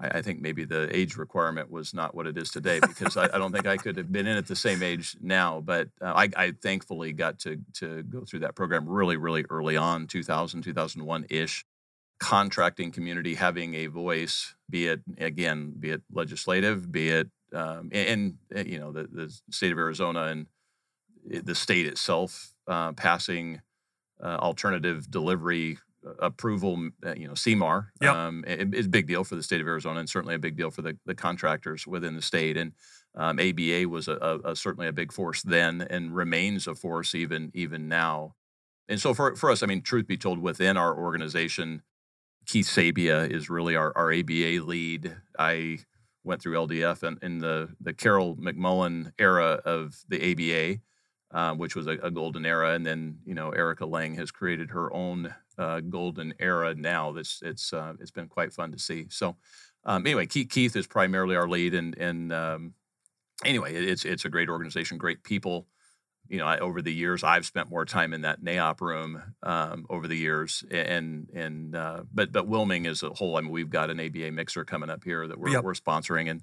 I, 0.00 0.18
I 0.18 0.22
think 0.22 0.40
maybe 0.40 0.64
the 0.64 0.94
age 0.94 1.16
requirement 1.16 1.70
was 1.70 1.94
not 1.94 2.14
what 2.14 2.26
it 2.26 2.36
is 2.36 2.50
today 2.50 2.80
because 2.80 3.16
I, 3.16 3.24
I 3.24 3.38
don't 3.38 3.52
think 3.52 3.66
I 3.66 3.76
could 3.76 3.96
have 3.96 4.12
been 4.12 4.26
in 4.26 4.36
at 4.36 4.46
the 4.46 4.56
same 4.56 4.82
age 4.82 5.16
now. 5.20 5.60
But 5.60 5.88
uh, 6.00 6.12
I, 6.14 6.28
I 6.36 6.52
thankfully 6.62 7.12
got 7.12 7.38
to 7.40 7.60
to 7.74 8.02
go 8.04 8.24
through 8.24 8.40
that 8.40 8.54
program 8.54 8.88
really, 8.88 9.16
really 9.16 9.44
early 9.50 9.76
on, 9.76 10.06
2000, 10.06 10.62
2001 10.62 11.26
ish. 11.30 11.64
Contracting 12.20 12.92
community 12.92 13.34
having 13.34 13.74
a 13.74 13.86
voice, 13.88 14.54
be 14.70 14.86
it 14.86 15.00
again, 15.18 15.74
be 15.76 15.90
it 15.90 16.02
legislative, 16.12 16.92
be 16.92 17.08
it 17.08 17.28
um, 17.54 17.90
and, 17.92 18.38
and, 18.54 18.68
you 18.68 18.78
know 18.78 18.92
the, 18.92 19.04
the 19.04 19.32
state 19.50 19.72
of 19.72 19.78
Arizona 19.78 20.24
and 20.24 20.46
the 21.24 21.54
state 21.54 21.86
itself 21.86 22.54
uh, 22.66 22.92
passing 22.92 23.60
uh, 24.22 24.36
alternative 24.40 25.10
delivery 25.10 25.72
uh, 25.72 25.78
approval, 26.18 26.90
uh, 27.04 27.14
you 27.14 27.26
know, 27.26 27.34
CMAR 27.34 27.88
Yep. 28.00 28.14
um, 28.14 28.44
i- 28.46 28.68
is 28.72 28.86
a 28.86 28.90
big 28.90 29.06
deal 29.06 29.24
for 29.24 29.36
the 29.36 29.42
state 29.42 29.60
of 29.60 29.66
Arizona 29.66 30.00
and 30.00 30.08
certainly 30.08 30.34
a 30.34 30.38
big 30.38 30.56
deal 30.56 30.70
for 30.70 30.82
the, 30.82 30.96
the 31.06 31.14
contractors 31.14 31.86
within 31.86 32.14
the 32.16 32.22
state. 32.22 32.56
And 32.56 32.72
um, 33.14 33.38
ABA 33.38 33.88
was 33.88 34.08
a, 34.08 34.14
a, 34.14 34.52
a 34.52 34.56
certainly 34.56 34.88
a 34.88 34.92
big 34.92 35.12
force 35.12 35.42
then 35.42 35.82
and 35.82 36.14
remains 36.14 36.66
a 36.66 36.74
force 36.74 37.14
even 37.14 37.50
even 37.54 37.88
now. 37.88 38.34
And 38.88 39.00
so 39.00 39.14
for 39.14 39.36
for 39.36 39.50
us, 39.50 39.62
I 39.62 39.66
mean, 39.66 39.82
truth 39.82 40.06
be 40.06 40.16
told, 40.16 40.38
within 40.38 40.76
our 40.76 40.96
organization, 40.96 41.82
Keith 42.46 42.66
Sabia 42.66 43.30
is 43.30 43.48
really 43.48 43.76
our, 43.76 43.92
our 43.96 44.12
ABA 44.12 44.64
lead. 44.64 45.16
I 45.38 45.78
went 46.24 46.42
through 46.42 46.54
LDF 46.56 47.02
and 47.02 47.18
in 47.22 47.38
the 47.38 47.68
the 47.80 47.92
Carol 47.92 48.36
McMullen 48.36 49.12
era 49.18 49.60
of 49.64 49.96
the 50.08 50.18
ABA, 50.32 50.80
um, 51.38 51.58
which 51.58 51.76
was 51.76 51.86
a, 51.86 51.92
a, 52.02 52.10
golden 52.10 52.44
era, 52.46 52.72
and 52.74 52.84
then 52.84 53.18
you 53.24 53.34
know 53.34 53.50
Erica 53.50 53.86
Lang 53.86 54.14
has 54.16 54.30
created 54.30 54.70
her 54.70 54.92
own 54.92 55.34
uh, 55.58 55.80
golden 55.80 56.34
era 56.38 56.74
now. 56.74 57.12
This 57.12 57.40
it's 57.44 57.72
uh, 57.72 57.94
it's 58.00 58.10
been 58.10 58.28
quite 58.28 58.52
fun 58.52 58.72
to 58.72 58.78
see. 58.78 59.06
So 59.10 59.36
um, 59.84 60.06
anyway, 60.06 60.26
Keith, 60.26 60.48
Keith, 60.50 60.76
is 60.76 60.86
primarily 60.86 61.36
our 61.36 61.48
lead, 61.48 61.74
and 61.74 61.96
and 61.98 62.32
um, 62.32 62.74
anyway, 63.44 63.74
it's 63.74 64.04
it's 64.04 64.24
a 64.24 64.30
great 64.30 64.48
organization, 64.48 64.98
great 64.98 65.22
people 65.22 65.66
you 66.28 66.38
know, 66.38 66.46
I, 66.46 66.58
over 66.58 66.80
the 66.80 66.92
years, 66.92 67.24
I've 67.24 67.44
spent 67.44 67.70
more 67.70 67.84
time 67.84 68.14
in 68.14 68.22
that 68.22 68.42
NAIOP 68.42 68.80
room 68.80 69.22
um, 69.42 69.86
over 69.90 70.06
the 70.08 70.16
years, 70.16 70.64
and 70.70 71.28
and 71.34 71.74
uh, 71.76 72.04
but 72.12 72.32
but 72.32 72.48
Willmeng 72.48 72.86
as 72.86 73.02
a 73.02 73.10
whole, 73.10 73.36
I 73.36 73.40
mean, 73.40 73.50
we've 73.50 73.70
got 73.70 73.90
an 73.90 74.00
ABA 74.00 74.30
mixer 74.32 74.64
coming 74.64 74.90
up 74.90 75.04
here 75.04 75.26
that 75.26 75.38
we're 75.38 75.50
yep. 75.50 75.64
we're 75.64 75.74
sponsoring, 75.74 76.30
and 76.30 76.42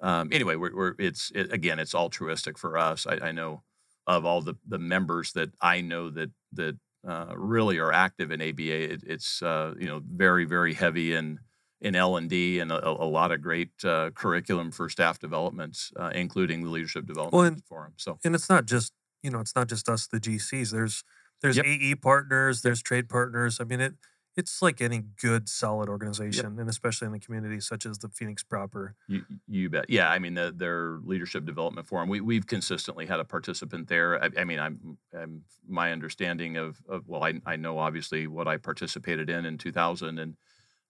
um, 0.00 0.30
anyway, 0.32 0.56
we're, 0.56 0.74
we're 0.74 0.94
it's 0.98 1.30
it, 1.34 1.52
again, 1.52 1.78
it's 1.78 1.94
altruistic 1.94 2.58
for 2.58 2.78
us. 2.78 3.06
I, 3.06 3.28
I, 3.28 3.32
know 3.32 3.62
of 4.06 4.24
all 4.24 4.40
the 4.40 4.54
the 4.66 4.78
members 4.78 5.32
that 5.32 5.50
I 5.60 5.82
know 5.82 6.10
that 6.10 6.30
that 6.54 6.78
uh, 7.08 7.32
really 7.34 7.78
are 7.78 7.92
active 7.92 8.30
in 8.30 8.42
ABA. 8.42 8.92
It, 8.92 9.02
it's 9.06 9.42
uh, 9.42 9.74
you 9.78 9.86
know 9.86 10.02
very 10.04 10.44
very 10.44 10.74
heavy 10.74 11.14
in 11.14 11.40
in 11.80 11.94
L 11.94 12.16
and 12.16 12.28
D 12.28 12.58
and 12.58 12.70
a, 12.70 12.90
lot 12.90 13.30
of 13.30 13.40
great 13.40 13.70
uh, 13.84 14.10
curriculum 14.10 14.72
for 14.72 14.88
staff 14.88 15.18
development, 15.18 15.78
uh, 15.96 16.10
including 16.14 16.64
the 16.64 16.70
leadership 16.70 17.06
development 17.06 17.32
well, 17.32 17.44
and, 17.44 17.64
forum. 17.64 17.92
So 17.96 18.18
and 18.24 18.34
it's 18.34 18.48
not 18.48 18.66
just 18.66 18.92
you 19.22 19.30
know, 19.30 19.40
it's 19.40 19.56
not 19.56 19.68
just 19.68 19.88
us, 19.88 20.06
the 20.06 20.20
GCs. 20.20 20.70
There's 20.70 21.04
there's 21.40 21.56
yep. 21.56 21.66
AE 21.66 21.94
partners, 21.96 22.62
there's 22.62 22.82
trade 22.82 23.08
partners. 23.08 23.58
I 23.60 23.64
mean, 23.64 23.80
it 23.80 23.94
it's 24.38 24.62
like 24.62 24.80
any 24.80 25.02
good, 25.20 25.48
solid 25.48 25.88
organization, 25.88 26.44
yep. 26.44 26.60
and 26.60 26.70
especially 26.70 27.06
in 27.06 27.12
the 27.12 27.18
community 27.18 27.58
such 27.58 27.84
as 27.84 27.98
the 27.98 28.08
Phoenix 28.08 28.44
proper. 28.44 28.94
You, 29.08 29.24
you 29.48 29.68
bet. 29.68 29.90
Yeah, 29.90 30.08
I 30.08 30.20
mean, 30.20 30.34
the, 30.34 30.54
their 30.56 31.00
leadership 31.02 31.44
development 31.44 31.88
forum. 31.88 32.08
We 32.08 32.20
we've 32.20 32.46
consistently 32.46 33.04
had 33.04 33.18
a 33.18 33.24
participant 33.24 33.88
there. 33.88 34.22
I, 34.22 34.30
I 34.38 34.44
mean, 34.44 34.60
I'm, 34.60 34.96
I'm, 35.12 35.42
my 35.68 35.90
understanding 35.90 36.56
of, 36.56 36.80
of 36.88 37.08
well, 37.08 37.24
I 37.24 37.34
I 37.44 37.56
know 37.56 37.78
obviously 37.78 38.28
what 38.28 38.46
I 38.46 38.58
participated 38.58 39.28
in 39.28 39.44
in 39.44 39.58
2000 39.58 40.20
and 40.20 40.36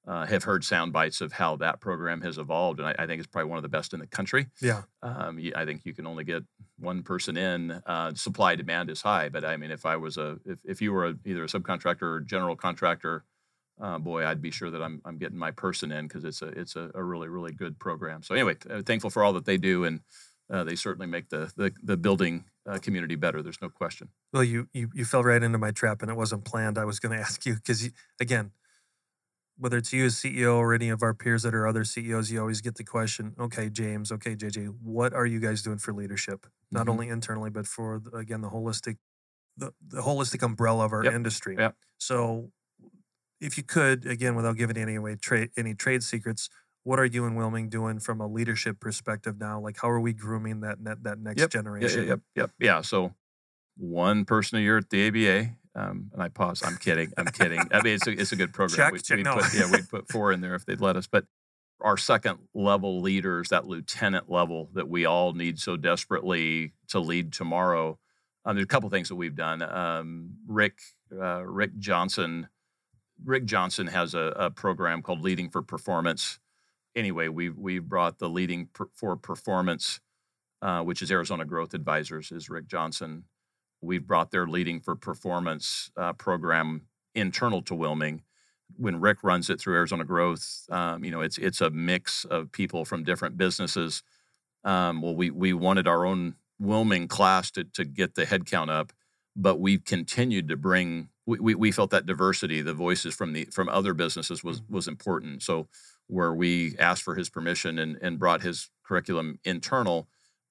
uh, 0.06 0.26
have 0.26 0.44
heard 0.44 0.62
sound 0.62 0.92
bites 0.92 1.22
of 1.22 1.32
how 1.32 1.56
that 1.56 1.80
program 1.80 2.20
has 2.20 2.36
evolved, 2.36 2.80
and 2.80 2.88
I, 2.88 2.94
I, 2.98 3.06
think 3.06 3.18
it's 3.18 3.26
probably 3.26 3.48
one 3.48 3.58
of 3.58 3.62
the 3.62 3.68
best 3.68 3.94
in 3.94 4.00
the 4.00 4.06
country. 4.06 4.46
Yeah, 4.60 4.82
um, 5.02 5.38
I 5.56 5.64
think 5.64 5.86
you 5.86 5.94
can 5.94 6.06
only 6.06 6.24
get 6.24 6.44
one 6.78 7.02
person 7.02 7.36
in. 7.38 7.70
Uh, 7.86 8.12
supply 8.14 8.56
demand 8.56 8.90
is 8.90 9.00
high, 9.00 9.30
but 9.30 9.44
I 9.44 9.56
mean, 9.56 9.70
if 9.70 9.86
I 9.86 9.96
was 9.96 10.18
a 10.18 10.38
if, 10.44 10.58
if 10.64 10.82
you 10.82 10.92
were 10.92 11.06
a, 11.06 11.14
either 11.24 11.44
a 11.44 11.46
subcontractor 11.46 12.02
or 12.02 12.20
general 12.20 12.56
contractor, 12.56 13.24
uh, 13.80 13.98
boy, 13.98 14.26
I'd 14.26 14.42
be 14.42 14.50
sure 14.50 14.70
that 14.70 14.82
I'm 14.82 15.00
I'm 15.04 15.18
getting 15.18 15.38
my 15.38 15.50
person 15.50 15.92
in 15.92 16.06
because 16.06 16.24
it's 16.24 16.42
a 16.42 16.48
it's 16.48 16.76
a, 16.76 16.90
a, 16.94 17.02
really 17.02 17.28
really 17.28 17.52
good 17.52 17.78
program. 17.78 18.22
So 18.22 18.34
anyway, 18.34 18.56
uh, 18.68 18.82
thankful 18.82 19.10
for 19.10 19.22
all 19.22 19.32
that 19.34 19.44
they 19.44 19.56
do, 19.56 19.84
and 19.84 20.00
uh, 20.50 20.64
they 20.64 20.74
certainly 20.74 21.06
make 21.06 21.28
the 21.28 21.52
the, 21.56 21.72
the 21.82 21.96
building 21.96 22.44
uh, 22.68 22.78
community 22.78 23.14
better. 23.14 23.42
There's 23.42 23.62
no 23.62 23.68
question. 23.68 24.08
Well, 24.32 24.44
you, 24.44 24.68
you 24.72 24.90
you 24.94 25.04
fell 25.04 25.22
right 25.22 25.42
into 25.42 25.58
my 25.58 25.70
trap, 25.70 26.02
and 26.02 26.10
it 26.10 26.16
wasn't 26.16 26.44
planned. 26.44 26.78
I 26.78 26.84
was 26.84 26.98
going 26.98 27.12
to 27.16 27.20
ask 27.20 27.46
you 27.46 27.54
because 27.54 27.90
again 28.20 28.52
whether 29.58 29.76
it's 29.76 29.92
you 29.92 30.06
as 30.06 30.14
CEO 30.14 30.56
or 30.56 30.72
any 30.72 30.88
of 30.88 31.02
our 31.02 31.12
peers 31.12 31.42
that 31.42 31.54
are 31.54 31.66
other 31.66 31.84
CEOs, 31.84 32.30
you 32.30 32.40
always 32.40 32.60
get 32.60 32.76
the 32.76 32.84
question, 32.84 33.34
okay, 33.38 33.68
James, 33.68 34.12
okay, 34.12 34.36
JJ, 34.36 34.72
what 34.82 35.12
are 35.12 35.26
you 35.26 35.40
guys 35.40 35.62
doing 35.62 35.78
for 35.78 35.92
leadership? 35.92 36.46
Not 36.70 36.82
mm-hmm. 36.82 36.90
only 36.90 37.08
internally, 37.08 37.50
but 37.50 37.66
for 37.66 38.00
again 38.14 38.40
the 38.40 38.50
holistic, 38.50 38.96
the, 39.56 39.72
the 39.86 40.00
holistic 40.00 40.42
umbrella 40.44 40.84
of 40.84 40.92
our 40.92 41.04
yep. 41.04 41.12
industry. 41.12 41.56
Yep. 41.58 41.74
So, 41.98 42.52
if 43.40 43.56
you 43.56 43.62
could, 43.62 44.06
again, 44.06 44.34
without 44.34 44.56
giving 44.56 44.76
any 44.76 44.94
away 44.94 45.16
trade 45.16 45.50
any 45.56 45.74
trade 45.74 46.02
secrets, 46.02 46.48
what 46.84 46.98
are 46.98 47.04
you 47.04 47.26
and 47.26 47.36
Willmeng 47.36 47.70
doing 47.70 47.98
from 47.98 48.20
a 48.20 48.26
leadership 48.26 48.80
perspective 48.80 49.38
now? 49.38 49.60
Like, 49.60 49.76
how 49.80 49.90
are 49.90 50.00
we 50.00 50.12
grooming 50.12 50.60
that 50.60 50.82
that, 50.84 51.02
that 51.04 51.18
next 51.18 51.40
yep. 51.40 51.50
generation? 51.50 52.00
Yep, 52.00 52.08
yep, 52.08 52.20
yep. 52.34 52.50
Yeah. 52.58 52.80
So, 52.80 53.14
one 53.76 54.24
person 54.24 54.58
a 54.58 54.60
year 54.60 54.78
at 54.78 54.90
the 54.90 55.08
ABA, 55.08 55.50
um, 55.74 56.10
and 56.12 56.22
I 56.22 56.28
pause. 56.28 56.62
I'm 56.64 56.76
kidding. 56.76 57.12
I'm 57.16 57.26
kidding. 57.26 57.60
I 57.72 57.82
mean, 57.82 57.94
it's 57.94 58.06
a, 58.06 58.12
it's 58.12 58.32
a 58.32 58.36
good 58.36 58.52
program. 58.52 58.76
Check, 58.76 58.92
we, 58.92 58.98
check, 59.00 59.16
we'd 59.18 59.24
no. 59.24 59.34
put, 59.34 59.54
yeah, 59.54 59.70
we'd 59.70 59.88
put 59.88 60.08
four 60.12 60.32
in 60.32 60.40
there 60.40 60.54
if 60.54 60.66
they'd 60.66 60.80
let 60.80 60.96
us. 60.96 61.06
But 61.06 61.26
our 61.80 61.96
second 61.96 62.38
level 62.54 63.00
leaders, 63.00 63.50
that 63.50 63.66
lieutenant 63.66 64.30
level 64.30 64.68
that 64.74 64.88
we 64.88 65.04
all 65.04 65.32
need 65.32 65.60
so 65.60 65.76
desperately 65.76 66.72
to 66.88 66.98
lead 66.98 67.32
tomorrow. 67.32 67.98
Um, 68.44 68.56
there's 68.56 68.64
a 68.64 68.68
couple 68.68 68.88
things 68.90 69.08
that 69.08 69.16
we've 69.16 69.36
done. 69.36 69.62
Um, 69.62 70.30
Rick 70.46 70.78
uh, 71.12 71.44
Rick 71.44 71.78
Johnson 71.78 72.48
Rick 73.24 73.46
Johnson 73.46 73.86
has 73.88 74.14
a, 74.14 74.32
a, 74.36 74.50
program 74.50 75.02
called 75.02 75.22
Leading 75.22 75.50
for 75.50 75.62
Performance. 75.62 76.38
Anyway, 76.94 77.28
we 77.28 77.50
we 77.50 77.78
brought 77.78 78.18
the 78.18 78.28
Leading 78.28 78.68
for 78.94 79.16
Performance, 79.16 80.00
uh, 80.62 80.82
which 80.82 81.02
is 81.02 81.10
Arizona 81.10 81.44
Growth 81.44 81.74
Advisors, 81.74 82.30
is 82.32 82.48
Rick 82.48 82.68
Johnson 82.68 83.24
We've 83.80 84.06
brought 84.06 84.30
their 84.30 84.46
Leading 84.46 84.80
for 84.80 84.96
Performance 84.96 85.90
uh, 85.96 86.12
program 86.14 86.82
internal 87.14 87.62
to 87.62 87.74
Willmeng. 87.74 88.22
When 88.76 89.00
Rick 89.00 89.18
runs 89.22 89.48
it 89.50 89.60
through 89.60 89.76
Arizona 89.76 90.04
Growth, 90.04 90.66
um, 90.70 91.04
you 91.04 91.10
know, 91.10 91.20
it's 91.20 91.38
it's 91.38 91.60
a 91.60 91.70
mix 91.70 92.24
of 92.24 92.52
people 92.52 92.84
from 92.84 93.04
different 93.04 93.38
businesses. 93.38 94.02
Um, 94.64 95.00
well, 95.00 95.14
we 95.14 95.30
we 95.30 95.52
wanted 95.52 95.86
our 95.86 96.04
own 96.04 96.34
Willmeng 96.60 97.08
class 97.08 97.50
to 97.52 97.64
to 97.64 97.84
get 97.84 98.14
the 98.14 98.26
headcount 98.26 98.68
up, 98.68 98.92
but 99.38 99.58
we've 99.60 99.84
continued 99.84 100.48
to 100.48 100.56
bring. 100.56 101.08
We, 101.24 101.38
we, 101.38 101.54
we 101.54 101.72
felt 101.72 101.90
that 101.90 102.06
diversity, 102.06 102.60
the 102.60 102.74
voices 102.74 103.14
from 103.14 103.32
the 103.32 103.44
from 103.46 103.68
other 103.68 103.94
businesses 103.94 104.44
was 104.44 104.60
mm-hmm. 104.60 104.74
was 104.74 104.88
important. 104.88 105.42
So 105.42 105.68
where 106.08 106.34
we 106.34 106.76
asked 106.78 107.02
for 107.02 107.14
his 107.14 107.30
permission 107.30 107.78
and 107.78 107.96
and 108.02 108.18
brought 108.18 108.42
his 108.42 108.68
curriculum 108.84 109.38
internal, 109.44 110.08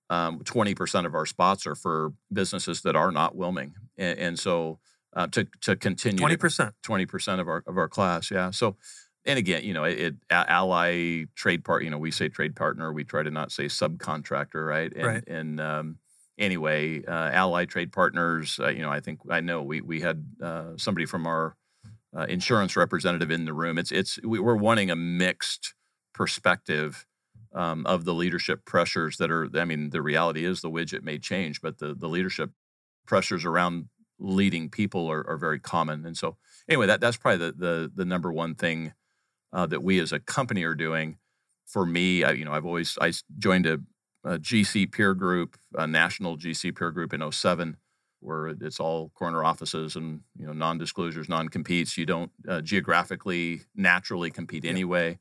um, 0.09 0.39
20% 0.39 1.05
of 1.05 1.15
our 1.15 1.25
spots 1.25 1.67
are 1.67 1.75
for 1.75 2.13
businesses 2.31 2.81
that 2.81 2.95
are 2.95 3.11
not 3.11 3.35
Willmeng. 3.35 3.73
And, 3.97 4.19
and 4.19 4.39
so 4.39 4.79
uh, 5.13 5.27
to, 5.27 5.47
to 5.61 5.75
continue 5.75 6.25
20%. 6.25 6.71
20% 6.85 7.39
of 7.39 7.47
our, 7.47 7.63
of 7.65 7.77
our 7.77 7.87
class. 7.89 8.29
Yeah. 8.29 8.51
So, 8.51 8.77
and 9.25 9.39
again, 9.39 9.63
you 9.63 9.73
know, 9.73 9.83
it, 9.83 9.99
it 9.99 10.15
ally 10.29 11.25
trade 11.35 11.65
part, 11.65 11.83
you 11.83 11.89
know, 11.89 11.97
we 11.97 12.11
say 12.11 12.29
trade 12.29 12.55
partner, 12.55 12.93
we 12.93 13.03
try 13.03 13.23
to 13.23 13.31
not 13.31 13.51
say 13.51 13.65
subcontractor, 13.65 14.65
right? 14.65 14.93
And, 14.95 15.05
right. 15.05 15.27
and 15.27 15.59
um, 15.59 15.97
anyway, 16.37 17.03
uh, 17.05 17.29
ally 17.31 17.65
trade 17.65 17.91
partners, 17.91 18.59
uh, 18.59 18.69
you 18.69 18.81
know, 18.81 18.91
I 18.91 18.99
think, 18.99 19.19
I 19.29 19.41
know 19.41 19.61
we, 19.61 19.81
we 19.81 20.01
had 20.01 20.25
uh, 20.41 20.71
somebody 20.77 21.05
from 21.05 21.27
our 21.27 21.55
uh, 22.15 22.25
insurance 22.29 22.75
representative 22.75 23.31
in 23.31 23.45
the 23.45 23.53
room. 23.53 23.77
It's, 23.77 23.91
it's, 23.91 24.19
we, 24.23 24.39
we're 24.39 24.55
wanting 24.55 24.89
a 24.91 24.95
mixed 24.95 25.73
perspective 26.13 27.05
um, 27.53 27.85
of 27.85 28.05
the 28.05 28.13
leadership 28.13 28.65
pressures 28.65 29.17
that 29.17 29.31
are. 29.31 29.49
I 29.55 29.65
mean, 29.65 29.89
the 29.89 30.01
reality 30.01 30.45
is 30.45 30.61
the 30.61 30.69
widget 30.69 31.03
may 31.03 31.17
change, 31.17 31.61
but 31.61 31.79
the 31.79 31.93
the 31.95 32.07
leadership 32.07 32.51
pressures 33.05 33.45
around 33.45 33.89
leading 34.19 34.69
people 34.69 35.09
are, 35.11 35.27
are 35.27 35.37
very 35.37 35.59
common. 35.59 36.05
And 36.05 36.17
so, 36.17 36.37
anyway, 36.69 36.87
that 36.87 37.01
that's 37.01 37.17
probably 37.17 37.47
the 37.47 37.51
the, 37.53 37.91
the 37.95 38.05
number 38.05 38.31
one 38.31 38.55
thing 38.55 38.93
uh, 39.53 39.65
that 39.67 39.83
we 39.83 39.99
as 39.99 40.11
a 40.11 40.19
company 40.19 40.63
are 40.63 40.75
doing. 40.75 41.17
For 41.65 41.85
me, 41.85 42.23
I, 42.23 42.31
you 42.31 42.45
know, 42.45 42.53
I've 42.53 42.65
always 42.65 42.97
I 43.01 43.11
joined 43.37 43.65
a 43.65 43.79
GC 44.35 44.91
peer 44.91 45.13
group, 45.13 45.57
a 45.75 45.87
national 45.87 46.37
GC 46.37 46.77
peer 46.77 46.91
group 46.91 47.13
in 47.13 47.31
07 47.31 47.77
where 48.19 48.47
it's 48.47 48.79
all 48.79 49.09
corner 49.09 49.43
offices 49.43 49.95
and 49.95 50.21
you 50.37 50.45
know 50.45 50.53
non-disclosures, 50.53 51.29
non-competes. 51.29 51.97
You 51.97 52.05
don't 52.05 52.31
uh, 52.47 52.61
geographically 52.61 53.61
naturally 53.75 54.31
compete 54.31 54.65
anyway 54.65 55.19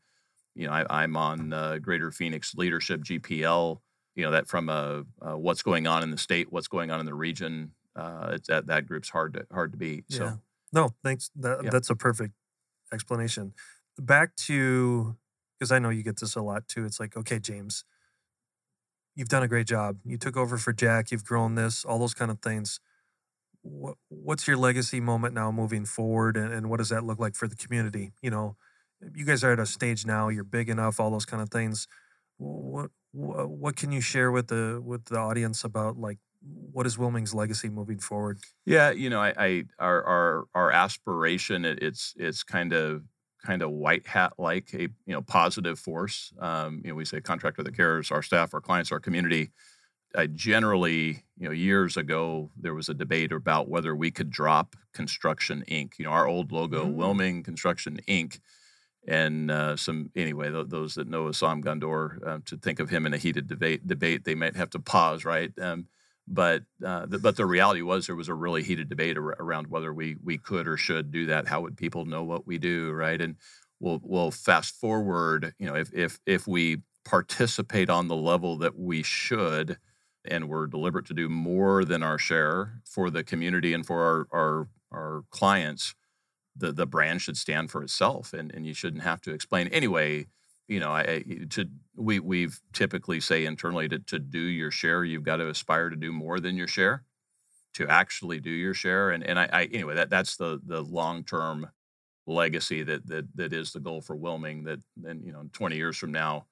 you 0.57 0.67
know, 0.67 0.73
I, 0.73 1.05
am 1.05 1.17
on 1.17 1.53
uh, 1.53 1.79
Greater 1.79 2.11
Phoenix 2.11 2.55
Leadership 2.55 3.03
GPL. 3.03 3.79
You 4.15 4.25
know, 4.25 4.31
that 4.31 4.49
from 4.49 4.71
uh, 4.71 5.03
uh, 5.21 5.37
what's 5.37 5.63
going 5.63 5.87
on 5.87 6.03
in 6.03 6.11
the 6.11 6.17
state, 6.17 6.51
what's 6.51 6.69
going 6.69 6.91
on 6.91 6.99
in 6.99 7.07
the 7.07 7.15
region. 7.15 7.73
Uh, 7.95 8.31
it's 8.33 8.49
that 8.49 8.67
that 8.69 8.87
group's 8.87 9.11
hard 9.11 9.35
to 9.35 9.47
hard 9.53 9.73
to 9.73 9.79
beat. 9.79 10.07
So, 10.09 10.25
yeah. 10.25 10.35
no, 10.73 10.91
thanks. 11.05 11.31
That, 11.37 11.65
yeah. 11.65 11.71
That's 11.71 11.91
a 11.91 11.95
perfect 11.95 12.33
explanation. 12.91 13.53
Back 13.99 14.35
to 14.47 15.17
because 15.59 15.71
I 15.71 15.79
know 15.79 15.91
you 15.91 16.03
get 16.03 16.19
this 16.19 16.35
a 16.35 16.43
lot 16.43 16.67
too. 16.67 16.87
It's 16.87 16.99
like, 16.99 17.17
okay, 17.19 17.39
James, 17.39 17.85
you've 19.17 19.29
done 19.29 19.43
a 19.43 19.49
great 19.49 19.67
job. 19.67 19.97
You 20.05 20.17
took 20.17 20.37
over 20.37 20.57
for 20.57 20.73
Jack. 20.73 21.11
You've 21.11 21.25
grown 21.25 21.57
this, 21.57 21.85
all 21.85 21.99
those 21.99 22.15
kind 22.15 22.31
of 22.31 22.39
things. 22.41 22.79
What, 23.63 23.97
what's 24.09 24.47
your 24.47 24.57
legacy 24.57 25.01
moment 25.01 25.35
now 25.35 25.51
moving 25.51 25.85
forward, 25.85 26.37
and, 26.37 26.53
and 26.53 26.71
what 26.71 26.77
does 26.77 26.91
that 26.91 27.03
look 27.03 27.19
like 27.19 27.35
for 27.35 27.49
the 27.49 27.57
community? 27.57 28.13
You 28.23 28.31
know, 28.31 28.57
you 29.13 29.25
guys 29.25 29.43
are 29.43 29.53
at 29.53 29.59
a 29.59 29.67
stage 29.67 30.07
now 30.07 30.29
you're 30.29 30.45
big 30.45 30.71
enough 30.71 30.99
all 30.99 31.11
those 31.11 31.27
kind 31.27 31.43
of 31.43 31.51
things 31.51 31.87
what 32.39 32.91
what 33.13 33.77
can 33.77 33.93
you 33.93 34.01
share 34.01 34.31
with 34.31 34.49
the 34.49 34.81
with 34.85 35.07
the 35.07 35.19
audience 35.19 35.65
about 35.65 35.97
like 35.97 36.19
what 36.43 36.87
is 36.87 36.97
Willmeng's 36.97 37.35
legacy 37.35 37.69
moving 37.69 37.99
forward? 37.99 38.39
Yeah, 38.65 38.91
you 38.91 39.11
know, 39.11 39.21
I, 39.21 39.35
I 39.39 39.65
our 39.79 40.03
our 40.05 40.45
our 40.55 40.71
aspiration 40.71 41.65
it, 41.65 41.83
it's 41.83 42.15
it's 42.17 42.43
kind 42.43 42.73
of 42.73 43.03
kind 43.47 43.63
of 43.63 43.71
white 43.71 44.07
hat 44.07 44.33
like 44.39 44.75
a 44.75 44.83
you 44.83 45.15
know 45.15 45.23
positive 45.23 45.79
force. 45.79 46.33
Um, 46.41 46.81
you 46.85 46.91
know, 46.91 46.97
we 46.97 47.05
say 47.05 47.21
contractor 47.21 47.63
that 47.63 47.77
cares, 47.77 48.11
our 48.11 48.23
staff, 48.23 48.53
our 48.55 48.61
clients, 48.61 48.91
our 48.91 49.01
community. 49.01 49.51
I 50.15 50.27
generally, 50.27 51.25
you 51.39 51.47
know, 51.47 51.51
years 51.51 51.97
ago 51.97 52.51
there 52.57 52.75
was 52.75 52.89
a 52.89 52.95
debate 52.95 53.33
about 53.33 53.69
whether 53.69 53.95
we 53.95 54.11
could 54.11 54.31
drop 54.31 54.75
Construction 54.93 55.65
Inc. 55.69 55.99
You 55.99 56.07
know, 56.07 56.11
our 56.11 56.27
old 56.27 56.53
logo, 56.53 56.87
mm. 56.87 56.97
Willmeng 56.97 57.45
Construction 57.45 58.01
Inc 58.09 58.41
and 59.07 59.51
uh, 59.51 59.77
some 59.77 60.11
anyway. 60.17 60.51
Th- 60.51 60.67
those 60.69 60.95
that 60.95 61.09
know 61.09 61.29
Assam 61.29 61.63
Gandor 61.63 62.27
uh, 62.27 62.39
to 62.47 62.57
think 62.57 62.81
of 62.81 62.91
him 62.91 63.07
in 63.07 63.15
a 63.15 63.19
heated 63.19 63.47
debate, 63.47 63.87
debate 63.87 64.25
they 64.25 64.35
might 64.35 64.57
have 64.57 64.71
to 64.71 64.81
pause, 64.81 65.25
right? 65.25 65.53
Um, 65.61 65.87
but 66.29 66.63
uh, 66.85 67.07
the, 67.07 67.19
but 67.19 67.37
the 67.37 67.47
reality 67.47 67.83
was 67.83 68.07
there 68.07 68.17
was 68.17 68.29
a 68.29 68.35
really 68.35 68.63
heated 68.63 68.89
debate 68.89 69.17
ar- 69.17 69.37
around 69.39 69.69
whether 69.69 69.93
we 69.93 70.17
we 70.23 70.39
could 70.39 70.67
or 70.67 70.77
should 70.77 71.11
do 71.11 71.27
that. 71.27 71.47
How 71.47 71.61
would 71.61 71.77
people 71.77 72.05
know 72.05 72.25
what 72.25 72.47
we 72.47 72.59
do, 72.59 72.93
right? 72.93 73.21
And 73.21 73.37
we'll 73.81 74.01
we'll 74.03 74.31
fast 74.31 74.75
forward. 74.75 75.55
You 75.59 75.67
know, 75.67 75.77
if 75.77 75.93
if 75.95 76.19
if 76.27 76.47
we 76.49 76.83
participate 77.05 77.89
on 77.89 78.09
the 78.09 78.17
level 78.17 78.57
that 78.59 78.77
we 78.79 79.03
should, 79.03 79.79
and 80.25 80.49
we're 80.49 80.67
deliberate 80.67 81.07
to 81.07 81.15
do 81.15 81.29
more 81.29 81.85
than 81.85 82.03
our 82.03 82.19
share 82.19 82.81
for 82.85 83.11
the 83.11 83.23
community 83.23 83.73
and 83.73 83.87
for 83.87 84.03
our 84.03 84.27
our, 84.33 84.69
our 84.93 85.23
clients, 85.31 85.95
the 86.57 86.73
the 86.73 86.87
brand 86.87 87.23
should 87.23 87.37
stand 87.37 87.71
for 87.71 87.83
itself, 87.83 88.33
and 88.33 88.53
and 88.55 88.67
you 88.67 88.75
shouldn't 88.75 89.03
have 89.03 89.21
to 89.23 89.33
explain 89.33 89.69
anyway. 89.69 90.27
You 90.69 90.81
know, 90.81 90.93
I, 90.93 91.25
to 91.51 91.67
we 91.95 92.19
we've 92.19 92.61
typically 92.73 93.21
say 93.21 93.47
internally 93.47 93.89
to 93.89 93.99
to 94.01 94.19
do 94.19 94.41
your 94.41 94.71
share, 94.71 95.05
you've 95.05 95.23
got 95.23 95.37
to 95.37 95.49
aspire 95.49 95.91
to 95.91 95.97
do 95.97 96.13
more 96.13 96.41
than 96.41 96.57
your 96.57 96.67
share, 96.67 97.05
to 97.75 97.87
actually 97.89 98.41
do 98.41 98.51
your 98.51 98.75
share, 98.75 99.11
and 99.11 99.23
and 99.25 99.39
I, 99.39 99.49
I 99.53 99.65
anyway 99.65 99.95
that 99.95 100.11
that's 100.11 100.37
the 100.37 100.61
the 100.65 100.83
long 100.83 101.25
term 101.25 101.69
legacy 102.27 102.83
that 102.83 103.07
that 103.07 103.29
that 103.37 103.53
is 103.53 103.73
the 103.73 103.81
goal 103.81 104.01
for 104.01 104.17
Willmeng. 104.17 104.65
That 104.65 104.81
then 104.97 105.23
you 105.25 105.33
know, 105.33 105.49
20 105.53 105.77
years 105.77 105.97
from 105.97 106.13
now, 106.13 106.47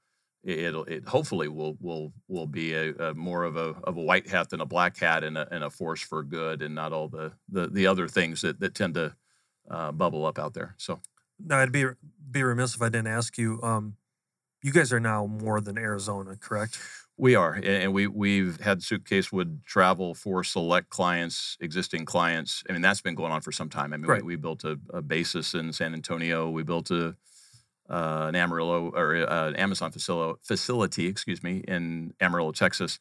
it'll 0.44 0.84
it 0.84 1.06
hopefully 1.06 1.48
will 1.48 1.76
will 1.80 2.12
will 2.28 2.46
be 2.46 2.74
a, 2.74 2.94
a, 2.94 3.14
more 3.14 3.44
of 3.44 3.56
a 3.56 3.74
of 3.84 3.96
a 3.96 4.00
white 4.00 4.28
hat 4.28 4.50
than 4.50 4.60
a 4.60 4.66
black 4.66 4.96
hat 4.96 5.24
and 5.24 5.36
a, 5.36 5.52
and 5.52 5.64
a 5.64 5.70
force 5.70 6.00
for 6.00 6.22
good 6.22 6.62
and 6.62 6.74
not 6.74 6.92
all 6.92 7.08
the 7.08 7.32
the, 7.48 7.68
the 7.68 7.86
other 7.86 8.08
things 8.08 8.42
that 8.42 8.60
that 8.60 8.74
tend 8.74 8.94
to 8.94 9.14
uh, 9.70 9.92
bubble 9.92 10.26
up 10.26 10.38
out 10.38 10.54
there. 10.54 10.74
So 10.78 11.00
no, 11.38 11.56
I'd 11.56 11.72
be 11.72 11.86
be 12.30 12.42
remiss 12.42 12.74
if 12.74 12.82
I 12.82 12.88
didn't 12.88 13.08
ask 13.08 13.36
you. 13.38 13.60
Um, 13.62 13.96
you 14.64 14.72
guys 14.72 14.92
are 14.94 15.00
now 15.00 15.26
more 15.26 15.60
than 15.60 15.76
Arizona, 15.76 16.36
correct? 16.40 16.80
We 17.18 17.36
are, 17.36 17.52
and 17.62 17.92
we 17.92 18.08
we've 18.08 18.58
had 18.60 18.82
Suitcase 18.82 19.30
would 19.30 19.64
travel 19.64 20.14
for 20.14 20.42
select 20.42 20.88
clients, 20.88 21.56
existing 21.60 22.06
clients. 22.06 22.64
I 22.68 22.72
mean, 22.72 22.82
that's 22.82 23.02
been 23.02 23.14
going 23.14 23.30
on 23.30 23.42
for 23.42 23.52
some 23.52 23.68
time. 23.68 23.92
I 23.92 23.98
mean, 23.98 24.06
right. 24.06 24.22
we, 24.22 24.34
we, 24.34 24.36
built 24.36 24.64
a, 24.64 24.80
a, 24.92 25.00
basis 25.00 25.54
in 25.54 25.72
San 25.72 25.92
Antonio. 25.92 26.50
We 26.50 26.64
built 26.64 26.90
a 26.90 27.14
uh, 27.88 28.24
an 28.28 28.34
Amarillo 28.34 28.90
or 28.96 29.16
uh, 29.30 29.48
an 29.48 29.56
Amazon 29.56 29.92
facility, 29.92 30.40
facility, 30.42 31.06
excuse 31.06 31.42
me, 31.42 31.62
in 31.68 32.14
Amarillo, 32.20 32.50
Texas. 32.50 32.98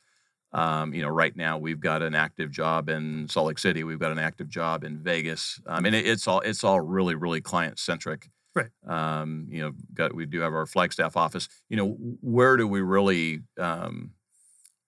Um, 0.51 0.93
you 0.93 1.01
know, 1.01 1.09
right 1.09 1.35
now 1.35 1.57
we've 1.57 1.79
got 1.79 2.03
an 2.03 2.13
active 2.13 2.51
job 2.51 2.89
in 2.89 3.27
Salt 3.29 3.47
Lake 3.47 3.57
City. 3.57 3.83
We've 3.83 3.99
got 3.99 4.11
an 4.11 4.19
active 4.19 4.49
job 4.49 4.83
in 4.83 4.99
Vegas. 4.99 5.59
Um, 5.65 5.85
and 5.85 5.95
it, 5.95 6.05
it's 6.05 6.27
all 6.27 6.41
it's 6.41 6.63
all 6.63 6.81
really 6.81 7.15
really 7.15 7.41
client 7.41 7.79
centric. 7.79 8.29
Right. 8.55 8.69
Um, 8.85 9.47
you 9.49 9.61
know, 9.61 9.71
got 9.93 10.13
we 10.13 10.25
do 10.25 10.41
have 10.41 10.53
our 10.53 10.65
Flagstaff 10.65 11.17
office. 11.17 11.49
You 11.69 11.77
know, 11.77 11.89
where 12.21 12.55
do 12.57 12.67
we 12.67 12.81
really, 12.81 13.41
um, 13.57 14.11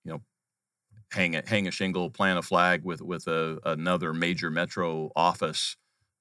you 0.04 0.12
know, 0.12 0.22
hang 1.12 1.36
a, 1.36 1.44
hang 1.46 1.68
a 1.68 1.72
shingle, 1.72 2.10
plant 2.10 2.40
a 2.40 2.44
flag 2.44 2.84
with 2.84 3.02
with 3.02 3.28
a, 3.28 3.60
another 3.66 4.14
major 4.14 4.52
metro 4.52 5.12
office? 5.16 5.78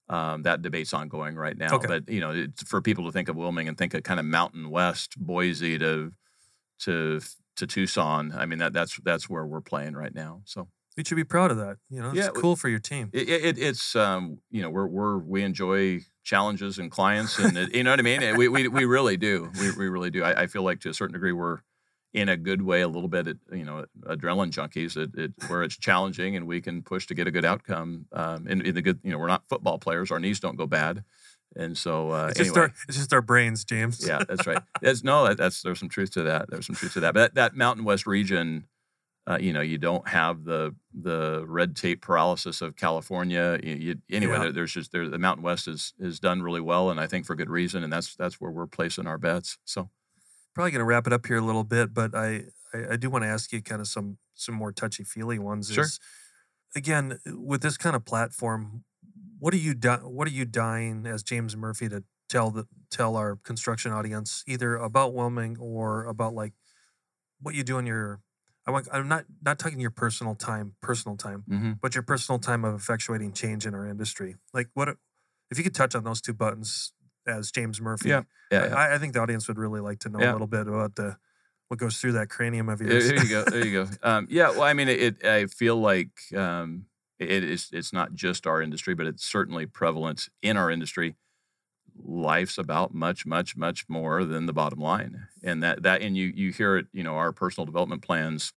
Um, 0.08 0.42
that 0.42 0.62
debate's 0.62 0.94
ongoing 0.94 1.36
right 1.36 1.56
now. 1.56 1.76
Okay. 1.76 1.86
But 1.86 2.08
you 2.08 2.20
know, 2.20 2.30
it's 2.32 2.62
for 2.64 2.82
people 2.82 3.04
to 3.06 3.12
think 3.12 3.28
of 3.28 3.36
Willmeng 3.36 3.68
and 3.68 3.78
think 3.78 3.94
of 3.94 4.02
kind 4.04 4.20
of 4.20 4.26
Mountain 4.26 4.70
West, 4.70 5.14
Boise 5.18 5.78
to 5.78 6.12
to 6.80 7.20
to 7.56 7.66
Tucson. 7.66 8.32
I 8.32 8.46
mean, 8.46 8.58
that 8.60 8.72
that's 8.72 8.98
that's 9.04 9.28
where 9.30 9.46
we're 9.46 9.60
playing 9.60 9.94
right 9.94 10.14
now. 10.14 10.42
So 10.44 10.68
you 10.96 11.04
should 11.04 11.16
be 11.16 11.24
proud 11.24 11.50
of 11.50 11.56
that. 11.58 11.78
You 11.90 12.02
know, 12.02 12.08
it's 12.08 12.18
yeah, 12.18 12.28
cool 12.28 12.56
for 12.56 12.68
your 12.68 12.78
team. 12.78 13.10
It, 13.12 13.28
it, 13.28 13.58
it's 13.58 13.96
um, 13.96 14.38
you 14.50 14.62
know, 14.62 14.70
we're 14.70 14.86
we're 14.86 15.18
we 15.18 15.42
enjoy 15.42 16.00
challenges 16.22 16.78
and 16.78 16.90
clients, 16.90 17.38
and 17.38 17.56
it, 17.56 17.74
you 17.74 17.82
know 17.82 17.90
what 17.90 18.00
I 18.00 18.02
mean. 18.02 18.36
We, 18.36 18.48
we 18.48 18.68
we 18.68 18.84
really 18.84 19.16
do. 19.16 19.50
We 19.60 19.72
we 19.72 19.88
really 19.88 20.10
do. 20.10 20.24
I, 20.24 20.42
I, 20.42 20.46
feel 20.46 20.62
like 20.62 20.80
to 20.80 20.90
a 20.90 20.94
certain 20.94 21.12
degree 21.12 21.32
we're 21.32 21.58
in 22.14 22.28
a 22.28 22.36
good 22.36 22.62
way, 22.62 22.80
a 22.80 22.88
little 22.88 23.08
bit, 23.08 23.26
you 23.52 23.64
know, 23.64 23.84
adrenaline 24.04 24.52
junkies. 24.52 24.96
It, 24.96 25.10
it 25.18 25.32
where 25.48 25.64
it's 25.64 25.76
challenging 25.76 26.36
and 26.36 26.46
we 26.46 26.60
can 26.60 26.82
push 26.82 27.08
to 27.08 27.14
get 27.14 27.26
a 27.26 27.30
good 27.32 27.44
outcome. 27.44 28.06
Um, 28.12 28.46
in, 28.46 28.62
in 28.62 28.74
the 28.76 28.82
good, 28.82 29.00
you 29.02 29.10
know, 29.10 29.18
we're 29.18 29.26
not 29.26 29.42
football 29.48 29.78
players. 29.78 30.12
Our 30.12 30.20
knees 30.20 30.38
don't 30.38 30.56
go 30.56 30.66
bad. 30.66 31.02
And 31.56 31.76
so, 31.76 32.10
uh, 32.10 32.28
it's, 32.30 32.40
anyway. 32.40 32.54
just 32.54 32.58
our, 32.58 32.72
it's 32.88 32.96
just 32.96 33.12
our 33.12 33.22
brains, 33.22 33.64
James. 33.64 34.04
yeah, 34.06 34.22
that's 34.26 34.46
right. 34.46 34.62
That's, 34.80 35.04
no, 35.04 35.34
that's 35.34 35.62
there's 35.62 35.78
some 35.78 35.88
truth 35.88 36.12
to 36.12 36.22
that. 36.22 36.50
There's 36.50 36.66
some 36.66 36.74
truth 36.74 36.94
to 36.94 37.00
that. 37.00 37.14
But 37.14 37.34
that, 37.34 37.52
that 37.52 37.56
Mountain 37.56 37.84
West 37.84 38.06
region, 38.06 38.64
uh, 39.26 39.38
you 39.40 39.52
know, 39.52 39.62
you 39.62 39.78
don't 39.78 40.06
have 40.08 40.44
the 40.44 40.74
the 40.92 41.44
red 41.46 41.74
tape 41.74 42.02
paralysis 42.02 42.60
of 42.60 42.76
California. 42.76 43.58
You, 43.62 43.74
you, 43.74 43.94
anyway, 44.10 44.34
yeah. 44.34 44.38
there, 44.40 44.52
there's 44.52 44.72
just 44.72 44.92
there, 44.92 45.08
the 45.08 45.18
Mountain 45.18 45.42
West 45.42 45.66
is 45.66 45.94
is 45.98 46.20
done 46.20 46.42
really 46.42 46.60
well, 46.60 46.90
and 46.90 47.00
I 47.00 47.06
think 47.06 47.24
for 47.24 47.34
good 47.34 47.48
reason. 47.48 47.82
And 47.82 47.92
that's 47.92 48.14
that's 48.16 48.40
where 48.40 48.50
we're 48.50 48.66
placing 48.66 49.06
our 49.06 49.18
bets. 49.18 49.58
So 49.64 49.88
probably 50.54 50.72
going 50.72 50.80
to 50.80 50.84
wrap 50.84 51.06
it 51.06 51.12
up 51.12 51.26
here 51.26 51.38
a 51.38 51.44
little 51.44 51.64
bit, 51.64 51.94
but 51.94 52.14
I 52.14 52.44
I, 52.74 52.92
I 52.92 52.96
do 52.96 53.08
want 53.08 53.24
to 53.24 53.28
ask 53.28 53.50
you 53.52 53.62
kind 53.62 53.80
of 53.80 53.88
some 53.88 54.18
some 54.34 54.54
more 54.54 54.72
touchy 54.72 55.04
feely 55.04 55.38
ones. 55.38 55.72
Sure. 55.72 55.84
Is, 55.84 55.98
again, 56.76 57.18
with 57.26 57.62
this 57.62 57.78
kind 57.78 57.96
of 57.96 58.04
platform, 58.04 58.84
what 59.38 59.54
are 59.54 59.58
you 59.58 59.72
di- 59.74 59.96
what 59.98 60.28
are 60.28 60.32
you 60.32 60.44
dying 60.44 61.06
as 61.06 61.22
James 61.22 61.56
Murphy 61.56 61.88
to 61.88 62.04
tell 62.28 62.50
the 62.50 62.66
tell 62.90 63.16
our 63.16 63.36
construction 63.36 63.90
audience 63.90 64.44
either 64.46 64.76
about 64.76 65.14
Willmeng 65.14 65.56
or 65.58 66.04
about 66.04 66.34
like 66.34 66.52
what 67.40 67.54
you 67.54 67.64
do 67.64 67.78
in 67.78 67.86
your 67.86 68.20
I 68.66 68.70
want, 68.70 68.88
I'm 68.92 69.08
not 69.08 69.24
not 69.44 69.58
talking 69.58 69.78
your 69.78 69.90
personal 69.90 70.34
time, 70.34 70.74
personal 70.80 71.16
time, 71.16 71.44
mm-hmm. 71.48 71.72
but 71.82 71.94
your 71.94 72.02
personal 72.02 72.38
time 72.38 72.64
of 72.64 72.80
effectuating 72.80 73.34
change 73.34 73.66
in 73.66 73.74
our 73.74 73.86
industry. 73.86 74.36
Like 74.52 74.68
what 74.74 74.88
if 75.50 75.58
you 75.58 75.64
could 75.64 75.74
touch 75.74 75.94
on 75.94 76.04
those 76.04 76.20
two 76.20 76.32
buttons 76.32 76.92
as 77.26 77.50
James 77.50 77.80
Murphy? 77.80 78.08
Yeah, 78.08 78.22
yeah. 78.50 78.68
yeah. 78.68 78.74
I, 78.74 78.94
I, 78.94 78.98
think 78.98 79.12
the 79.12 79.20
audience 79.20 79.48
would 79.48 79.58
really 79.58 79.80
like 79.80 79.98
to 80.00 80.08
know 80.08 80.18
yeah. 80.20 80.30
a 80.30 80.32
little 80.32 80.46
bit 80.46 80.66
about 80.66 80.94
the 80.96 81.16
what 81.68 81.78
goes 81.78 81.98
through 81.98 82.12
that 82.12 82.30
cranium 82.30 82.68
of 82.68 82.80
yours. 82.80 83.08
There 83.08 83.22
you 83.22 83.28
go. 83.28 83.44
There 83.44 83.66
you 83.66 83.84
go. 83.84 83.90
Um, 84.02 84.26
yeah. 84.30 84.50
Well, 84.50 84.62
I 84.62 84.72
mean, 84.72 84.88
it. 84.88 85.24
I 85.24 85.46
feel 85.46 85.76
like 85.76 86.10
um, 86.34 86.86
it 87.18 87.44
is. 87.44 87.68
It's 87.72 87.92
not 87.92 88.14
just 88.14 88.46
our 88.46 88.62
industry, 88.62 88.94
but 88.94 89.06
it's 89.06 89.24
certainly 89.24 89.66
prevalent 89.66 90.28
in 90.42 90.56
our 90.56 90.70
industry 90.70 91.16
life's 91.96 92.58
about 92.58 92.94
much 92.94 93.26
much 93.26 93.56
much 93.56 93.88
more 93.88 94.24
than 94.24 94.46
the 94.46 94.52
bottom 94.52 94.78
line. 94.80 95.28
And 95.42 95.62
that 95.62 95.82
that 95.82 96.02
and 96.02 96.16
you 96.16 96.32
you 96.34 96.52
hear 96.52 96.76
it 96.76 96.86
you 96.92 97.02
know 97.02 97.16
our 97.16 97.32
personal 97.32 97.66
development 97.66 98.02
plans 98.02 98.52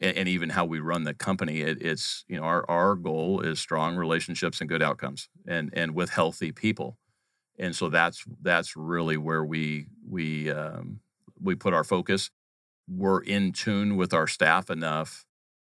and, 0.00 0.16
and 0.16 0.28
even 0.28 0.50
how 0.50 0.64
we 0.64 0.78
run 0.80 1.04
the 1.04 1.14
company 1.14 1.60
it, 1.60 1.78
it's 1.80 2.24
you 2.28 2.36
know 2.36 2.42
our 2.42 2.68
our 2.70 2.94
goal 2.94 3.40
is 3.40 3.58
strong 3.58 3.96
relationships 3.96 4.60
and 4.60 4.68
good 4.68 4.82
outcomes 4.82 5.28
and 5.46 5.70
and 5.72 5.94
with 5.94 6.10
healthy 6.10 6.52
people. 6.52 6.98
And 7.58 7.74
so 7.74 7.88
that's 7.88 8.24
that's 8.42 8.76
really 8.76 9.16
where 9.16 9.44
we 9.44 9.86
we 10.08 10.50
um, 10.50 11.00
we 11.40 11.54
put 11.54 11.72
our 11.72 11.84
focus. 11.84 12.30
We're 12.88 13.22
in 13.22 13.52
tune 13.52 13.96
with 13.96 14.12
our 14.14 14.26
staff 14.26 14.70
enough. 14.70 15.24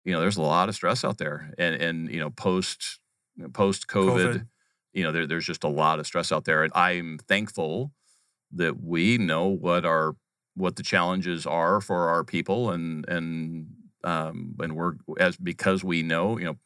You 0.04 0.12
know 0.12 0.20
there's 0.20 0.36
a 0.36 0.42
lot 0.42 0.68
of 0.68 0.74
stress 0.74 1.04
out 1.04 1.18
there 1.18 1.52
and 1.58 1.74
and 1.80 2.11
you 2.11 2.20
know 2.20 2.30
post 2.30 3.00
post 3.52 3.86
covid 3.86 4.46
you 4.93 5.05
know, 5.05 5.12
there, 5.12 5.26
there's 5.26 5.47
just 5.47 5.64
a 5.64 5.68
lot 5.68 5.99
of 5.99 6.07
stress 6.07 6.32
out 6.32 6.45
there. 6.45 6.64
And 6.64 6.72
I'm 6.74 7.18
thankful 7.18 7.93
that 8.53 8.82
we 8.82 9.18
know 9.18 9.47
what 9.47 9.84
our 9.84 10.16
what 10.55 10.76
the 10.76 10.82
challenges 10.82 11.47
are 11.47 11.80
for 11.80 12.09
our 12.09 12.24
people 12.24 12.70
and 12.70 13.09
and 13.09 13.66
um, 14.03 14.55
and 14.59 14.74
we're 14.74 14.95
as 15.18 15.36
because 15.36 15.84
we 15.84 16.03
know 16.03 16.38
you 16.38 16.45
know 16.45 16.57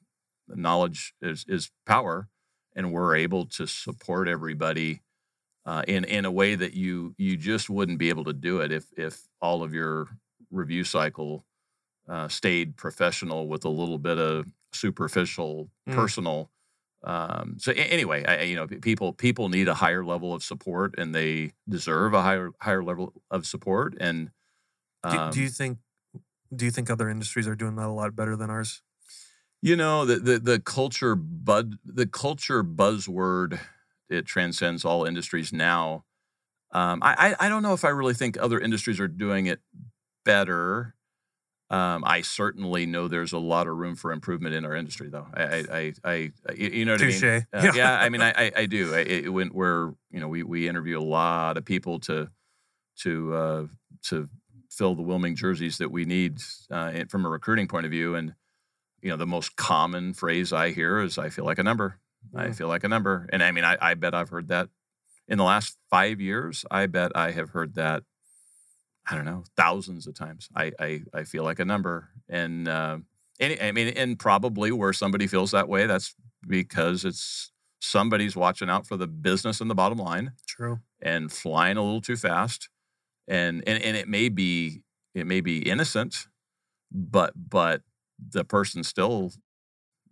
knowledge 0.49 1.15
is 1.21 1.45
is 1.49 1.71
power 1.87 2.29
and 2.77 2.93
we're 2.93 3.15
able 3.15 3.47
to 3.47 3.67
support 3.67 4.29
everybody 4.29 5.03
uh, 5.67 5.83
in 5.87 6.05
in 6.05 6.25
a 6.25 6.31
way 6.31 6.55
that 6.55 6.75
you 6.75 7.15
you 7.19 7.37
just 7.37 7.69
wouldn't 7.69 7.99
be 7.99 8.09
able 8.09 8.25
to 8.25 8.33
do 8.33 8.61
it 8.61 8.73
if 8.73 8.87
if 8.97 9.21
all 9.41 9.63
of 9.63 9.75
your 9.75 10.09
review 10.51 10.85
cycle 10.85 11.45
uh, 12.09 12.29
stayed 12.29 12.77
professional 12.77 13.49
with 13.49 13.65
a 13.65 13.69
little 13.69 13.99
bit 13.99 14.19
of 14.19 14.47
superficial 14.73 15.71
mm. 15.89 15.95
personal 15.95 16.51
um, 17.05 17.57
so 17.59 17.73
anyway, 17.73 18.25
I, 18.25 18.43
you 18.43 18.57
know, 18.57 18.67
people 18.67 19.13
people 19.13 19.51
need 19.51 19.69
a 19.69 19.75
higher 19.75 20.05
level 20.05 20.33
of 20.33 20.43
support, 20.43 20.95
and 20.97 21.15
they 21.15 21.53
deserve 21.69 22.15
a 22.15 22.23
higher 22.23 22.51
higher 22.61 22.83
level 22.83 23.13
of 23.31 23.47
support. 23.47 23.95
And 24.01 24.31
um, 25.03 25.31
do, 25.31 25.37
do, 25.37 25.41
you 25.43 25.47
um 25.47 25.53
think 25.53 25.79
do 26.55 26.65
you 26.65 26.71
think 26.71 26.91
other 26.91 27.11
industries 27.11 27.47
are 27.47 27.55
doing 27.55 27.77
that 27.77 27.87
a 27.87 27.93
lot 27.93 28.17
better 28.17 28.37
than 28.37 28.49
ours? 28.49 28.81
You 29.61 29.77
know, 29.77 30.07
the 30.07 30.17
the, 30.17 30.39
the 30.39 30.61
culture 30.61 31.15
bud 31.15 31.77
the 31.85 32.07
culture 32.07 32.65
buzzword 32.65 33.61
it 34.09 34.25
transcends 34.25 34.85
all 34.85 35.05
industries 35.05 35.53
now. 35.53 36.05
Um, 36.73 37.01
I 37.03 37.37
I 37.39 37.49
don't 37.51 37.63
know 37.63 37.75
if 37.75 37.85
I 37.85 37.91
really 37.91 38.15
think 38.15 38.39
other 38.41 38.59
industries 38.59 38.99
are 38.99 39.09
doing 39.09 39.47
it 39.47 39.61
better. 40.25 40.95
Um, 41.75 42.05
I 42.07 42.21
certainly 42.21 42.87
know 42.87 43.09
there's 43.09 43.33
a 43.33 43.39
lot 43.39 43.67
of 43.67 43.77
room 43.77 43.97
for 43.97 44.13
improvement 44.13 44.55
in 44.55 44.65
our 44.65 44.75
industry, 44.75 45.09
though. 45.09 45.27
I, 45.35 45.43
I, 45.43 45.93
I, 46.05 46.33
I 46.49 46.53
you 46.53 46.85
know 46.85 46.93
what 46.93 47.01
Touché. 47.01 47.47
I 47.53 47.63
mean? 47.63 47.71
Uh, 47.71 47.73
yeah. 47.75 47.99
I 47.99 48.09
mean, 48.09 48.21
I, 48.21 48.53
I, 48.57 48.67
do. 48.67 48.95
I, 48.95 48.99
it, 48.99 49.33
when 49.33 49.51
we're, 49.53 49.93
you 50.11 50.21
know, 50.21 50.29
we, 50.29 50.43
we 50.43 50.69
interview 50.69 50.99
a 50.99 51.03
lot 51.03 51.57
of 51.57 51.65
people 51.65 51.99
to, 52.01 52.29
to, 53.01 53.35
uh, 53.35 53.67
to 54.05 54.29
fill 54.71 54.95
the 54.95 55.03
Willmeng 55.03 55.37
jerseys 55.37 55.79
that 55.79 55.91
we 55.91 56.05
need 56.05 56.39
uh, 56.71 57.05
from 57.09 57.25
a 57.25 57.29
recruiting 57.29 57.69
point 57.69 57.87
of 57.87 57.91
view. 57.91 58.15
And, 58.15 58.35
you 59.03 59.11
know, 59.11 59.17
the 59.17 59.27
most 59.27 59.57
common 59.57 60.15
phrase 60.15 60.53
I 60.53 60.71
hear 60.71 61.01
is, 61.01 61.19
"I 61.19 61.29
feel 61.29 61.45
like 61.45 61.59
a 61.59 61.63
number. 61.63 61.99
Mm. 62.35 62.41
I 62.41 62.53
feel 62.53 62.69
like 62.69 62.85
a 62.85 62.89
number." 62.89 63.29
And 63.33 63.43
I 63.43 63.53
mean, 63.53 63.65
I, 63.65 63.77
I 63.81 63.95
bet 63.95 64.15
I've 64.15 64.31
heard 64.31 64.49
that 64.49 64.69
in 65.29 65.39
the 65.39 65.45
last 65.45 65.77
five 65.91 66.21
years, 66.21 66.65
I 66.71 66.87
bet 66.87 67.13
I 67.15 67.31
have 67.33 67.51
heard 67.51 67.75
that. 67.75 68.03
I 69.09 69.15
don't 69.15 69.25
know, 69.25 69.45
thousands 69.57 70.07
of 70.07 70.15
times. 70.15 70.49
I 70.55 70.73
I, 70.81 71.03
I 71.13 71.25
feel 71.25 71.45
like 71.45 71.59
a 71.59 71.65
number, 71.65 72.11
and 72.29 72.69
uh, 72.69 72.99
any, 73.41 73.61
I 73.61 73.73
mean, 73.73 73.89
and 73.89 74.19
probably 74.19 74.73
where 74.73 74.93
somebody 74.93 75.27
feels 75.27 75.51
that 75.51 75.69
way, 75.69 75.87
that's 75.87 76.15
because 76.47 77.05
it's 77.05 77.53
somebody's 77.81 78.35
watching 78.35 78.71
out 78.71 78.87
for 78.87 78.97
the 78.97 79.07
business 79.07 79.61
and 79.61 79.71
the 79.71 79.75
bottom 79.75 79.99
line 79.99 80.33
True. 80.47 80.81
and 81.03 81.31
flying 81.31 81.77
a 81.77 81.83
little 81.83 82.01
too 82.01 82.17
fast, 82.17 82.69
and 83.29 83.63
and 83.67 83.83
and 83.83 83.97
it 83.97 84.09
may 84.09 84.29
be 84.29 84.83
it 85.15 85.27
may 85.27 85.41
be 85.41 85.59
innocent, 85.59 86.27
but 86.91 87.33
but 87.37 87.83
the 88.31 88.45
person 88.45 88.83
still 88.85 89.33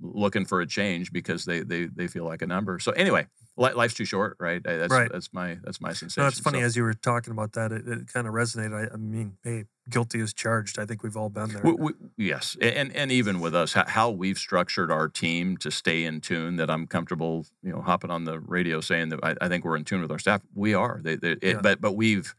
looking 0.02 0.44
for 0.44 0.60
a 0.60 0.66
change 0.66 1.12
because 1.12 1.44
they 1.44 1.60
they 1.60 1.86
they 1.86 2.08
feel 2.08 2.24
like 2.24 2.42
a 2.42 2.46
number. 2.46 2.78
So 2.80 2.92
anyway, 2.92 3.28
life's 3.56 3.94
too 3.94 4.04
short, 4.04 4.36
right? 4.40 4.62
That's 4.62 4.92
Right. 4.92 5.10
that's 5.10 5.32
my 5.32 5.58
that's 5.62 5.80
my 5.80 5.92
sensation. 5.92 6.22
No, 6.22 6.28
it's 6.28 6.40
funny 6.40 6.60
So- 6.60 6.66
as 6.66 6.76
you 6.76 6.82
were 6.82 6.94
talking 6.94 7.30
about 7.32 7.52
that, 7.52 7.72
it, 7.72 7.86
it 7.86 8.12
kind 8.12 8.26
of 8.26 8.34
resonated. 8.34 8.90
I, 8.90 8.92
I 8.92 8.96
mean, 8.96 9.38
hey, 9.44 9.64
guilty 9.88 10.20
is 10.20 10.34
charged. 10.34 10.78
I 10.78 10.84
think 10.86 11.02
we've 11.02 11.16
all 11.16 11.28
been 11.30 11.50
there. 11.50 11.62
We, 11.62 11.72
we, 11.72 11.92
yes, 12.16 12.56
and 12.60 12.94
and 12.94 13.10
even 13.12 13.40
with 13.40 13.54
us, 13.54 13.72
how, 13.74 14.10
we've 14.10 14.38
structured 14.38 14.90
our 14.90 15.08
team 15.08 15.56
to 15.58 15.70
stay 15.70 16.04
in 16.04 16.20
tune. 16.20 16.56
That 16.56 16.68
I'm 16.68 16.86
comfortable, 16.86 17.46
you 17.62 17.70
know, 17.72 17.80
hopping 17.80 18.10
on 18.10 18.24
the 18.24 18.40
radio 18.40 18.80
saying 18.80 19.10
that 19.10 19.20
I, 19.22 19.36
I 19.40 19.48
think 19.48 19.64
we're 19.64 19.76
in 19.76 19.84
tune 19.84 20.02
with 20.02 20.10
our 20.10 20.18
staff. 20.18 20.42
We 20.54 20.74
are. 20.74 21.00
They, 21.02 21.16
they, 21.16 21.30
it, 21.32 21.38
Yeah. 21.42 21.60
But 21.62 21.80
but 21.80 21.92
we've. 21.92 22.34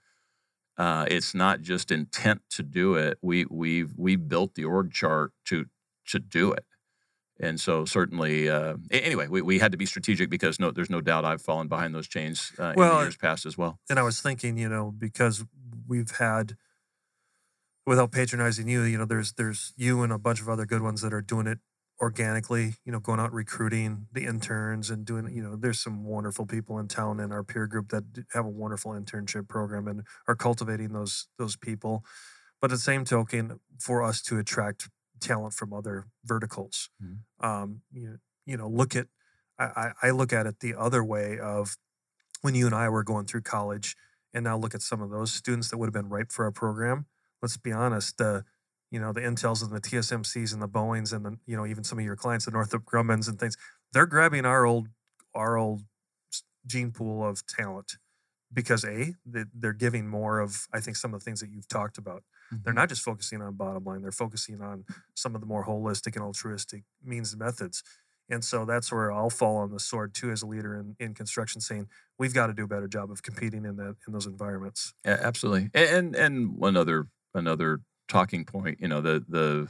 Uh, 0.76 1.05
it's 1.07 1.36
not 1.36 1.61
just 1.61 1.91
intent 1.91 2.41
to 2.49 2.64
do 2.64 2.95
it. 2.95 3.20
We 3.22 3.45
we've 3.45 3.93
we 3.95 4.16
built 4.16 4.55
the 4.55 4.66
org 4.66 4.91
chart 4.91 5.32
to 5.45 5.66
to 6.07 6.18
do 6.18 6.51
it, 6.51 6.66
and 7.39 7.59
so 7.59 7.86
certainly. 7.86 8.49
Uh, 8.49 8.75
anyway, 8.91 9.27
we, 9.27 9.41
we 9.41 9.59
had 9.59 9.71
to 9.71 9.77
be 9.77 9.86
strategic 9.86 10.29
because 10.29 10.59
no, 10.59 10.71
there's 10.71 10.89
no 10.89 11.01
doubt 11.01 11.25
I've 11.25 11.41
fallen 11.41 11.67
behind 11.67 11.93
those 11.95 12.07
chains 12.07 12.51
uh, 12.59 12.69
in 12.69 12.75
Well, 12.75 12.97
the 12.97 13.03
years 13.05 13.17
past 13.17 13.45
as 13.45 13.57
well. 13.57 13.79
and 13.89 13.99
I 13.99 14.03
was 14.03 14.21
thinking, 14.21 14.57
you 14.57 14.69
know, 14.69 14.91
because 14.91 15.43
we've 15.88 16.11
had, 16.11 16.55
without 17.86 18.11
patronizing 18.11 18.67
you, 18.67 18.81
you 18.84 18.97
know, 18.97 19.05
there's 19.05 19.34
there's 19.34 19.73
you 19.75 20.03
and 20.03 20.13
a 20.13 20.17
bunch 20.17 20.41
of 20.41 20.49
other 20.49 20.65
good 20.65 20.81
ones 20.81 21.01
that 21.01 21.13
are 21.13 21.21
doing 21.21 21.47
it 21.47 21.59
organically. 22.01 22.75
You 22.86 22.91
know, 22.91 22.99
going 22.99 23.19
out 23.19 23.34
recruiting 23.34 24.07
the 24.11 24.25
interns 24.25 24.89
and 24.89 25.05
doing. 25.05 25.34
You 25.36 25.43
know, 25.43 25.55
there's 25.55 25.79
some 25.79 26.03
wonderful 26.05 26.45
people 26.45 26.79
in 26.79 26.88
town 26.88 27.19
in 27.19 27.31
our 27.31 27.43
peer 27.43 27.67
group 27.67 27.89
that 27.89 28.03
have 28.34 28.45
a 28.45 28.49
wonderful 28.49 28.91
internship 28.91 29.47
program 29.47 29.88
and 29.88 30.03
are 30.27 30.36
cultivating 30.36 30.93
those 30.93 31.27
those 31.38 31.55
people. 31.55 32.03
But 32.61 32.71
at 32.71 32.75
the 32.75 32.79
same 32.79 33.03
token, 33.03 33.59
for 33.79 34.01
us 34.03 34.21
to 34.23 34.39
attract 34.39 34.89
talent 35.24 35.53
from 35.55 35.74
other 35.74 36.07
verticals, 36.26 36.89
Mhm. 37.03 37.19
um, 37.41 37.82
you 37.91 38.19
you 38.45 38.57
know, 38.57 38.67
look 38.69 38.95
at. 38.95 39.07
I, 39.59 39.65
I 39.65 40.07
I 40.07 40.11
look 40.11 40.34
at 40.34 40.47
it 40.47 40.59
the 40.61 40.76
other 40.76 41.03
way 41.03 41.39
of 41.39 41.78
when 42.41 42.55
you 42.55 42.65
and 42.65 42.76
I 42.76 42.89
were 42.89 43.03
going 43.03 43.26
through 43.26 43.41
college, 43.43 43.95
and 44.34 44.43
now 44.43 44.57
look 44.57 44.76
at 44.76 44.82
some 44.82 45.01
of 45.01 45.09
those 45.11 45.32
students 45.34 45.69
that 45.69 45.78
would 45.78 45.88
have 45.88 45.93
been 45.93 46.09
ripe 46.09 46.32
for 46.32 46.45
our 46.45 46.51
program. 46.51 47.07
Let's 47.41 47.57
be 47.57 47.71
honest, 47.71 48.17
the 48.17 48.45
you 48.91 48.99
know 48.99 49.13
the 49.13 49.21
Intels 49.21 49.63
and 49.63 49.71
the 49.71 49.82
TSMCs 49.82 50.53
and 50.53 50.61
the 50.61 50.67
Boeings 50.69 51.13
and 51.13 51.26
the 51.26 51.39
you 51.45 51.55
know 51.57 51.65
even 51.65 51.84
some 51.84 51.99
of 51.99 52.05
your 52.05 52.15
clients, 52.15 52.45
the 52.45 52.51
Northrop 52.51 52.86
Grummans 52.86 53.28
and 53.28 53.39
things, 53.39 53.55
they're 53.93 54.05
grabbing 54.07 54.45
our 54.45 54.65
old 54.65 54.89
our 55.36 55.57
old 55.57 55.84
gene 56.65 56.91
pool 56.91 57.26
of 57.28 57.45
talent 57.45 57.97
because 58.54 58.84
a 58.84 59.16
they- 59.26 59.45
they're 59.54 59.74
giving 59.74 60.08
more 60.08 60.39
of 60.39 60.68
I 60.72 60.80
think 60.80 60.97
some 60.97 61.14
of 61.14 61.20
the 61.20 61.24
things 61.24 61.39
that 61.41 61.49
you've 61.49 61.68
talked 61.68 61.97
about. 61.97 62.24
They're 62.51 62.60
mm-hmm. 62.60 62.76
not 62.76 62.89
just 62.89 63.01
focusing 63.01 63.41
on 63.41 63.56
bottom 63.56 63.84
line; 63.84 64.01
they're 64.01 64.12
focusing 64.12 64.62
on 64.62 64.86
some 65.16 65.36
of 65.36 65.41
the 65.41 65.47
more 65.47 65.66
holistic 65.66 66.16
and 66.16 66.24
altruistic 66.24 66.84
means 67.04 67.34
and 67.34 67.41
methods. 67.41 67.84
And 68.30 68.43
so 68.43 68.66
that's 68.66 68.91
where 68.91 69.12
I'll 69.12 69.30
fall 69.30 69.58
on 69.58 69.72
the 69.72 69.80
sword 69.80 70.14
too, 70.14 70.32
as 70.32 70.41
a 70.41 70.47
leader 70.47 70.76
in, 70.76 70.95
in 70.99 71.14
construction, 71.14 71.60
saying 71.62 71.88
we've 72.18 72.34
got 72.34 72.47
to 72.47 72.54
do 72.54 72.64
a 72.64 72.68
better 72.68 72.88
job 72.88 73.12
of 73.12 73.22
competing 73.22 73.66
in 73.66 73.76
that 73.78 73.95
in 74.08 74.14
those 74.14 74.26
environments. 74.26 74.93
Yeah, 75.06 75.18
absolutely. 75.22 75.70
And 75.74 76.16
and 76.16 76.56
one 76.56 76.78
other 76.78 77.08
another 77.34 77.82
talking 78.08 78.45
point, 78.45 78.80
you 78.80 78.88
know, 78.88 79.01
the 79.01 79.24
the 79.28 79.68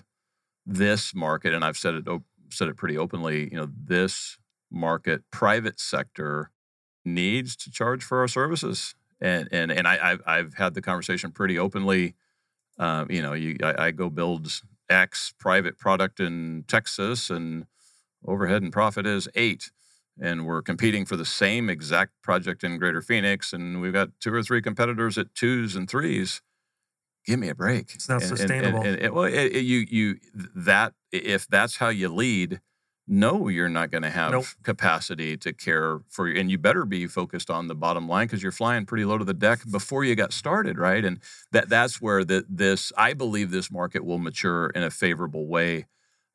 this 0.66 1.16
market, 1.16 1.54
and 1.54 1.64
I've 1.64 1.78
said 1.78 1.96
it 1.96 2.08
said 2.50 2.68
it 2.68 2.78
pretty 2.78 2.98
openly, 2.98 3.50
you 3.52 3.58
know, 3.58 3.70
this 3.76 4.38
market, 4.72 5.24
private 5.32 5.80
sector 5.80 6.52
needs 7.06 7.56
to 7.58 7.72
charge 7.72 8.04
for 8.04 8.20
our 8.20 8.28
services, 8.28 8.95
and 9.22 9.47
and 9.51 9.72
and 9.72 9.88
I 9.88 10.12
I've, 10.12 10.22
I've 10.26 10.54
had 10.56 10.74
the 10.74 10.82
conversation 10.82 11.32
pretty 11.32 11.58
openly. 11.60 12.16
Um, 12.80 13.08
you 13.10 13.22
know, 13.22 13.34
you 13.34 13.58
I, 13.64 13.88
I 13.88 13.91
go 13.91 14.10
build 14.10 14.62
X 14.89 15.34
private 15.39 15.78
product 15.78 16.20
in 16.20 16.66
Texas, 16.68 17.30
and 17.30 17.66
overhead 18.26 18.62
and 18.64 18.72
profit 18.72 19.06
is 19.06 19.28
eight 19.36 19.72
and 20.22 20.45
we're 20.45 20.62
competing 20.62 21.06
for 21.08 21.16
the 21.16 21.26
same 21.26 21.72
exact 21.72 22.12
project 22.22 22.64
in 22.64 22.78
Greater 22.78 23.01
Phoenix, 23.01 23.51
and 23.51 23.82
we've 23.82 23.93
got 23.93 24.10
two 24.20 24.32
or 24.32 24.43
three 24.43 24.62
competitors 24.62 25.18
at 25.18 25.34
twos 25.34 25.76
and 25.76 25.89
threes. 25.89 26.39
Give 27.26 27.39
me 27.39 27.49
a 27.49 27.56
break. 27.56 27.95
It's 27.95 28.08
not 28.08 28.22
And- 28.22 28.38
sustainable. 28.38 28.84
And, 28.84 28.99
and- 28.99 29.12
well, 29.14 29.24
it, 29.24 29.34
it- 29.56 29.66
you 29.66 29.80
you 29.89 30.20
that 30.56 30.93
if 31.12 31.47
that's 31.47 31.78
how 31.78 31.89
you 31.89 32.10
lead, 32.10 32.62
no, 33.08 33.49
you're 33.49 33.70
not 33.70 33.91
going 33.91 34.04
to 34.04 34.10
have 34.10 34.32
Nope. 34.32 34.45
capacity 34.64 35.36
to 35.38 35.51
care 35.51 35.99
for 36.10 36.28
you, 36.28 36.39
and 36.39 36.49
you 36.49 36.58
better 36.58 36.86
be 36.86 37.06
focused 37.08 37.49
on 37.49 37.68
the 37.68 37.76
bottom 37.76 38.08
line 38.08 38.28
because 38.28 38.41
you're 38.41 38.51
flying 38.51 38.86
pretty 38.86 39.04
low 39.06 39.18
to 39.18 39.26
the 39.26 39.34
deck 39.34 39.60
before 39.70 40.04
you 40.04 40.16
got 40.16 40.32
started, 40.32 40.78
right? 40.78 41.04
And 41.04 41.20
that 41.51 41.68
that's 41.70 42.01
where 42.01 42.24
the, 42.24 42.45
this 42.47 42.93
I 42.97 43.14
believe 43.14 43.51
this 43.51 43.70
market 43.70 44.06
will 44.06 44.20
mature 44.20 44.68
in 44.68 44.84
a 44.84 44.89
favorable 44.89 45.47
way 45.47 45.86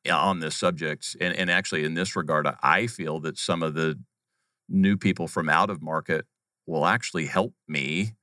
on 0.09 0.39
this 0.39 0.55
subject. 0.55 1.17
And, 1.19 1.35
and 1.35 1.49
actually, 1.49 1.83
in 1.85 1.95
this 1.95 2.15
regard, 2.15 2.47
I- 2.61 2.87
feel 2.87 3.19
that 3.21 3.37
some 3.37 3.63
of 3.63 3.73
the 3.73 3.99
new 4.67 4.95
people 4.95 5.27
from 5.27 5.49
out 5.49 5.69
of 5.69 5.81
market 5.81 6.25
will 6.67 6.85
actually 6.85 7.25
help 7.25 7.53
me 7.67 8.13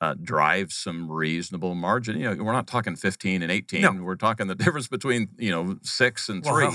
uh, 0.00 0.14
drive 0.22 0.72
some 0.72 1.10
reasonable 1.10 1.74
margin. 1.74 2.18
You 2.18 2.34
know, 2.34 2.44
we're 2.44 2.52
not 2.52 2.66
talking 2.66 2.96
15 2.96 3.42
and 3.42 3.52
18. 3.52 3.82
No. 3.82 3.92
We're 4.02 4.14
talking 4.14 4.46
the 4.46 4.54
difference 4.64 4.88
between, 4.88 5.28
you 5.36 5.50
know, 5.50 5.78
six 5.82 6.28
and 6.28 6.44
three. 6.44 6.68